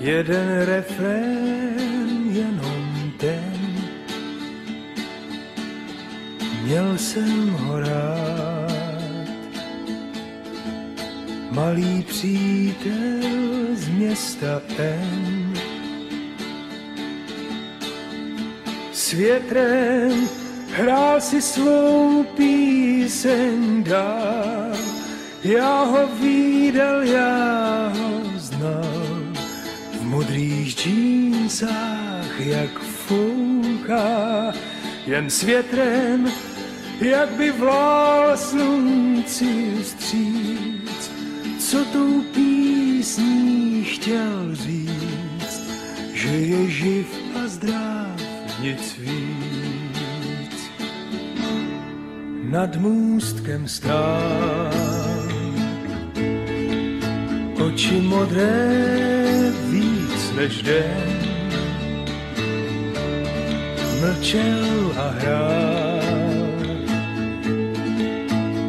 Jeden 0.00 0.62
refrén, 0.62 2.30
jenom 2.30 3.12
ten, 3.18 3.54
měl 6.62 6.98
jsem 6.98 7.50
ho 7.50 7.80
rád. 7.80 9.28
Malý 11.50 12.02
přítel 12.02 13.74
z 13.74 13.88
města 13.88 14.62
N. 14.78 15.54
S 18.92 19.12
větrem 19.12 20.28
hrál 20.70 21.20
si 21.20 21.42
svou 21.42 22.24
píseň 22.36 23.84
dál 23.84 24.93
já 25.44 25.82
ho 25.84 26.06
viděl, 26.20 27.02
já 27.02 27.92
ho 27.98 28.20
znal, 28.36 29.32
v 29.92 30.02
modrých 30.02 30.76
džínsách, 30.76 32.40
jak 32.40 32.78
fouká, 32.80 34.52
jen 35.06 35.30
s 35.30 35.42
větrem, 35.42 36.28
jak 37.00 37.30
by 37.30 37.50
vlál 37.50 38.36
slunci 38.36 39.84
stříc, 39.84 41.10
co 41.58 41.84
tou 41.84 42.22
písní 42.34 43.84
chtěl 43.84 44.54
říct, 44.54 45.62
že 46.12 46.28
je 46.28 46.70
živ 46.70 47.06
a 47.44 47.48
zdrav, 47.48 48.20
nic 48.60 48.96
víc. 48.98 50.70
Nad 52.50 52.76
můstkem 52.76 53.68
stál 53.68 54.93
oči 57.74 57.98
modré 58.06 58.70
víc 59.66 60.22
než 60.38 60.62
den. 60.62 61.10
Mlčel 63.98 64.94
a 64.94 65.06
hrál 65.18 66.46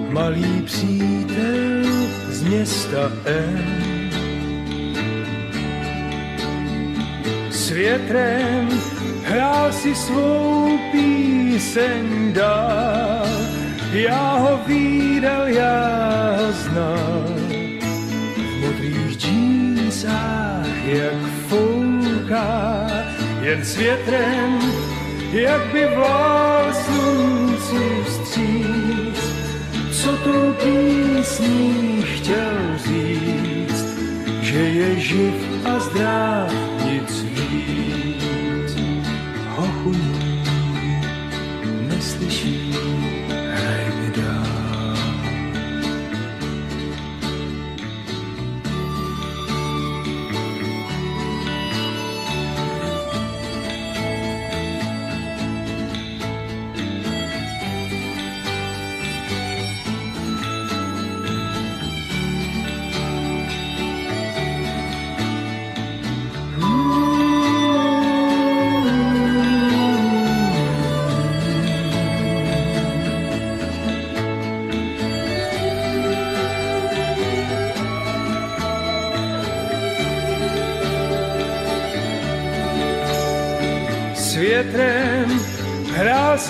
malý 0.10 0.62
přítel 0.66 1.86
z 2.34 2.43
města 2.49 3.14
N. 3.26 3.62
S 7.51 7.70
větrem 7.70 8.70
hrál 9.24 9.70
si 9.72 9.95
svou 9.95 10.80
píseň 10.91 12.34
dál, 12.34 13.30
já 13.93 14.38
ho 14.38 14.60
výdal, 14.66 15.47
já 15.47 15.78
ho 16.41 16.51
znal. 16.51 17.34
Džínsách, 20.06 20.86
jak 20.86 21.14
fouká, 21.47 22.88
jen 23.41 23.66
s 23.66 23.78
větrem, 23.78 24.60
jak 25.32 25.62
by 25.74 25.86
vlál 25.95 26.74
slunci 26.74 28.03
vstříc. 28.06 29.36
Co 29.91 30.18
tou 30.18 30.53
písní 30.53 32.01
chtěl 32.01 32.78
říct, 32.86 33.86
že 34.41 34.60
je 34.60 34.99
živ 34.99 35.36
a 35.66 35.80
zdrav, 35.80 36.74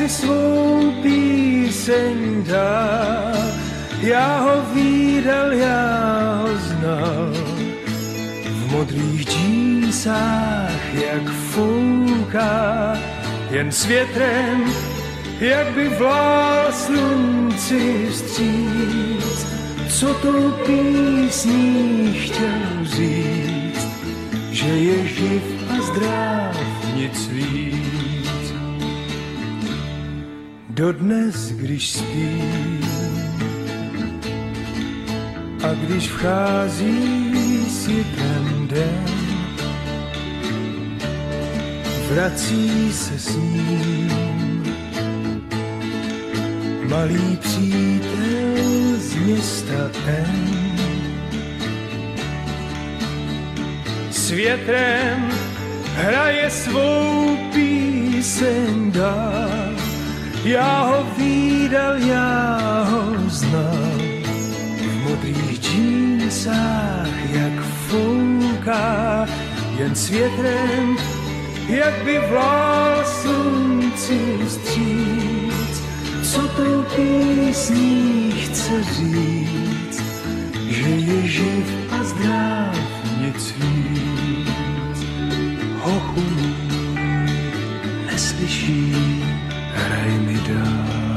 si 0.06 0.10
svou 0.10 0.92
píseň 1.02 2.44
dál, 2.44 3.34
já 4.02 4.40
ho 4.40 4.62
výdal, 4.74 5.54
já 5.54 6.36
ho 6.42 6.58
znal. 6.58 7.34
V 8.46 8.72
modrých 8.72 9.26
džínsách, 9.26 10.94
jak 10.94 11.30
fouká, 11.30 12.98
jen 13.50 13.72
s 13.72 13.86
větrem, 13.86 14.74
jak 15.40 15.68
by 15.74 15.90
vlál 15.90 16.72
slunci 16.72 18.08
vstříc. 18.12 19.48
Co 19.90 20.14
tou 20.14 20.52
písní 20.66 22.14
chtěl 22.14 22.86
říct, 22.86 23.88
že 24.52 24.68
je 24.68 25.08
živ 25.08 25.44
a 25.70 25.82
zdrav, 25.82 26.58
nic 26.96 27.28
víc. 27.28 27.75
Dodnes, 30.76 31.52
když 31.52 31.90
spím 31.90 32.88
a 35.64 35.74
když 35.74 36.08
vchází 36.08 37.66
světem 37.70 38.68
den, 38.68 39.06
vrací 42.12 42.94
se 42.94 43.20
s 43.20 43.36
ním 43.36 44.64
malý 46.90 47.38
přítel 47.38 48.98
z 48.98 49.16
města 49.16 49.92
N. 50.08 50.78
S 54.12 54.30
větrem 54.32 55.30
hraje 55.96 56.50
svou 56.50 57.38
píseň 57.54 58.92
dál. 58.92 59.65
Já 60.46 60.82
ho 60.82 61.06
výdal, 61.18 61.98
já 61.98 62.84
ho 62.90 63.30
znal. 63.30 63.98
V 64.78 65.10
modrých 65.10 65.60
džínsách, 65.60 67.08
jak 67.32 67.64
fouká, 67.64 69.26
jen 69.78 69.96
s 69.96 70.10
větrem, 70.10 70.98
jak 71.68 72.04
by 72.04 72.20
vlál 72.30 73.06
slunci 73.06 74.40
vstříc. 74.48 75.84
Co 76.24 76.48
tou 76.48 76.86
písní 76.96 78.32
chce 78.32 78.84
říct, 78.84 80.04
že 80.70 80.90
je 80.90 81.28
živ 81.28 81.66
a 81.92 82.04
zdrav, 82.04 82.78
nic 83.22 83.54
víc. 83.58 85.06
Hochu 85.82 86.22
můj, 86.22 86.66
Remedar. 89.76 91.15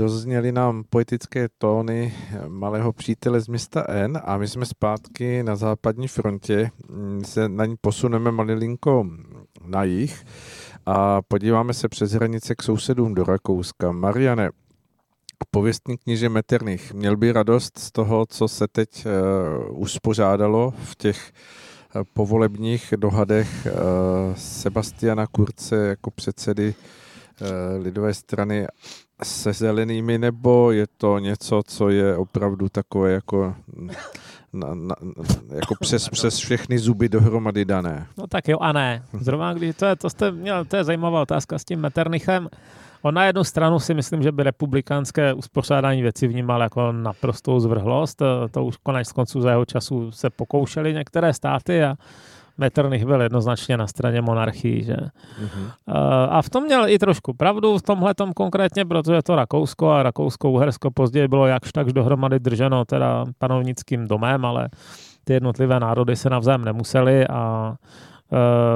Dozněly 0.00 0.52
nám 0.52 0.84
poetické 0.90 1.48
tóny 1.58 2.14
malého 2.48 2.92
přítele 2.92 3.40
z 3.40 3.48
města 3.48 3.84
N 3.88 4.20
a 4.24 4.38
my 4.38 4.48
jsme 4.48 4.66
zpátky 4.66 5.42
na 5.42 5.56
západní 5.56 6.08
frontě. 6.08 6.70
Mm, 6.88 7.24
Se 7.24 7.48
na 7.48 7.66
ní 7.66 7.76
posuneme 7.80 8.30
malilinko 8.30 9.06
na 9.64 9.84
jih 9.84 10.24
a 10.86 11.22
podíváme 11.22 11.74
se 11.74 11.88
přes 11.88 12.12
hranice 12.12 12.54
k 12.54 12.62
sousedům 12.62 13.14
do 13.14 13.24
Rakouska. 13.24 13.92
Mariane, 13.92 14.50
pověstný 15.50 15.98
kníže 15.98 16.28
Metternich, 16.28 16.94
měl 16.94 17.16
by 17.16 17.32
radost 17.32 17.78
z 17.78 17.92
toho, 17.92 18.26
co 18.26 18.48
se 18.48 18.68
teď 18.68 19.06
uh, 19.06 19.82
uspořádalo 19.82 20.74
v 20.84 20.96
těch 20.96 21.32
uh, 21.94 22.02
povolebních 22.14 22.94
dohadech 22.96 23.66
uh, 23.66 23.72
Sebastiana 24.34 25.26
Kurce 25.26 25.76
jako 25.76 26.10
předsedy 26.10 26.74
lidové 27.78 28.14
strany 28.14 28.66
se 29.22 29.52
zelenými, 29.52 30.18
nebo 30.18 30.72
je 30.72 30.86
to 30.98 31.18
něco, 31.18 31.62
co 31.66 31.88
je 31.88 32.16
opravdu 32.16 32.68
takové 32.68 33.12
jako, 33.12 33.54
na, 34.52 34.74
na, 34.74 34.94
jako 35.54 35.74
přes, 35.80 36.08
přes 36.12 36.36
všechny 36.36 36.78
zuby 36.78 37.08
dohromady 37.08 37.64
dané? 37.64 38.06
No 38.18 38.26
tak 38.26 38.48
jo 38.48 38.58
a 38.60 38.72
ne. 38.72 39.02
Zrovna 39.20 39.54
když 39.54 39.76
to 39.76 39.86
je, 39.86 39.96
to 39.96 40.10
jste 40.10 40.30
měl, 40.30 40.64
to 40.64 40.76
je 40.76 40.84
zajímavá 40.84 41.22
otázka 41.22 41.58
s 41.58 41.64
tím 41.64 41.80
Metternichem. 41.80 42.48
On 43.02 43.14
na 43.14 43.24
jednu 43.24 43.44
stranu 43.44 43.78
si 43.78 43.94
myslím, 43.94 44.22
že 44.22 44.32
by 44.32 44.42
republikánské 44.42 45.34
uspořádání 45.34 46.02
věci 46.02 46.28
vnímal 46.28 46.62
jako 46.62 46.92
naprostou 46.92 47.60
zvrhlost. 47.60 48.18
To, 48.18 48.48
to 48.50 48.64
už 48.64 48.76
konec 48.76 49.12
konců 49.12 49.40
za 49.40 49.50
jeho 49.50 49.64
času 49.64 50.12
se 50.12 50.30
pokoušeli 50.30 50.94
některé 50.94 51.32
státy 51.32 51.84
a 51.84 51.96
Metternich 52.60 53.04
byl 53.04 53.20
jednoznačně 53.20 53.76
na 53.76 53.86
straně 53.86 54.20
monarchii. 54.20 54.84
Že? 54.84 54.96
Mhm. 55.40 55.70
A 56.28 56.42
v 56.42 56.50
tom 56.50 56.64
měl 56.64 56.88
i 56.88 56.98
trošku 56.98 57.34
pravdu, 57.34 57.78
v 57.78 57.82
tomhle 57.82 58.14
konkrétně, 58.36 58.84
protože 58.84 59.22
to 59.22 59.36
Rakousko 59.36 59.90
a 59.90 60.02
Rakousko-Uhersko 60.02 60.90
později 60.94 61.28
bylo 61.28 61.46
jakž 61.46 61.72
takž 61.72 61.92
dohromady 61.92 62.38
drženo 62.38 62.84
teda 62.84 63.24
panovnickým 63.38 64.08
domem, 64.08 64.44
ale 64.44 64.68
ty 65.24 65.32
jednotlivé 65.32 65.80
národy 65.80 66.16
se 66.16 66.30
navzájem 66.30 66.64
nemuseli 66.64 67.26
a 67.26 67.74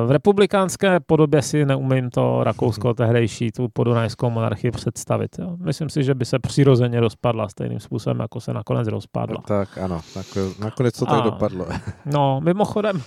v 0.07 0.11
republikánské 0.11 1.01
podobě 1.01 1.43
si 1.43 1.64
neumím 1.64 2.11
to 2.11 2.45
Rakousko 2.45 2.95
tehdejší, 2.95 3.53
tu 3.53 3.68
podunajskou 3.72 4.30
monarchii 4.30 4.70
představit. 4.70 5.30
Jo. 5.39 5.57
Myslím 5.57 5.89
si, 5.89 6.05
že 6.05 6.14
by 6.14 6.24
se 6.24 6.39
přirozeně 6.39 7.01
rozpadla 7.01 7.49
stejným 7.49 7.80
způsobem, 7.80 8.20
jako 8.20 8.41
se 8.41 8.53
nakonec 8.55 8.89
rozpadla. 8.89 9.43
Tak 9.49 9.78
ano, 9.78 10.01
nakonec, 10.16 10.59
nakonec 10.59 10.99
to 10.99 11.07
tak 11.07 11.20
A- 11.20 11.24
dopadlo. 11.24 11.66
No, 12.07 12.41
mimochodem, 12.45 13.03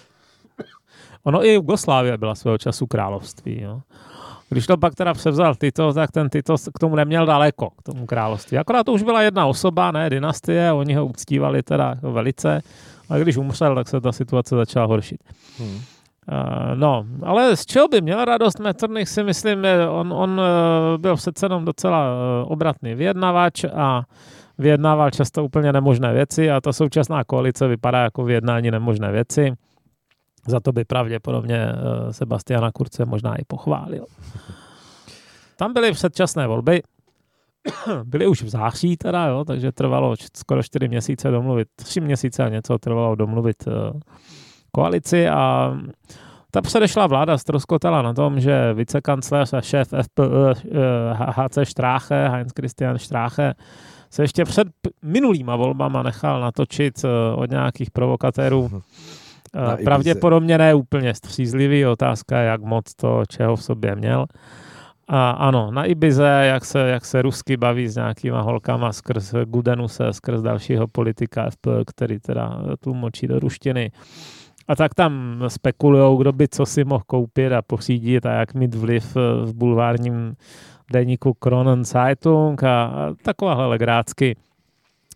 ono 1.28 1.46
i 1.46 1.54
Jugoslávie 1.54 2.18
byla 2.18 2.36
svého 2.36 2.58
času 2.58 2.88
království. 2.88 3.62
Jo. 3.62 3.82
Když 4.50 4.68
to 4.68 4.78
pak 4.78 4.96
teda 4.96 5.14
převzal 5.14 5.56
Tito, 5.56 5.94
tak 5.94 6.12
ten 6.12 6.30
Tito 6.30 6.56
k 6.76 6.80
tomu 6.80 6.96
neměl 6.96 7.26
daleko, 7.26 7.70
k 7.70 7.84
tomu 7.84 8.06
království. 8.06 8.58
Akorát 8.58 8.84
to 8.84 8.94
už 8.94 9.04
byla 9.04 9.22
jedna 9.22 9.46
osoba, 9.46 9.92
ne 9.92 10.10
dynastie, 10.10 10.72
oni 10.72 10.94
ho 10.94 11.06
uctívali 11.06 11.64
teda 11.64 11.90
jako 11.90 12.12
velice, 12.12 12.62
a 13.10 13.18
když 13.18 13.38
umřel, 13.38 13.76
tak 13.76 13.88
se 13.88 14.02
ta 14.02 14.12
situace 14.12 14.56
začala 14.56 14.86
horšit. 14.86 15.20
Hmm. 15.60 15.76
Uh, 15.76 16.76
no, 16.76 17.06
ale 17.24 17.56
z 17.56 17.66
čeho 17.66 17.88
by 17.88 18.02
měl 18.02 18.26
radost 18.26 18.60
Metternich, 18.60 19.10
si 19.10 19.24
myslím, 19.24 19.60
on, 19.90 20.14
on 20.14 20.30
uh, 20.30 21.02
byl 21.02 21.16
přece 21.16 21.46
jenom 21.46 21.66
docela 21.66 22.12
uh, 22.12 22.52
obratný 22.52 22.96
vyjednavač 22.96 23.64
a 23.64 24.04
vyjednával 24.58 25.12
často 25.12 25.44
úplně 25.44 25.74
nemožné 25.74 26.14
věci 26.14 26.52
a 26.52 26.62
ta 26.62 26.74
současná 26.74 27.24
koalice 27.24 27.68
vypadá 27.68 28.04
jako 28.04 28.24
vyjednání 28.24 28.72
nemožné 28.72 29.12
věci. 29.12 29.54
Za 30.48 30.60
to 30.60 30.72
by 30.72 30.86
pravděpodobně 30.86 31.58
eh, 31.58 32.14
Sebastiana 32.14 32.72
Kurce 32.72 33.06
možná 33.06 33.36
i 33.36 33.46
pochválil. 33.48 34.06
Tam 35.58 35.74
byly 35.74 35.92
předčasné 35.92 36.48
volby, 36.48 36.82
byly 38.04 38.28
už 38.28 38.44
v 38.44 38.50
září 38.50 38.98
teda, 38.98 39.26
jo, 39.26 39.46
takže 39.46 39.72
trvalo 39.72 40.16
skoro 40.38 40.64
čtyři 40.64 40.88
měsíce 40.88 41.32
domluvit, 41.32 41.68
tři 41.76 42.02
měsíce 42.02 42.44
a 42.44 42.50
něco 42.50 42.78
trvalo 42.78 43.16
domluvit 43.16 43.68
uh, 43.68 43.74
koalici 44.72 45.30
a 45.30 45.74
ta 46.52 46.62
předešla 46.62 47.08
vláda 47.08 47.38
ztroskotala 47.38 48.02
na 48.02 48.14
tom, 48.14 48.40
že 48.40 48.74
vicekancléř 48.74 49.54
a 49.54 49.62
šéf 49.62 49.88
FPÖ 50.02 50.24
uh, 50.24 50.54
HC 51.18 51.58
Stráche, 51.64 52.30
Heinz 52.30 52.52
Christian 52.56 53.00
Stráche, 53.00 53.54
se 54.10 54.24
ještě 54.24 54.46
před 54.46 54.68
minulýma 55.02 55.56
volbama 55.56 56.04
nechal 56.04 56.42
natočit 56.42 57.06
od 57.36 57.50
nějakých 57.52 57.92
provokatérů 57.92 58.64
mhm. 58.64 58.82
Na 59.56 59.78
Pravděpodobně 59.84 60.58
ne 60.58 60.74
úplně 60.74 61.14
střízlivý, 61.14 61.86
otázka 61.86 62.38
jak 62.38 62.62
moc 62.62 62.94
to, 62.96 63.24
čeho 63.30 63.56
v 63.56 63.64
sobě 63.64 63.96
měl. 63.96 64.26
A 65.08 65.30
ano, 65.30 65.72
na 65.72 65.86
Ibize, 65.86 66.42
jak 66.44 66.66
se, 66.66 66.80
jak 66.80 67.06
se 67.06 67.22
rusky 67.22 67.58
baví 67.58 67.88
s 67.88 67.96
nějakýma 67.96 68.42
holkama 68.42 68.94
skrz 68.94 69.34
Gudenuse, 69.46 70.14
skrz 70.14 70.42
dalšího 70.42 70.88
politika 70.88 71.50
FP, 71.50 71.68
který 71.88 72.20
teda 72.20 72.62
tlumočí 72.80 73.28
do 73.28 73.40
ruštiny. 73.40 73.92
A 74.68 74.76
tak 74.76 74.94
tam 74.94 75.44
spekulují, 75.48 76.18
kdo 76.18 76.32
by 76.32 76.48
co 76.48 76.66
si 76.66 76.84
mohl 76.84 77.04
koupit 77.08 77.52
a 77.54 77.62
pořídit 77.62 78.26
a 78.26 78.32
jak 78.32 78.54
mít 78.54 78.76
vliv 78.76 79.16
v 79.44 79.54
bulvárním 79.54 80.36
deníku 80.92 81.34
Kronen 81.34 81.86
Zeitung 81.86 82.64
a, 82.64 82.86
a 82.86 83.14
takováhle 83.24 83.66
legrácky 83.66 84.36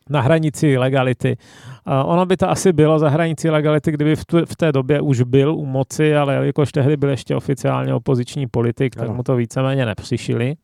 na 0.09 0.21
hranici 0.21 0.77
legality. 0.77 1.37
Ono 1.85 2.25
by 2.25 2.37
to 2.37 2.49
asi 2.49 2.73
bylo 2.73 2.99
za 2.99 3.09
hranicí 3.09 3.49
legality, 3.49 3.91
kdyby 3.91 4.15
v, 4.15 4.25
tu, 4.25 4.45
v 4.45 4.55
té 4.55 4.71
době 4.71 5.01
už 5.01 5.21
byl 5.21 5.55
u 5.55 5.65
moci, 5.65 6.15
ale 6.15 6.45
jakož 6.45 6.71
tehdy 6.71 6.97
byl 6.97 7.09
ještě 7.09 7.35
oficiálně 7.35 7.93
opoziční 7.93 8.47
politik, 8.47 8.95
tak 8.95 9.09
mu 9.09 9.23
to 9.23 9.35
víceméně 9.35 9.85
nepřišili. 9.85 10.55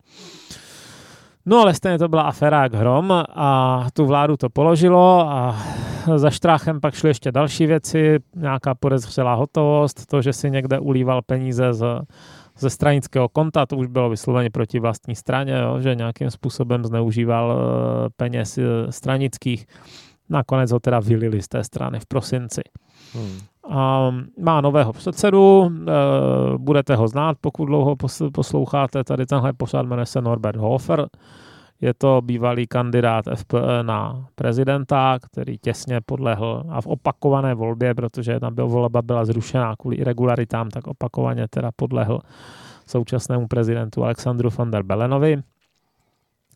No 1.46 1.58
ale 1.58 1.74
stejně 1.74 1.98
to 1.98 2.08
byla 2.08 2.22
aféra 2.22 2.62
jak 2.62 2.74
hrom 2.74 3.24
a 3.28 3.86
tu 3.92 4.06
vládu 4.06 4.36
to 4.36 4.48
položilo 4.48 5.28
a 5.28 5.56
za 6.16 6.30
štráchem 6.30 6.80
pak 6.80 6.94
šly 6.94 7.10
ještě 7.10 7.32
další 7.32 7.66
věci, 7.66 8.18
nějaká 8.36 8.74
podezřelá 8.74 9.34
hotovost, 9.34 10.06
to, 10.06 10.22
že 10.22 10.32
si 10.32 10.50
někde 10.50 10.78
ulíval 10.78 11.22
peníze 11.22 11.74
z 11.74 12.02
ze 12.58 12.70
stranického 12.70 13.28
konta, 13.28 13.66
to 13.66 13.76
už 13.76 13.86
bylo 13.86 14.10
vysloveně 14.10 14.50
proti 14.50 14.80
vlastní 14.80 15.14
straně, 15.14 15.52
jo, 15.52 15.80
že 15.80 15.94
nějakým 15.94 16.30
způsobem 16.30 16.84
zneužíval 16.84 17.52
eh, 17.52 18.10
peněz 18.16 18.58
eh, 18.58 18.62
stranických. 18.92 19.66
Nakonec 20.30 20.72
ho 20.72 20.80
teda 20.80 21.00
vylili 21.00 21.42
z 21.42 21.48
té 21.48 21.64
strany 21.64 22.00
v 22.00 22.06
prosinci. 22.06 22.60
Hmm. 23.14 23.38
A 23.70 24.10
má 24.40 24.60
nového 24.60 24.92
předsedu, 24.92 25.70
eh, 25.70 25.92
budete 26.58 26.96
ho 26.96 27.08
znát, 27.08 27.36
pokud 27.40 27.66
dlouho 27.66 27.96
posloucháte, 28.32 29.04
tady 29.04 29.26
tenhle 29.26 29.52
pořád 29.52 29.82
jmenuje 29.82 30.06
se 30.06 30.20
Norbert 30.20 30.56
Hofer, 30.56 31.08
je 31.80 31.94
to 31.94 32.20
bývalý 32.24 32.66
kandidát 32.66 33.24
FPE 33.34 33.82
na 33.82 34.26
prezidenta, 34.34 35.18
který 35.22 35.58
těsně 35.58 36.00
podlehl 36.00 36.64
a 36.68 36.80
v 36.80 36.86
opakované 36.86 37.54
volbě, 37.54 37.94
protože 37.94 38.40
tam 38.40 38.54
byl 38.54 38.68
volba 38.68 39.02
byla 39.02 39.24
zrušená 39.24 39.76
kvůli 39.76 39.96
irregularitám, 39.96 40.70
tak 40.70 40.86
opakovaně 40.86 41.48
teda 41.48 41.70
podlehl 41.76 42.20
současnému 42.86 43.46
prezidentu 43.46 44.04
Alexandru 44.04 44.50
van 44.58 44.70
der 44.70 44.82
Belenovi. 44.82 45.42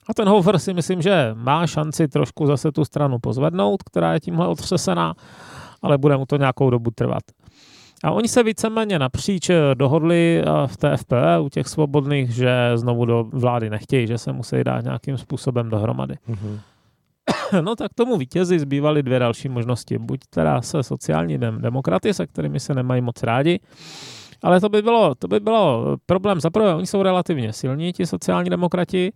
A 0.08 0.14
ten 0.14 0.28
Hofer 0.28 0.58
si 0.58 0.74
myslím, 0.74 1.02
že 1.02 1.30
má 1.34 1.66
šanci 1.66 2.08
trošku 2.08 2.46
zase 2.46 2.72
tu 2.72 2.84
stranu 2.84 3.18
pozvednout, 3.18 3.82
která 3.82 4.14
je 4.14 4.20
tímhle 4.20 4.48
otřesená, 4.48 5.14
ale 5.82 5.98
bude 5.98 6.16
mu 6.16 6.26
to 6.26 6.36
nějakou 6.36 6.70
dobu 6.70 6.90
trvat. 6.90 7.22
A 8.04 8.10
oni 8.10 8.28
se 8.28 8.42
víceméně 8.42 8.98
napříč 8.98 9.50
eh, 9.50 9.74
dohodli 9.74 10.42
eh, 10.42 10.66
v 10.66 10.76
té 10.76 10.96
FPE 10.96 11.38
u 11.38 11.48
těch 11.48 11.66
svobodných, 11.66 12.30
že 12.30 12.72
znovu 12.74 13.04
do 13.04 13.24
vlády 13.32 13.70
nechtějí, 13.70 14.06
že 14.06 14.18
se 14.18 14.32
musí 14.32 14.64
dát 14.64 14.84
nějakým 14.84 15.18
způsobem 15.18 15.70
dohromady. 15.70 16.14
Mm-hmm. 16.28 16.58
No 17.60 17.76
tak 17.76 17.94
tomu 17.94 18.16
vítězi 18.16 18.58
zbývaly 18.58 19.02
dvě 19.02 19.18
další 19.18 19.48
možnosti. 19.48 19.98
Buď 19.98 20.20
teda 20.30 20.62
se 20.62 20.82
sociální 20.82 21.38
demokraty, 21.38 22.14
se 22.14 22.26
kterými 22.26 22.60
se 22.60 22.74
nemají 22.74 23.02
moc 23.02 23.22
rádi, 23.22 23.60
ale 24.42 24.60
to 24.60 24.68
by 24.68 24.82
bylo, 24.82 25.14
to 25.14 25.28
by 25.28 25.40
bylo 25.40 25.96
problém. 26.06 26.40
Za 26.40 26.50
prvé, 26.50 26.74
oni 26.74 26.86
jsou 26.86 27.02
relativně 27.02 27.52
silní, 27.52 27.92
ti 27.92 28.06
sociální 28.06 28.50
demokrati, 28.50 29.12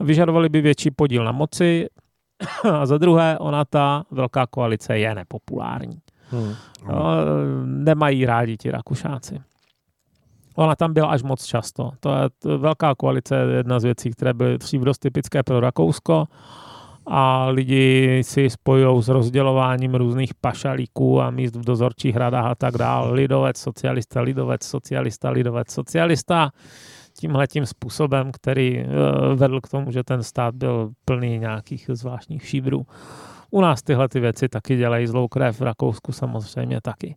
vyžadovali 0.00 0.48
by 0.48 0.60
větší 0.60 0.90
podíl 0.90 1.24
na 1.24 1.32
moci, 1.32 1.86
a 2.72 2.86
za 2.86 2.98
druhé, 2.98 3.38
ona 3.38 3.64
ta 3.64 4.04
velká 4.10 4.46
koalice 4.46 4.98
je 4.98 5.14
nepopulární. 5.14 5.98
Hmm. 6.30 6.54
No, 6.88 7.04
nemají 7.64 8.26
rádi 8.26 8.56
ti 8.56 8.70
Rakušáci. 8.70 9.40
Ona 10.56 10.76
tam 10.76 10.92
byla 10.92 11.08
až 11.08 11.22
moc 11.22 11.44
často. 11.44 11.90
To 12.00 12.14
je 12.14 12.28
to 12.38 12.58
velká 12.58 12.94
koalice, 12.94 13.36
jedna 13.36 13.80
z 13.80 13.84
věcí, 13.84 14.10
které 14.10 14.34
byly 14.34 14.58
dřív 14.58 14.80
dost 14.80 14.98
typické 14.98 15.42
pro 15.42 15.60
Rakousko 15.60 16.24
a 17.06 17.46
lidi 17.48 18.20
si 18.24 18.50
spojují 18.50 19.02
s 19.02 19.08
rozdělováním 19.08 19.94
různých 19.94 20.34
pašalíků 20.34 21.22
a 21.22 21.30
míst 21.30 21.56
v 21.56 21.64
dozorčích 21.64 22.16
radách 22.16 22.44
a 22.44 22.54
tak 22.54 22.78
dále. 22.78 23.12
Lidovec, 23.12 23.56
socialista, 23.56 24.20
lidovec, 24.20 24.64
socialista, 24.64 25.30
lidovec, 25.30 25.70
socialista. 25.70 26.50
Tímhletím 27.18 27.66
způsobem, 27.66 28.32
který 28.32 28.78
eh, 28.78 28.86
vedl 29.34 29.60
k 29.60 29.68
tomu, 29.68 29.90
že 29.90 30.04
ten 30.04 30.22
stát 30.22 30.54
byl 30.54 30.90
plný 31.04 31.38
nějakých 31.38 31.90
zvláštních 31.92 32.48
šíbrů. 32.48 32.86
U 33.50 33.60
nás 33.60 33.82
tyhle 33.82 34.08
ty 34.08 34.20
věci 34.20 34.48
taky 34.48 34.76
dělají 34.76 35.06
zlou 35.06 35.28
krev, 35.28 35.60
v 35.60 35.62
Rakousku 35.62 36.12
samozřejmě 36.12 36.80
taky. 36.80 37.16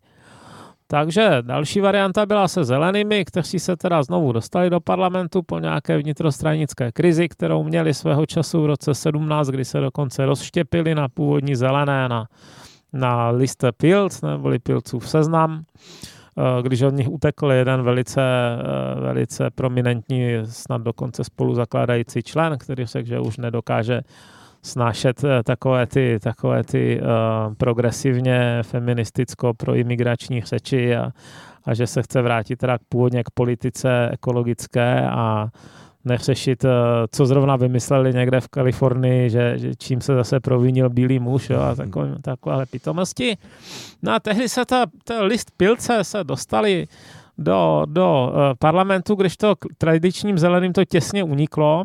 Takže 0.90 1.38
další 1.40 1.80
varianta 1.80 2.26
byla 2.26 2.48
se 2.48 2.64
zelenými, 2.64 3.24
kteří 3.24 3.58
se 3.58 3.76
teda 3.76 4.02
znovu 4.02 4.32
dostali 4.32 4.70
do 4.70 4.80
parlamentu 4.80 5.42
po 5.42 5.58
nějaké 5.58 5.98
vnitrostranické 5.98 6.92
krizi, 6.92 7.28
kterou 7.28 7.62
měli 7.62 7.94
svého 7.94 8.26
času 8.26 8.62
v 8.62 8.66
roce 8.66 8.94
17, 8.94 9.48
kdy 9.48 9.64
se 9.64 9.80
dokonce 9.80 10.26
rozštěpili 10.26 10.94
na 10.94 11.08
původní 11.08 11.54
zelené, 11.54 12.08
na, 12.08 12.26
na 12.92 13.30
liste 13.30 13.72
Pilc, 13.72 14.22
neboli 14.22 14.58
Pilcův 14.58 15.08
seznam. 15.08 15.62
Eh, 16.38 16.62
když 16.62 16.82
od 16.82 16.94
nich 16.94 17.08
utekl 17.08 17.52
jeden 17.52 17.82
velice, 17.82 18.22
eh, 18.22 19.00
velice 19.00 19.50
prominentní, 19.50 20.32
snad 20.44 20.82
dokonce 20.82 21.24
spoluzakládající 21.24 22.22
člen, 22.22 22.58
který 22.58 22.86
řekl, 22.86 23.08
že 23.08 23.20
už 23.20 23.36
nedokáže 23.36 24.00
snášet 24.62 25.24
eh, 25.24 25.42
takové 25.42 25.86
ty, 25.86 26.18
takové 26.22 26.64
ty 26.64 27.00
uh, 27.00 27.54
progresivně 27.54 28.58
feministicko 28.62 29.54
pro 29.54 29.74
imigrační 29.74 30.42
řeči 30.42 30.96
a, 30.96 31.10
a 31.64 31.74
že 31.74 31.86
se 31.86 32.02
chce 32.02 32.22
vrátit 32.22 32.56
teda 32.56 32.78
k 32.78 32.82
původně 32.88 33.24
k 33.24 33.30
politice 33.30 34.08
ekologické 34.12 35.08
a 35.10 35.48
neřešit, 36.04 36.64
uh, 36.64 36.70
co 37.12 37.26
zrovna 37.26 37.56
vymysleli 37.56 38.12
někde 38.12 38.40
v 38.40 38.48
Kalifornii, 38.48 39.30
že, 39.30 39.58
že 39.58 39.74
čím 39.74 40.00
se 40.00 40.14
zase 40.14 40.40
provinil 40.40 40.90
bílý 40.90 41.18
muž 41.18 41.50
jo, 41.50 41.60
a 41.60 41.74
takové, 41.74 42.16
takové 42.22 42.66
pitomosti. 42.66 43.36
No 44.02 44.12
a 44.12 44.20
tehdy 44.20 44.48
se 44.48 44.64
ta, 44.64 44.86
ta 45.04 45.22
list 45.22 45.50
pilce 45.56 46.04
se 46.04 46.24
dostali 46.24 46.86
do, 47.38 47.82
do 47.86 48.32
uh, 48.32 48.40
parlamentu, 48.58 49.14
když 49.14 49.36
to 49.36 49.54
tradičním 49.78 50.38
zeleným 50.38 50.72
to 50.72 50.84
těsně 50.84 51.24
uniklo, 51.24 51.84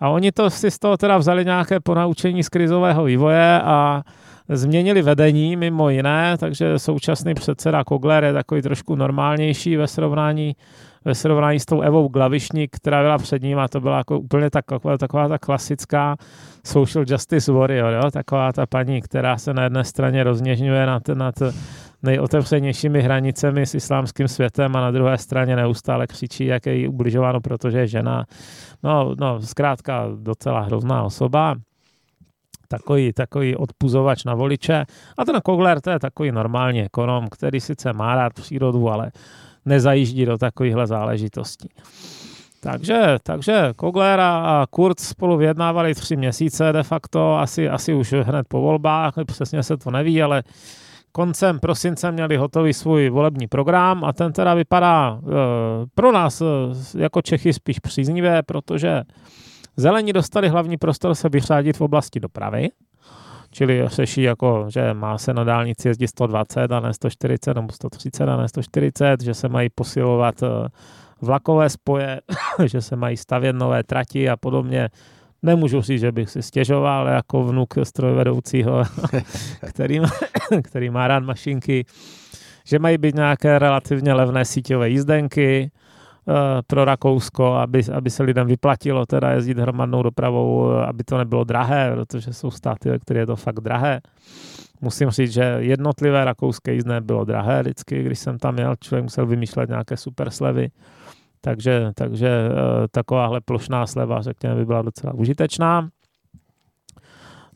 a 0.00 0.08
oni 0.08 0.32
to 0.32 0.50
si 0.50 0.70
z 0.70 0.78
toho 0.78 0.96
teda 0.96 1.18
vzali 1.18 1.44
nějaké 1.44 1.80
ponaučení 1.80 2.42
z 2.42 2.48
krizového 2.48 3.04
vývoje 3.04 3.60
a 3.62 4.02
změnili 4.48 5.02
vedení 5.02 5.56
mimo 5.56 5.90
jiné, 5.90 6.36
takže 6.38 6.78
současný 6.78 7.34
předseda 7.34 7.84
Kogler 7.84 8.24
je 8.24 8.32
takový 8.32 8.62
trošku 8.62 8.96
normálnější 8.96 9.76
ve 9.76 9.86
srovnání 9.86 10.56
ve 11.04 11.14
srovnání 11.14 11.60
s 11.60 11.64
tou 11.64 11.80
Evou 11.80 12.08
Glavišník, 12.08 12.76
která 12.76 13.02
byla 13.02 13.18
před 13.18 13.42
ním 13.42 13.58
a 13.58 13.68
to 13.68 13.80
byla 13.80 13.98
jako 13.98 14.18
úplně 14.18 14.50
tak, 14.50 14.64
taková, 14.64 14.98
taková 14.98 15.28
ta 15.28 15.38
klasická 15.38 16.16
social 16.66 17.04
justice 17.08 17.52
warrior, 17.52 17.92
jo? 17.92 18.10
taková 18.10 18.52
ta 18.52 18.66
paní, 18.66 19.00
která 19.00 19.38
se 19.38 19.54
na 19.54 19.62
jedné 19.62 19.84
straně 19.84 20.24
rozněžňuje 20.24 20.86
nad, 20.86 21.08
nad 21.08 21.34
nejotevřenějšími 22.02 23.02
hranicemi 23.02 23.66
s 23.66 23.74
islámským 23.74 24.28
světem 24.28 24.76
a 24.76 24.80
na 24.80 24.90
druhé 24.90 25.18
straně 25.18 25.56
neustále 25.56 26.06
křičí, 26.06 26.46
jak 26.46 26.66
je 26.66 26.74
jí 26.74 26.88
ubližováno, 26.88 27.40
protože 27.40 27.78
je 27.78 27.86
žena. 27.86 28.24
No, 28.82 29.14
no, 29.18 29.42
zkrátka 29.42 30.06
docela 30.16 30.60
hrozná 30.60 31.02
osoba 31.02 31.56
takový, 32.68 33.12
takový 33.12 33.56
odpuzovač 33.56 34.24
na 34.24 34.34
voliče. 34.34 34.84
A 35.18 35.24
ten 35.24 35.40
Kogler, 35.44 35.80
to 35.80 35.90
je 35.90 35.98
takový 35.98 36.32
normální 36.32 36.82
ekonom, 36.82 37.28
který 37.28 37.60
sice 37.60 37.92
má 37.92 38.14
rád 38.14 38.32
přírodu, 38.32 38.88
ale 38.88 39.10
nezajíždí 39.64 40.24
do 40.24 40.38
takovýchhle 40.38 40.86
záležitostí. 40.86 41.68
Takže, 42.60 43.16
takže 43.22 43.72
Kogler 43.76 44.20
a 44.20 44.66
Kurz 44.70 44.98
spolu 44.98 45.36
vyjednávali 45.36 45.94
tři 45.94 46.16
měsíce 46.16 46.72
de 46.72 46.82
facto, 46.82 47.36
asi, 47.36 47.68
asi 47.68 47.94
už 47.94 48.12
hned 48.12 48.48
po 48.48 48.60
volbách, 48.60 49.14
přesně 49.26 49.62
se 49.62 49.76
to 49.76 49.90
neví, 49.90 50.22
ale 50.22 50.42
koncem 51.12 51.60
prosince 51.60 52.12
měli 52.12 52.36
hotový 52.36 52.72
svůj 52.74 53.08
volební 53.08 53.46
program 53.46 54.04
a 54.04 54.12
ten 54.12 54.32
teda 54.32 54.54
vypadá 54.54 55.20
e, 55.20 55.30
pro 55.94 56.12
nás 56.12 56.40
e, 56.40 56.44
jako 56.98 57.22
Čechy 57.22 57.52
spíš 57.52 57.78
příznivě, 57.78 58.42
protože 58.46 59.02
zelení 59.76 60.12
dostali 60.12 60.48
hlavní 60.48 60.76
prostor 60.76 61.14
se 61.14 61.28
vyřádit 61.28 61.76
v 61.76 61.80
oblasti 61.80 62.20
dopravy, 62.20 62.68
čili 63.50 63.82
řeší 63.86 64.22
jako, 64.22 64.66
že 64.68 64.94
má 64.94 65.18
se 65.18 65.34
na 65.34 65.44
dálnici 65.44 65.88
jezdit 65.88 66.08
120 66.08 66.72
a 66.72 66.80
ne 66.80 66.94
140 66.94 67.54
nebo 67.54 67.72
130 67.72 68.28
a 68.28 68.36
ne 68.36 68.48
140, 68.48 69.20
že 69.20 69.34
se 69.34 69.48
mají 69.48 69.68
posilovat 69.74 70.42
e, 70.42 70.46
vlakové 71.22 71.70
spoje, 71.70 72.20
že 72.64 72.80
se 72.80 72.96
mají 72.96 73.16
stavět 73.16 73.52
nové 73.52 73.82
trati 73.82 74.28
a 74.28 74.36
podobně. 74.36 74.88
Nemůžu 75.42 75.82
říct, 75.82 76.00
že 76.00 76.12
bych 76.12 76.30
si 76.30 76.42
stěžoval 76.42 77.06
jako 77.08 77.44
vnuk 77.44 77.74
strojvedoucího, 77.82 78.82
který, 79.68 80.00
má, 80.00 80.10
který 80.62 80.90
má 80.90 81.08
rád 81.08 81.22
mašinky, 81.22 81.84
že 82.64 82.78
mají 82.78 82.98
být 82.98 83.14
nějaké 83.14 83.58
relativně 83.58 84.12
levné 84.12 84.44
síťové 84.44 84.88
jízdenky 84.88 85.70
uh, 86.24 86.34
pro 86.66 86.84
Rakousko, 86.84 87.54
aby, 87.54 87.82
aby 87.92 88.10
se 88.10 88.22
lidem 88.22 88.46
vyplatilo 88.46 89.06
teda 89.06 89.30
jezdit 89.30 89.58
hromadnou 89.58 90.02
dopravou, 90.02 90.70
aby 90.70 91.04
to 91.04 91.18
nebylo 91.18 91.44
drahé, 91.44 91.92
protože 91.94 92.32
jsou 92.32 92.50
státy, 92.50 92.90
které 93.00 93.20
je 93.20 93.26
to 93.26 93.36
fakt 93.36 93.60
drahé. 93.60 94.00
Musím 94.80 95.10
říct, 95.10 95.32
že 95.32 95.56
jednotlivé 95.58 96.24
rakouské 96.24 96.74
jízdné 96.74 97.00
bylo 97.00 97.24
drahé 97.24 97.62
vždycky, 97.62 98.02
když 98.02 98.18
jsem 98.18 98.38
tam 98.38 98.58
jel, 98.58 98.76
člověk 98.80 99.02
musel 99.02 99.26
vymýšlet 99.26 99.68
nějaké 99.68 99.96
super 99.96 100.30
slevy. 100.30 100.70
Takže, 101.40 101.92
takže 101.94 102.28
eh, 102.28 102.88
takováhle 102.90 103.40
plošná 103.40 103.86
sleva, 103.86 104.22
řekněme, 104.22 104.54
by 104.54 104.64
byla 104.64 104.82
docela 104.82 105.14
užitečná. 105.14 105.88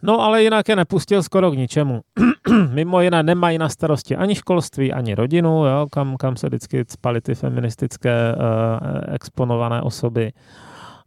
No 0.03 0.21
ale 0.21 0.43
jinak 0.43 0.69
je 0.69 0.77
nepustil 0.77 1.23
skoro 1.23 1.51
k 1.51 1.57
ničemu. 1.57 2.01
Mimo 2.73 3.01
jiné 3.01 3.23
nemají 3.23 3.59
na 3.59 3.69
starosti 3.69 4.17
ani 4.17 4.35
školství, 4.35 4.93
ani 4.93 5.15
rodinu, 5.15 5.67
jo, 5.67 5.87
kam, 5.91 6.17
kam 6.17 6.37
se 6.37 6.47
vždycky 6.47 6.85
spaly 6.89 7.21
ty 7.21 7.35
feministické 7.35 8.35
uh, 8.35 9.15
exponované 9.15 9.83
osoby. 9.83 10.33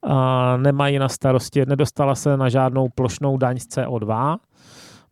Uh, 0.05 0.11
nemají 0.57 0.99
na 0.99 1.09
starosti, 1.09 1.65
nedostala 1.65 2.15
se 2.15 2.37
na 2.37 2.49
žádnou 2.49 2.89
plošnou 2.95 3.37
daň 3.37 3.59
z 3.59 3.67
CO2, 3.67 4.37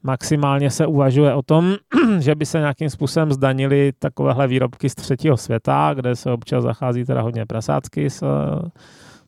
Maximálně 0.03 0.69
se 0.69 0.87
uvažuje 0.87 1.33
o 1.33 1.41
tom, 1.41 1.75
že 2.19 2.35
by 2.35 2.45
se 2.45 2.59
nějakým 2.59 2.89
způsobem 2.89 3.31
zdanili 3.31 3.91
takovéhle 3.99 4.47
výrobky 4.47 4.89
z 4.89 4.95
třetího 4.95 5.37
světa, 5.37 5.93
kde 5.93 6.15
se 6.15 6.31
občas 6.31 6.63
zachází 6.63 7.05
teda 7.05 7.21
hodně 7.21 7.45
prasácky 7.45 8.09
s, 8.09 8.23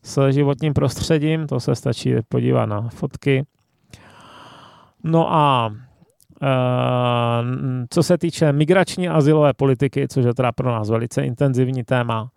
s 0.02 0.30
životním 0.30 0.74
prostředím. 0.74 1.46
To 1.46 1.60
se 1.60 1.74
stačí 1.74 2.14
podívat 2.28 2.66
na 2.66 2.88
fotky. 2.88 3.46
No 5.04 5.34
a 5.34 5.74
e, 6.42 6.48
co 7.90 8.02
se 8.02 8.18
týče 8.18 8.52
migrační 8.52 9.08
a 9.08 9.14
azylové 9.14 9.54
politiky, 9.54 10.08
což 10.08 10.24
je 10.24 10.34
teda 10.34 10.52
pro 10.52 10.70
nás 10.70 10.90
velice 10.90 11.22
intenzivní 11.22 11.84
téma, 11.84 12.30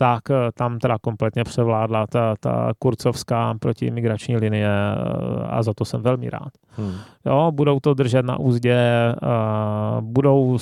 tak 0.00 0.30
eh, 0.30 0.34
tam 0.54 0.78
teda 0.78 0.98
kompletně 0.98 1.44
převládla 1.44 2.06
ta, 2.06 2.34
ta 2.40 2.72
kurcovská 2.78 3.54
protimigrační 3.60 4.36
linie 4.36 4.68
eh, 4.68 5.46
a 5.48 5.62
za 5.62 5.74
to 5.74 5.84
jsem 5.84 6.02
velmi 6.02 6.30
rád. 6.30 6.52
Hmm. 6.76 6.94
Jo, 7.26 7.52
budou 7.54 7.80
to 7.80 7.94
držet 7.94 8.24
na 8.24 8.38
úzdě, 8.38 8.78
uh, 9.22 10.00
budou, 10.00 10.58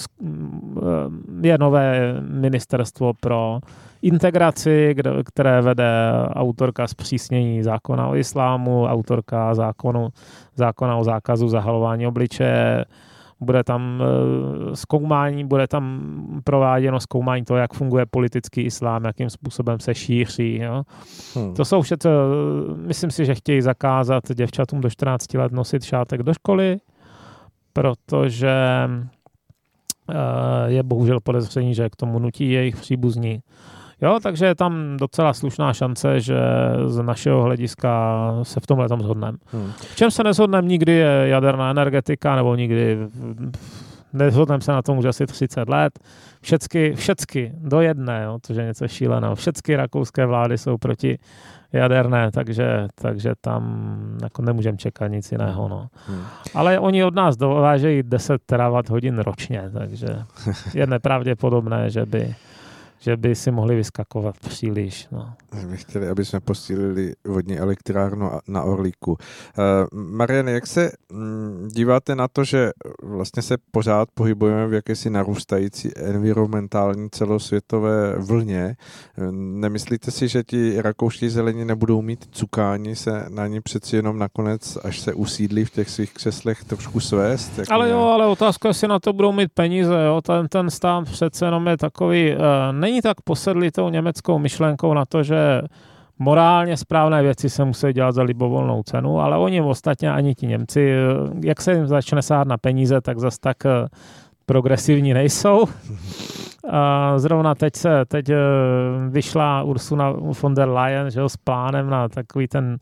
je 1.43 1.59
nové 1.59 2.15
ministerstvo 2.21 3.13
pro 3.21 3.61
integraci, 4.03 4.91
kde, 4.95 5.11
které 5.25 5.61
vede 5.63 6.13
autorka 6.35 6.87
zpřísnění 6.87 7.63
zákona 7.63 8.09
o 8.09 8.17
islámu, 8.17 8.85
autorka 8.85 9.55
zákonu, 9.55 10.09
zákona 10.57 10.97
o 10.97 11.05
zákazu 11.05 11.49
zahalování 11.49 12.07
obličeje, 12.07 12.85
bude 13.41 13.65
tam 13.65 14.03
eh, 14.03 14.77
zkoumání, 14.77 15.45
bude 15.45 15.67
tam 15.69 16.01
prováděno 16.45 17.01
zkoumání 17.01 17.45
toho, 17.45 17.59
jak 17.59 17.75
funguje 17.75 18.07
politický 18.07 18.61
islám, 18.61 19.05
jakým 19.05 19.31
způsobem 19.31 19.81
se 19.81 19.95
šíří. 19.95 20.59
Jo. 20.63 20.83
Hmm. 21.35 21.55
To 21.55 21.65
jsou 21.65 21.83
všechno, 21.83 22.11
myslím 22.75 23.11
si, 23.11 23.27
že 23.27 23.35
chtějí 23.35 23.63
zakázat 23.63 24.25
děvčatům 24.35 24.81
do 24.81 24.91
14 24.91 25.35
let 25.35 25.53
nosit 25.53 25.85
šátek 25.85 26.23
do 26.23 26.35
školy, 26.35 26.77
protože 27.73 28.89
eh, 30.11 30.15
je 30.67 30.83
bohužel 30.83 31.21
podezření, 31.21 31.75
že 31.75 31.91
k 31.91 31.97
tomu 31.97 32.19
nutí 32.19 32.51
jejich 32.53 32.77
příbuzní. 32.77 33.41
Jo, 34.01 34.19
takže 34.23 34.47
je 34.47 34.55
tam 34.55 34.97
docela 34.97 35.35
slušná 35.35 35.73
šance, 35.73 36.21
že 36.21 36.39
z 36.87 37.03
našeho 37.03 37.43
hlediska 37.43 38.31
se 38.43 38.61
v 38.61 38.67
tomhle 38.67 38.89
tam 38.89 39.01
shodneme. 39.01 39.39
Hmm. 39.53 39.73
V 39.73 39.97
čem 39.97 40.11
se 40.11 40.25
neshodneme 40.25 40.69
nikdy 40.69 40.93
je 40.93 41.23
jaderná 41.29 41.71
energetika, 41.71 42.37
nebo 42.37 42.55
nikdy 42.55 42.99
neshodneme 44.13 44.61
se 44.61 44.73
na 44.73 44.83
tom 44.83 44.99
už 44.99 45.05
asi 45.05 45.27
30 45.27 45.69
let. 45.69 45.99
Všecky, 46.41 46.93
všecky 46.95 47.53
do 47.55 47.81
jedné, 47.81 48.23
jo, 48.25 48.39
to 48.47 48.53
je 48.53 48.65
něco 48.65 48.89
šíleného. 48.89 49.35
Všecky 49.35 49.77
rakouské 49.77 50.27
vlády 50.27 50.59
jsou 50.59 50.77
proti 50.77 51.19
jaderné, 51.73 52.31
takže, 52.31 52.89
takže 52.95 53.33
tam 53.41 53.93
jako 54.23 54.43
nemůžeme 54.43 54.79
čekat 54.79 55.07
nic 55.07 55.33
jiného. 55.33 55.69
No. 55.69 55.89
Hmm. 56.07 56.23
Ale 56.55 56.79
oni 56.79 57.05
od 57.05 57.15
nás 57.15 57.37
dovážejí 57.37 58.03
10 58.03 58.43
terawatt 58.47 58.89
hodin 58.89 59.19
ročně, 59.19 59.71
takže 59.73 60.07
je 60.75 60.87
nepravděpodobné, 60.87 61.91
že 61.91 62.07
by 62.07 62.35
že 63.01 63.17
by 63.17 63.35
si 63.35 63.51
mohli 63.51 63.77
vyskakovat 63.77 64.39
příliš. 64.39 65.09
No. 65.13 65.33
My 65.67 65.77
chtěli, 65.77 66.09
aby 66.09 66.25
jsme 66.25 66.41
posílili 66.41 67.15
vodní 67.27 67.59
elektrárnu 67.59 68.31
na 68.49 68.63
Orlíku. 68.63 69.11
Uh, 69.11 69.17
Marian, 70.01 70.49
jak 70.49 70.67
se 70.67 70.91
mm, 71.13 71.69
díváte 71.73 72.15
na 72.15 72.29
to, 72.29 72.45
že 72.45 72.71
vlastně 73.03 73.43
se 73.43 73.57
pořád 73.71 74.09
pohybujeme 74.15 74.67
v 74.67 74.73
jakési 74.73 75.11
narůstající 75.11 75.91
environmentální 75.97 77.11
celosvětové 77.11 78.15
vlně? 78.19 78.77
Nemyslíte 79.31 80.11
si, 80.11 80.29
že 80.29 80.43
ti 80.43 80.83
rakouští 80.83 81.29
zelení 81.29 81.65
nebudou 81.65 82.03
mít 82.03 82.29
cukáni 82.31 82.97
se 82.97 83.27
na 83.29 83.47
ní 83.47 83.61
přeci 83.61 83.97
jenom 83.97 84.19
nakonec, 84.19 84.79
až 84.85 85.01
se 85.01 85.15
usídlí 85.15 85.65
v 85.65 85.71
těch 85.71 85.91
svých 85.91 86.15
křeslech, 86.15 86.65
trošku 86.65 87.01
svést? 87.01 87.59
Jako 87.59 87.73
ale 87.73 87.91
jo, 87.91 88.01
ale 88.01 88.27
otázka, 88.27 88.69
jestli 88.69 88.89
na 88.89 88.99
to 88.99 89.13
budou 89.13 89.33
mít 89.33 89.51
peníze. 89.55 90.05
Jo? 90.05 90.21
Ten, 90.21 90.49
ten 90.49 90.71
stát 90.71 91.05
přece 91.05 91.45
jenom 91.45 91.67
je 91.67 91.77
takový, 91.77 92.33
uh, 92.33 92.43
není 92.89 93.03
tak 93.03 93.21
posedlý 93.21 93.71
tou 93.71 93.89
německou 93.89 94.39
myšlenkou 94.39 94.95
na 94.95 95.05
to, 95.05 95.23
že 95.23 95.63
morálně 96.19 96.77
správné 96.77 97.23
věci 97.23 97.51
se 97.51 97.65
musí 97.65 97.93
dělat 97.93 98.13
za 98.13 98.23
libovolnou 98.23 98.83
cenu, 98.83 99.21
ale 99.21 99.37
oni 99.37 99.61
ostatně 99.61 100.13
ani 100.13 100.35
ti 100.35 100.47
Němci, 100.47 100.93
jak 101.45 101.61
se 101.61 101.75
jim 101.75 101.87
začne 101.87 102.23
sát 102.23 102.49
na 102.49 102.57
peníze, 102.57 103.01
tak 103.01 103.19
zas 103.19 103.39
tak 103.39 103.67
eh, 103.67 103.89
progresivní 104.47 105.15
nejsou. 105.15 105.65
A 106.71 107.19
zrovna 107.19 107.55
teď 107.55 107.77
se 107.77 108.05
teď 108.05 108.29
eh, 108.29 108.37
vyšla 109.09 109.63
Ursula 109.63 110.13
von 110.43 110.55
der 110.55 110.69
Leyen 110.69 111.11
že, 111.11 111.21
s 111.27 111.37
plánem 111.37 111.91
na 111.91 112.09
takový 112.09 112.49
ten 112.49 112.77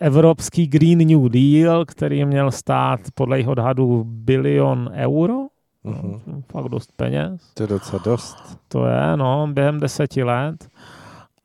evropský 0.00 0.66
Green 0.66 0.98
New 0.98 1.28
Deal, 1.28 1.84
který 1.84 2.24
měl 2.24 2.50
stát 2.50 3.00
podle 3.14 3.36
jejich 3.36 3.48
odhadů 3.48 4.04
bilion 4.06 4.90
euro 4.94 5.53
Uh-huh. 5.84 6.42
Fakt 6.52 6.68
dost 6.68 6.92
peněz. 6.96 7.50
To 7.54 7.62
je 7.62 7.66
docela 7.66 8.02
dost. 8.04 8.58
To 8.68 8.86
je, 8.86 9.16
no, 9.16 9.48
během 9.52 9.80
deseti 9.80 10.22
let. 10.22 10.68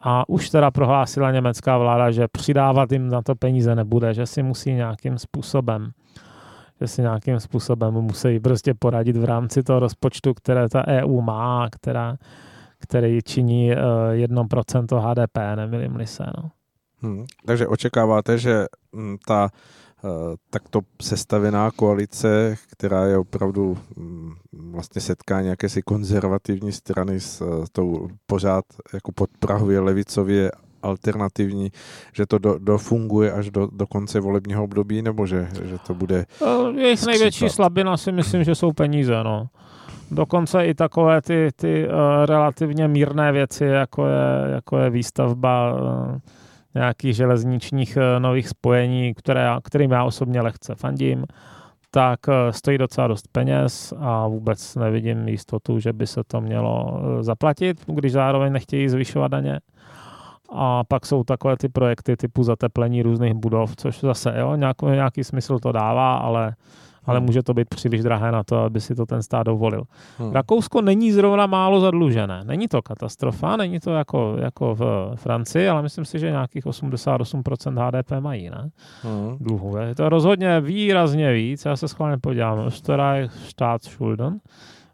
A 0.02 0.30
už 0.30 0.50
teda 0.50 0.72
prohlásila 0.72 1.32
německá 1.32 1.78
vláda, 1.78 2.12
že 2.12 2.28
přidávat 2.28 2.92
jim 2.92 3.10
na 3.10 3.22
to 3.22 3.36
peníze 3.36 3.76
nebude, 3.76 4.14
že 4.14 4.26
si 4.26 4.44
musí 4.44 4.74
nějakým 4.74 5.18
způsobem 5.18 5.92
že 6.82 6.88
si 6.88 7.02
nějakým 7.02 7.40
způsobem 7.40 7.94
musí 7.94 8.40
prostě 8.40 8.74
poradit 8.74 9.18
v 9.18 9.24
rámci 9.24 9.64
toho 9.64 9.80
rozpočtu, 9.80 10.34
které 10.34 10.70
ta 10.70 10.88
EU 10.88 11.22
má, 11.22 11.68
která, 11.72 12.16
který 12.80 13.20
činí 13.22 13.72
uh, 13.72 13.78
eh, 14.14 14.28
1% 14.28 15.00
HDP, 15.00 15.38
nemilím 15.56 16.08
se. 16.08 16.24
No. 16.38 16.52
Hmm. 17.02 17.26
Takže 17.46 17.68
očekáváte, 17.68 18.38
že 18.38 18.66
mm, 18.92 19.18
ta 19.28 19.50
takto 20.50 20.82
sestavená 21.02 21.72
koalice, 21.72 22.56
která 22.72 23.06
je 23.06 23.18
opravdu 23.18 23.78
mm, 23.97 24.34
vlastně 24.72 25.02
setká 25.02 25.41
nějaké 25.41 25.70
si 25.70 25.82
konzervativní 25.82 26.72
strany 26.72 27.20
s 27.20 27.41
eh, 27.41 27.66
tou 27.72 28.10
pořád 28.26 28.66
jako 28.93 29.12
podprahově 29.12 29.80
levicově 29.80 30.52
alternativní, 30.82 31.72
že 32.14 32.26
to 32.26 32.38
do, 32.38 32.60
dofunguje 32.60 33.32
až 33.32 33.52
do, 33.52 33.68
do 33.72 33.88
konce 33.88 34.20
volebního 34.20 34.64
období, 34.64 35.02
nebo 35.02 35.28
že, 35.28 35.50
že 35.64 35.78
to 35.88 35.93
bude 35.93 36.26
eh, 36.41 36.82
Jejich 36.82 37.06
největší 37.06 37.50
slabina 37.50 37.97
si 37.97 38.12
myslím, 38.12 38.43
že 38.43 38.56
jsou 38.56 38.74
peníze, 38.74 39.24
no. 39.24 39.47
Dokonce 40.12 40.66
i 40.66 40.74
takové 40.74 41.22
ty, 41.22 41.50
ty 41.56 41.88
uh, 41.88 41.93
relativně 42.26 42.88
mírné 42.88 43.32
věci, 43.32 43.66
jako 43.66 44.08
je, 44.08 44.52
jako 44.52 44.78
je 44.78 44.89
výstavba 44.89 45.74
uh, 45.74 46.18
nějakých 46.76 47.15
železničních 47.15 47.97
eh, 47.97 48.20
nových 48.20 48.49
spojení, 48.49 49.13
které, 49.13 49.49
kterým 49.63 49.91
já 49.91 50.03
osobně 50.03 50.41
lehce 50.41 50.76
fandím, 50.76 51.26
tak 51.91 52.20
eh, 52.30 52.53
stojí 52.53 52.78
docela 52.78 53.07
dost 53.07 53.28
peněz 53.32 53.93
a 53.99 54.28
vůbec 54.28 54.76
nevidím 54.76 55.28
jistotu, 55.28 55.80
že 55.80 55.93
by 55.93 56.07
se 56.07 56.22
to 56.28 56.41
mělo 56.41 57.01
eh, 57.20 57.24
zaplatit, 57.24 57.78
když 57.88 58.11
zároveň 58.11 58.53
nechtějí 58.53 58.89
zvyšovat 58.89 59.28
daně. 59.28 59.59
A 60.51 60.84
pak 60.84 61.05
jsou 61.05 61.24
takové 61.24 61.57
ty 61.57 61.70
projekty 61.70 62.17
typu 62.17 62.43
zateplení 62.43 63.01
různých 63.01 63.34
budov, 63.34 63.76
což 63.76 63.99
zase 63.99 64.34
jo, 64.39 64.55
nějaký, 64.55 64.86
nějaký 64.86 65.24
smysl 65.24 65.59
to 65.59 65.72
dává, 65.72 66.15
ale 66.15 66.55
ale 67.10 67.20
Hmm. 67.20 67.26
může 67.26 67.43
to 67.43 67.53
být 67.53 67.70
příliš 67.70 68.01
drahé 68.03 68.32
na 68.32 68.43
to, 68.43 68.57
aby 68.57 68.82
si 68.82 68.95
to 68.95 69.05
ten 69.05 69.24
stát 69.24 69.43
dovolil. 69.43 69.84
Hmm. 70.18 70.32
Rakousko 70.32 70.82
není 70.82 71.12
zrovna 71.12 71.45
málo 71.47 71.80
zadlužené. 71.80 72.43
Není 72.43 72.68
to 72.68 72.82
katastrofa, 72.82 73.57
není 73.57 73.80
to 73.80 73.91
jako, 73.91 74.36
jako 74.39 74.76
v 74.76 75.12
Francii, 75.16 75.68
ale 75.70 75.82
myslím 75.82 76.05
si, 76.05 76.20
že 76.20 76.32
nějakých 76.32 76.66
88% 76.66 77.78
HDP 77.78 78.12
mají, 78.20 78.49
ne? 78.49 78.70
Hmm. 79.03 79.38
Dluhu. 79.39 79.78
Je 79.78 79.95
to 79.95 80.10
rozhodně 80.10 80.62
výrazně 80.62 81.34
víc. 81.34 81.66
Já 81.66 81.76
se 81.76 81.88
schválně 81.88 82.18
podívám. 82.18 82.60
Österreich 82.68 83.30
Staatsschulden. 83.47 84.39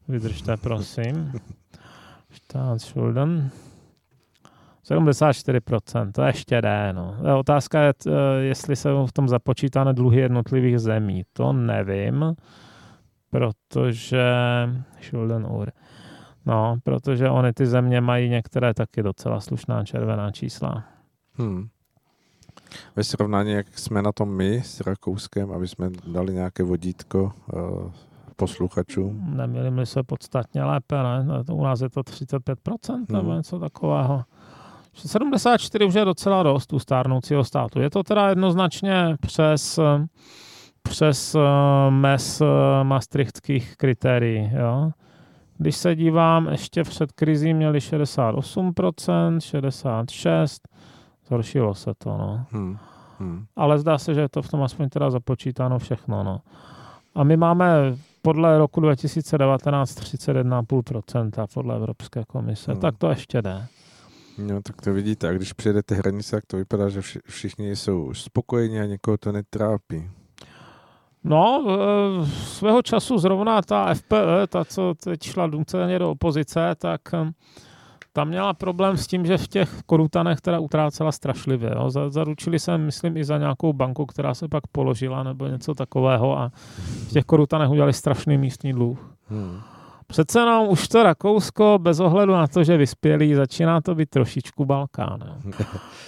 Vydržte, 0.07 0.57
prosím. 0.57 1.31
Staatsschulden. 2.31 3.49
74%, 4.89 6.11
to 6.11 6.21
ještě 6.21 6.61
jde. 6.61 6.93
No. 6.93 7.15
Otázka 7.39 7.81
je, 7.81 7.93
eh, 8.07 8.11
jestli 8.39 8.75
se 8.75 8.89
v 9.05 9.11
tom 9.11 9.27
započítáne 9.27 9.93
dluhy 9.93 10.19
jednotlivých 10.21 10.79
zemí. 10.79 11.23
To 11.33 11.53
nevím, 11.53 12.35
protože 13.29 14.23
Schuldenur. 15.01 15.71
No, 16.45 16.77
protože 16.83 17.29
oni 17.29 17.53
ty 17.53 17.65
země 17.65 18.01
mají 18.01 18.29
některé 18.29 18.73
taky 18.73 19.03
docela 19.03 19.39
slušná 19.39 19.85
červená 19.85 20.31
čísla. 20.31 20.83
Hmm. 21.33 21.67
Ve 22.95 23.03
srovnání, 23.03 23.51
jak 23.51 23.79
jsme 23.79 24.01
na 24.01 24.11
tom 24.11 24.29
my 24.35 24.61
s 24.63 24.81
Rakouskem, 24.81 25.51
aby 25.51 25.67
jsme 25.67 25.89
dali 26.07 26.33
nějaké 26.33 26.63
vodítko 26.63 27.23
uh, 27.53 27.91
posluchačům. 28.35 29.37
Neměli 29.37 29.85
se 29.85 30.03
podstatně 30.03 30.63
lépe, 30.63 30.95
ne? 31.03 31.43
U 31.51 31.63
nás 31.63 31.81
je 31.81 31.89
to 31.89 32.01
35% 32.01 33.05
nebo 33.09 33.27
Hmm. 33.27 33.37
něco 33.37 33.59
takového. 33.59 34.23
74 34.95 35.85
už 35.85 35.93
je 35.93 36.05
docela 36.05 36.43
dost 36.43 36.73
u 36.73 36.79
stárnoucího 36.79 37.43
státu. 37.43 37.79
Je 37.81 37.89
to 37.89 38.03
teda 38.03 38.29
jednoznačně 38.29 39.17
přes, 39.21 39.79
přes 40.83 41.35
eh, 41.35 41.39
mez 41.89 42.41
eh, 42.41 42.45
maastrichtských 42.83 43.77
kritérií. 43.77 44.51
Jo? 44.53 44.91
Když 45.57 45.75
se 45.75 45.95
dívám, 45.95 46.47
ještě 46.47 46.83
před 46.83 47.11
krizí 47.11 47.53
měli 47.53 47.79
68%, 47.79 49.37
66%, 49.37 50.45
zhoršilo 51.27 51.75
se 51.75 51.93
to. 51.97 52.09
No. 52.09 52.45
Hmm. 52.51 52.77
Hmm. 53.19 53.45
Ale 53.55 53.79
zdá 53.79 53.97
se, 53.97 54.13
že 54.13 54.21
je 54.21 54.29
to 54.29 54.41
v 54.41 54.49
tom 54.49 54.63
aspoň 54.63 54.89
teda 54.89 55.09
započítáno 55.09 55.79
všechno. 55.79 56.23
No. 56.23 56.41
A 57.15 57.23
my 57.23 57.37
máme 57.37 57.95
podle 58.21 58.57
roku 58.57 58.79
2019 58.79 59.95
31,5% 59.95 61.45
podle 61.53 61.75
Evropské 61.75 62.23
komise. 62.27 62.71
Hmm. 62.71 62.81
Tak 62.81 62.97
to 62.97 63.09
ještě 63.09 63.41
jde. 63.41 63.67
No, 64.37 64.61
tak 64.61 64.81
to 64.81 64.93
vidíte. 64.93 65.29
A 65.29 65.33
když 65.33 65.53
přijedete 65.53 65.95
hranice, 65.95 66.35
tak 66.35 66.45
to 66.45 66.57
vypadá, 66.57 66.89
že 66.89 67.01
vši- 67.01 67.19
všichni 67.25 67.75
jsou 67.75 68.13
spokojení 68.13 68.79
a 68.79 68.85
někoho 68.85 69.17
to 69.17 69.31
netrápí. 69.31 70.09
No, 71.23 71.65
eh, 71.67 72.25
svého 72.25 72.81
času 72.81 73.17
zrovna 73.17 73.61
ta 73.61 73.93
FPE, 73.93 74.47
ta, 74.47 74.65
co 74.65 74.93
teď 75.03 75.23
šla 75.23 75.47
nuceně 75.47 75.99
do 75.99 76.11
opozice, 76.11 76.75
tak 76.77 77.01
eh, 77.13 77.31
tam 78.13 78.27
měla 78.27 78.53
problém 78.53 78.97
s 78.97 79.07
tím, 79.07 79.25
že 79.25 79.37
v 79.37 79.47
těch 79.47 79.81
korutanech 79.85 80.41
teda 80.41 80.59
utrácela 80.59 81.11
strašlivě. 81.11 81.71
Jo. 81.75 81.89
Za- 81.89 82.09
Zaručili 82.09 82.59
se, 82.59 82.77
myslím, 82.77 83.17
i 83.17 83.23
za 83.23 83.37
nějakou 83.37 83.73
banku, 83.73 84.05
která 84.05 84.33
se 84.33 84.47
pak 84.47 84.67
položila 84.67 85.23
nebo 85.23 85.47
něco 85.47 85.73
takového 85.73 86.37
a 86.39 86.51
v 87.07 87.11
těch 87.11 87.25
korutanech 87.25 87.69
udělali 87.69 87.93
strašný 87.93 88.37
místní 88.37 88.73
dluh. 88.73 89.17
Hmm. 89.29 89.59
Přece 90.07 90.39
jenom 90.39 90.67
už 90.69 90.87
to 90.87 91.03
Rakousko, 91.03 91.79
bez 91.81 91.99
ohledu 91.99 92.33
na 92.33 92.47
to, 92.47 92.63
že 92.63 92.77
vyspělý, 92.77 93.33
začíná 93.33 93.81
to 93.81 93.95
být 93.95 94.09
trošičku 94.09 94.65
Balkán. 94.65 95.19
Jo. 95.25 95.51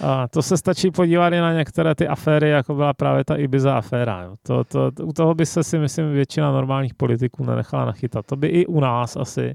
A 0.00 0.28
to 0.28 0.42
se 0.42 0.56
stačí 0.56 0.90
podívat 0.90 1.32
i 1.32 1.40
na 1.40 1.52
některé 1.52 1.94
ty 1.94 2.08
aféry, 2.08 2.50
jako 2.50 2.74
byla 2.74 2.94
právě 2.94 3.24
ta 3.24 3.36
Ibiza 3.36 3.74
aféra. 3.74 4.22
Jo. 4.22 4.34
To, 4.42 4.64
to, 4.64 4.90
u 5.02 5.12
toho 5.12 5.34
by 5.34 5.46
se 5.46 5.64
si, 5.64 5.78
myslím, 5.78 6.12
většina 6.12 6.52
normálních 6.52 6.94
politiků 6.94 7.44
nenechala 7.44 7.84
nachytat. 7.84 8.26
To 8.26 8.36
by 8.36 8.46
i 8.46 8.66
u 8.66 8.80
nás 8.80 9.16
asi 9.16 9.54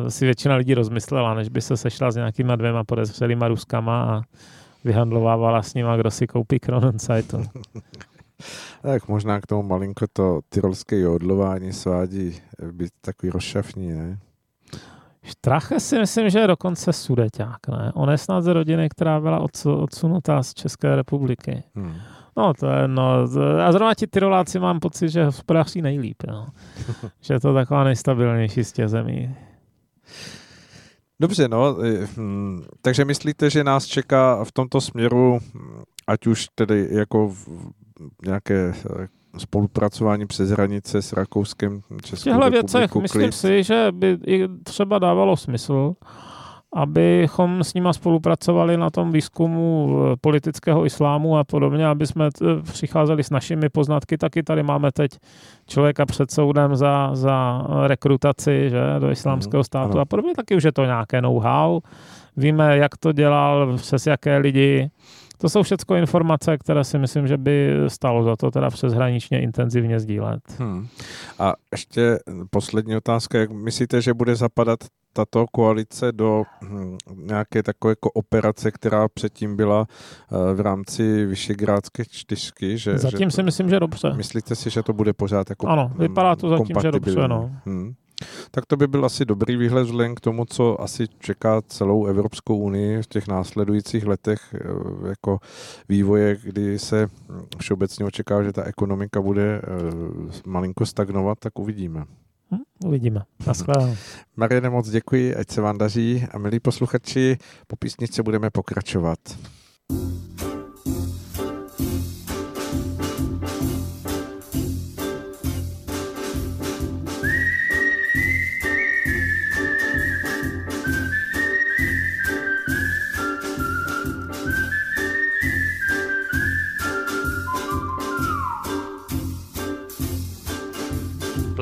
uh, 0.00 0.08
si 0.08 0.24
většina 0.24 0.54
lidí 0.54 0.74
rozmyslela, 0.74 1.34
než 1.34 1.48
by 1.48 1.60
se 1.60 1.76
sešla 1.76 2.10
s 2.10 2.16
nějakýma 2.16 2.56
dvěma 2.56 2.84
podezřelýma 2.84 3.48
Ruskama 3.48 4.02
a 4.02 4.22
vyhandlovávala 4.84 5.62
s 5.62 5.74
nima, 5.74 5.96
kdo 5.96 6.10
si 6.10 6.26
koupí 6.26 6.58
Kronenzeitung. 6.58 7.50
Tak 8.82 9.08
možná 9.08 9.40
k 9.40 9.46
tomu 9.46 9.62
malinko 9.62 10.06
to 10.12 10.40
tyrolské 10.48 10.98
jodlování 10.98 11.72
svádí 11.72 12.40
eh, 12.62 12.72
být 12.72 12.90
takový 13.00 13.30
rozšafní, 13.30 13.92
ne? 13.92 14.18
Strache 15.24 15.80
si 15.80 15.98
myslím, 15.98 16.30
že 16.30 16.38
je 16.38 16.46
dokonce 16.46 16.92
sudeťák, 16.92 17.68
ne? 17.68 17.92
On 17.94 18.10
je 18.10 18.18
snad 18.18 18.42
z 18.42 18.46
rodiny, 18.46 18.88
která 18.88 19.20
byla 19.20 19.40
odsu, 19.40 19.76
odsunutá 19.76 20.42
z 20.42 20.54
České 20.54 20.96
republiky. 20.96 21.62
Hmm. 21.74 21.94
No 22.36 22.54
to 22.54 22.66
je, 22.66 22.88
no, 22.88 23.12
a 23.64 23.72
zrovna 23.72 23.94
ti 23.94 24.06
Tyroláci 24.06 24.58
mám 24.58 24.80
pocit, 24.80 25.08
že 25.08 25.24
hospodáří 25.24 25.82
nejlíp, 25.82 26.22
no. 26.28 26.46
že 27.20 27.34
je 27.34 27.40
to 27.40 27.54
taková 27.54 27.84
nejstabilnější 27.84 28.64
z 28.64 28.72
těch 28.72 28.88
zemí. 28.88 29.36
Dobře, 31.20 31.48
no, 31.48 31.76
eh, 31.84 32.06
hm, 32.16 32.62
takže 32.82 33.04
myslíte, 33.04 33.50
že 33.50 33.64
nás 33.64 33.86
čeká 33.86 34.44
v 34.44 34.52
tomto 34.52 34.80
směru, 34.80 35.38
hm, 35.54 35.82
ať 36.06 36.26
už 36.26 36.46
tedy 36.54 36.88
jako 36.90 37.34
nějaké 38.26 38.72
eh, 39.00 39.08
spolupracování 39.38 40.26
přes 40.26 40.50
hranice 40.50 41.02
s 41.02 41.12
Rakouskem, 41.12 41.80
V 41.98 42.02
Českou 42.02 42.30
těchto 42.30 42.50
věcech 42.50 42.80
republiku, 42.80 43.00
myslím 43.00 43.22
klid. 43.22 43.32
si, 43.34 43.62
že 43.62 43.88
by 43.92 44.18
i 44.26 44.48
třeba 44.64 44.98
dávalo 44.98 45.36
smysl, 45.36 45.94
abychom 46.76 47.64
s 47.64 47.74
nima 47.74 47.92
spolupracovali 47.92 48.76
na 48.76 48.90
tom 48.90 49.12
výzkumu 49.12 49.96
eh, 50.12 50.16
politického 50.20 50.86
islámu 50.86 51.38
a 51.38 51.44
podobně, 51.44 51.86
aby 51.86 52.06
jsme 52.06 52.30
t- 52.30 52.44
přicházeli 52.72 53.24
s 53.24 53.30
našimi 53.30 53.68
poznatky. 53.68 54.18
Taky 54.18 54.42
tady 54.42 54.62
máme 54.62 54.92
teď 54.92 55.10
člověka 55.66 56.06
před 56.06 56.30
soudem 56.30 56.76
za, 56.76 57.10
za 57.12 57.66
rekrutaci 57.86 58.70
že, 58.70 58.80
do 58.98 59.10
islámského 59.10 59.58
Mhm, 59.58 59.64
státu 59.64 59.92
ano. 59.92 60.00
a 60.00 60.04
podobně. 60.04 60.32
Taky 60.36 60.56
už 60.56 60.62
je 60.64 60.72
to 60.72 60.84
nějaké 60.84 61.22
know-how. 61.22 61.80
Víme, 62.36 62.76
jak 62.76 62.96
to 62.96 63.12
dělal, 63.12 63.76
přes 63.76 64.06
jaké 64.06 64.36
lidi. 64.38 64.90
To 65.44 65.48
jsou 65.48 65.62
všechno 65.62 65.96
informace, 65.96 66.58
které 66.58 66.84
si 66.84 66.98
myslím, 66.98 67.26
že 67.26 67.36
by 67.36 67.70
stalo 67.88 68.24
za 68.24 68.36
to 68.36 68.50
teda 68.50 68.70
přeshraničně 68.70 69.42
intenzivně 69.42 70.00
sdílet. 70.00 70.40
Hmm. 70.58 70.86
A 71.38 71.52
ještě 71.72 72.18
poslední 72.50 72.96
otázka, 72.96 73.38
jak 73.38 73.50
myslíte, 73.50 74.02
že 74.02 74.14
bude 74.14 74.36
zapadat 74.36 74.78
tato 75.12 75.46
koalice 75.52 76.12
do 76.12 76.42
hm, 76.62 76.96
nějaké 77.16 77.62
takové 77.62 77.92
jako 77.92 78.10
operace, 78.10 78.70
která 78.70 79.08
předtím 79.08 79.56
byla 79.56 79.86
eh, 79.88 80.54
v 80.54 80.60
rámci 80.60 81.26
Vyšegrádské 81.26 82.04
čtyřky? 82.10 82.78
Že, 82.78 82.98
Zatím 82.98 83.30
že 83.30 83.36
si 83.36 83.42
myslím, 83.42 83.68
že 83.68 83.80
dobře. 83.80 84.12
Myslíte 84.16 84.54
si, 84.54 84.70
že 84.70 84.82
to 84.82 84.92
bude 84.92 85.12
pořád 85.12 85.50
jako 85.50 85.66
Ano, 85.66 85.92
vypadá 85.98 86.36
to 86.36 86.48
zatím, 86.48 86.76
že 86.82 86.90
dobře, 86.90 87.28
no. 87.28 87.50
Hmm. 87.64 87.94
Tak 88.50 88.66
to 88.66 88.76
by 88.76 88.86
byl 88.86 89.04
asi 89.04 89.24
dobrý 89.24 89.56
výhled 89.56 89.82
vzhledem 89.82 90.14
k 90.14 90.20
tomu, 90.20 90.44
co 90.44 90.80
asi 90.80 91.06
čeká 91.18 91.62
celou 91.62 92.06
Evropskou 92.06 92.58
unii 92.58 93.02
v 93.02 93.06
těch 93.06 93.28
následujících 93.28 94.06
letech 94.06 94.54
eh, 94.54 95.08
jako 95.08 95.38
vývoje, 95.88 96.36
kdy 96.42 96.78
se 96.78 97.08
všeobecně 97.58 98.04
očekává, 98.04 98.42
že 98.42 98.52
ta 98.52 98.64
ekonomika 98.64 99.20
bude 99.20 99.62
eh, 99.62 100.40
malinko 100.46 100.86
stagnovat, 100.86 101.38
tak 101.38 101.58
uvidíme. 101.58 102.04
Hm, 102.50 102.62
uvidíme. 102.84 103.22
Naschledanou. 103.46 103.96
Mariane, 104.36 104.70
moc 104.70 104.90
děkuji, 104.90 105.34
ať 105.36 105.50
se 105.50 105.60
vám 105.60 105.78
daří 105.78 106.26
a 106.30 106.38
milí 106.38 106.60
posluchači, 106.60 107.38
po 107.66 107.76
písničce 107.76 108.22
budeme 108.22 108.50
pokračovat. 108.50 109.18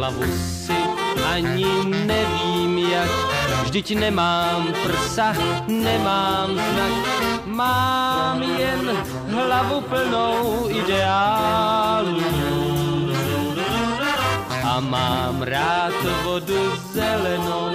Plavu 0.03 0.27
si 0.35 0.75
ani 1.31 1.87
nevím 1.87 2.91
jak, 2.91 3.11
vždyť 3.63 4.03
nemám 4.03 4.75
prsa, 4.83 5.31
nemám 5.71 6.51
znak, 6.59 7.07
mám 7.47 8.43
jen 8.43 8.99
hlavu 9.31 9.81
plnou 9.81 10.67
ideálů. 10.75 12.19
A 14.67 14.81
mám 14.83 15.43
rád 15.43 15.95
vodu 16.27 16.75
zelenou 16.91 17.71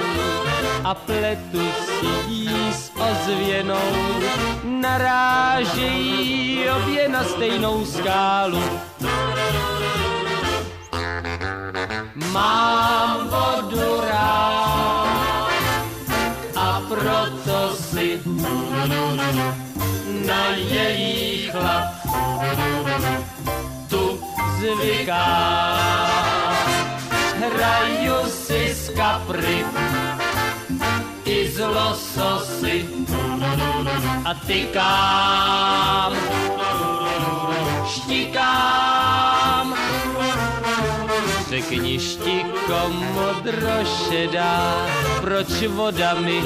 a 0.83 0.93
pletu 0.93 1.63
si 1.79 2.11
jí 2.27 2.51
s 2.75 2.91
ozvěnou. 2.91 4.19
Narážejí 4.63 6.59
obě 6.75 7.07
na 7.07 7.23
stejnou 7.23 7.85
skálu. 7.85 8.63
Mám 12.15 13.29
vodu 13.29 14.01
rád 14.09 15.51
a 16.55 16.81
proto 16.87 17.75
si 17.75 18.19
na 20.27 20.47
její 20.55 21.51
chlad 21.51 21.83
tu 23.87 24.19
zvyká. 24.59 25.27
Hraju 27.37 28.25
si 28.27 28.73
z 28.73 28.89
kapry 28.89 29.65
i 31.25 31.47
z 31.47 31.59
lososy 31.59 32.85
a 34.25 34.33
tykám, 34.33 36.13
štikám. 37.87 39.86
Řekni 41.49 41.99
štiko 41.99 42.91
modrošedá, 43.15 44.87
proč 45.21 45.63
voda 45.67 46.13
mi 46.13 46.43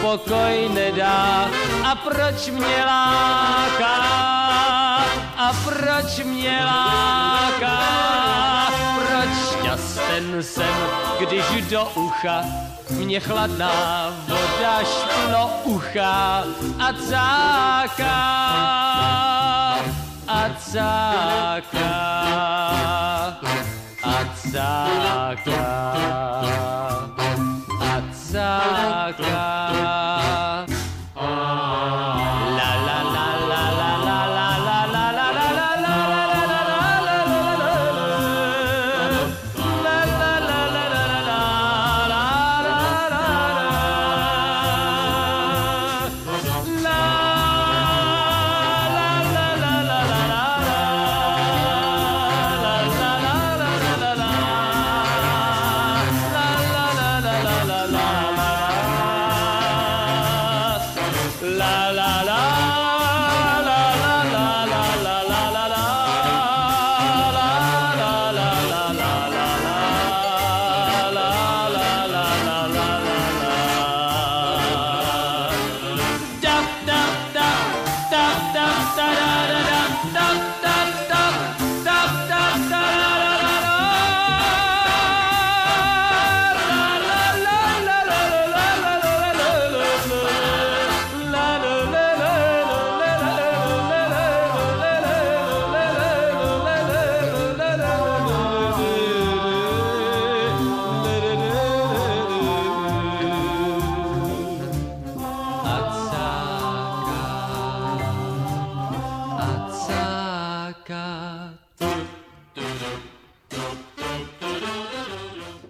pokoj 0.00 0.68
nedá? 0.74 1.50
A 1.84 1.94
proč 1.94 2.50
mě 2.50 2.84
láká? 2.86 3.98
A 5.36 5.52
proč 5.64 6.24
mě 6.24 6.58
láká? 6.64 7.78
Proč 8.94 9.30
šťasten 9.50 10.42
jsem, 10.42 10.76
když 11.18 11.68
do 11.70 11.84
ucha 11.94 12.44
mě 12.90 13.20
chladná 13.20 14.14
voda 14.28 14.84
šplo 14.84 15.50
ucha? 15.64 16.44
A 16.78 16.92
cáká 17.08 18.18
a 20.28 20.50
cáká 20.70 21.98
Ataka, 24.02 25.64
Ataka. 27.80 29.38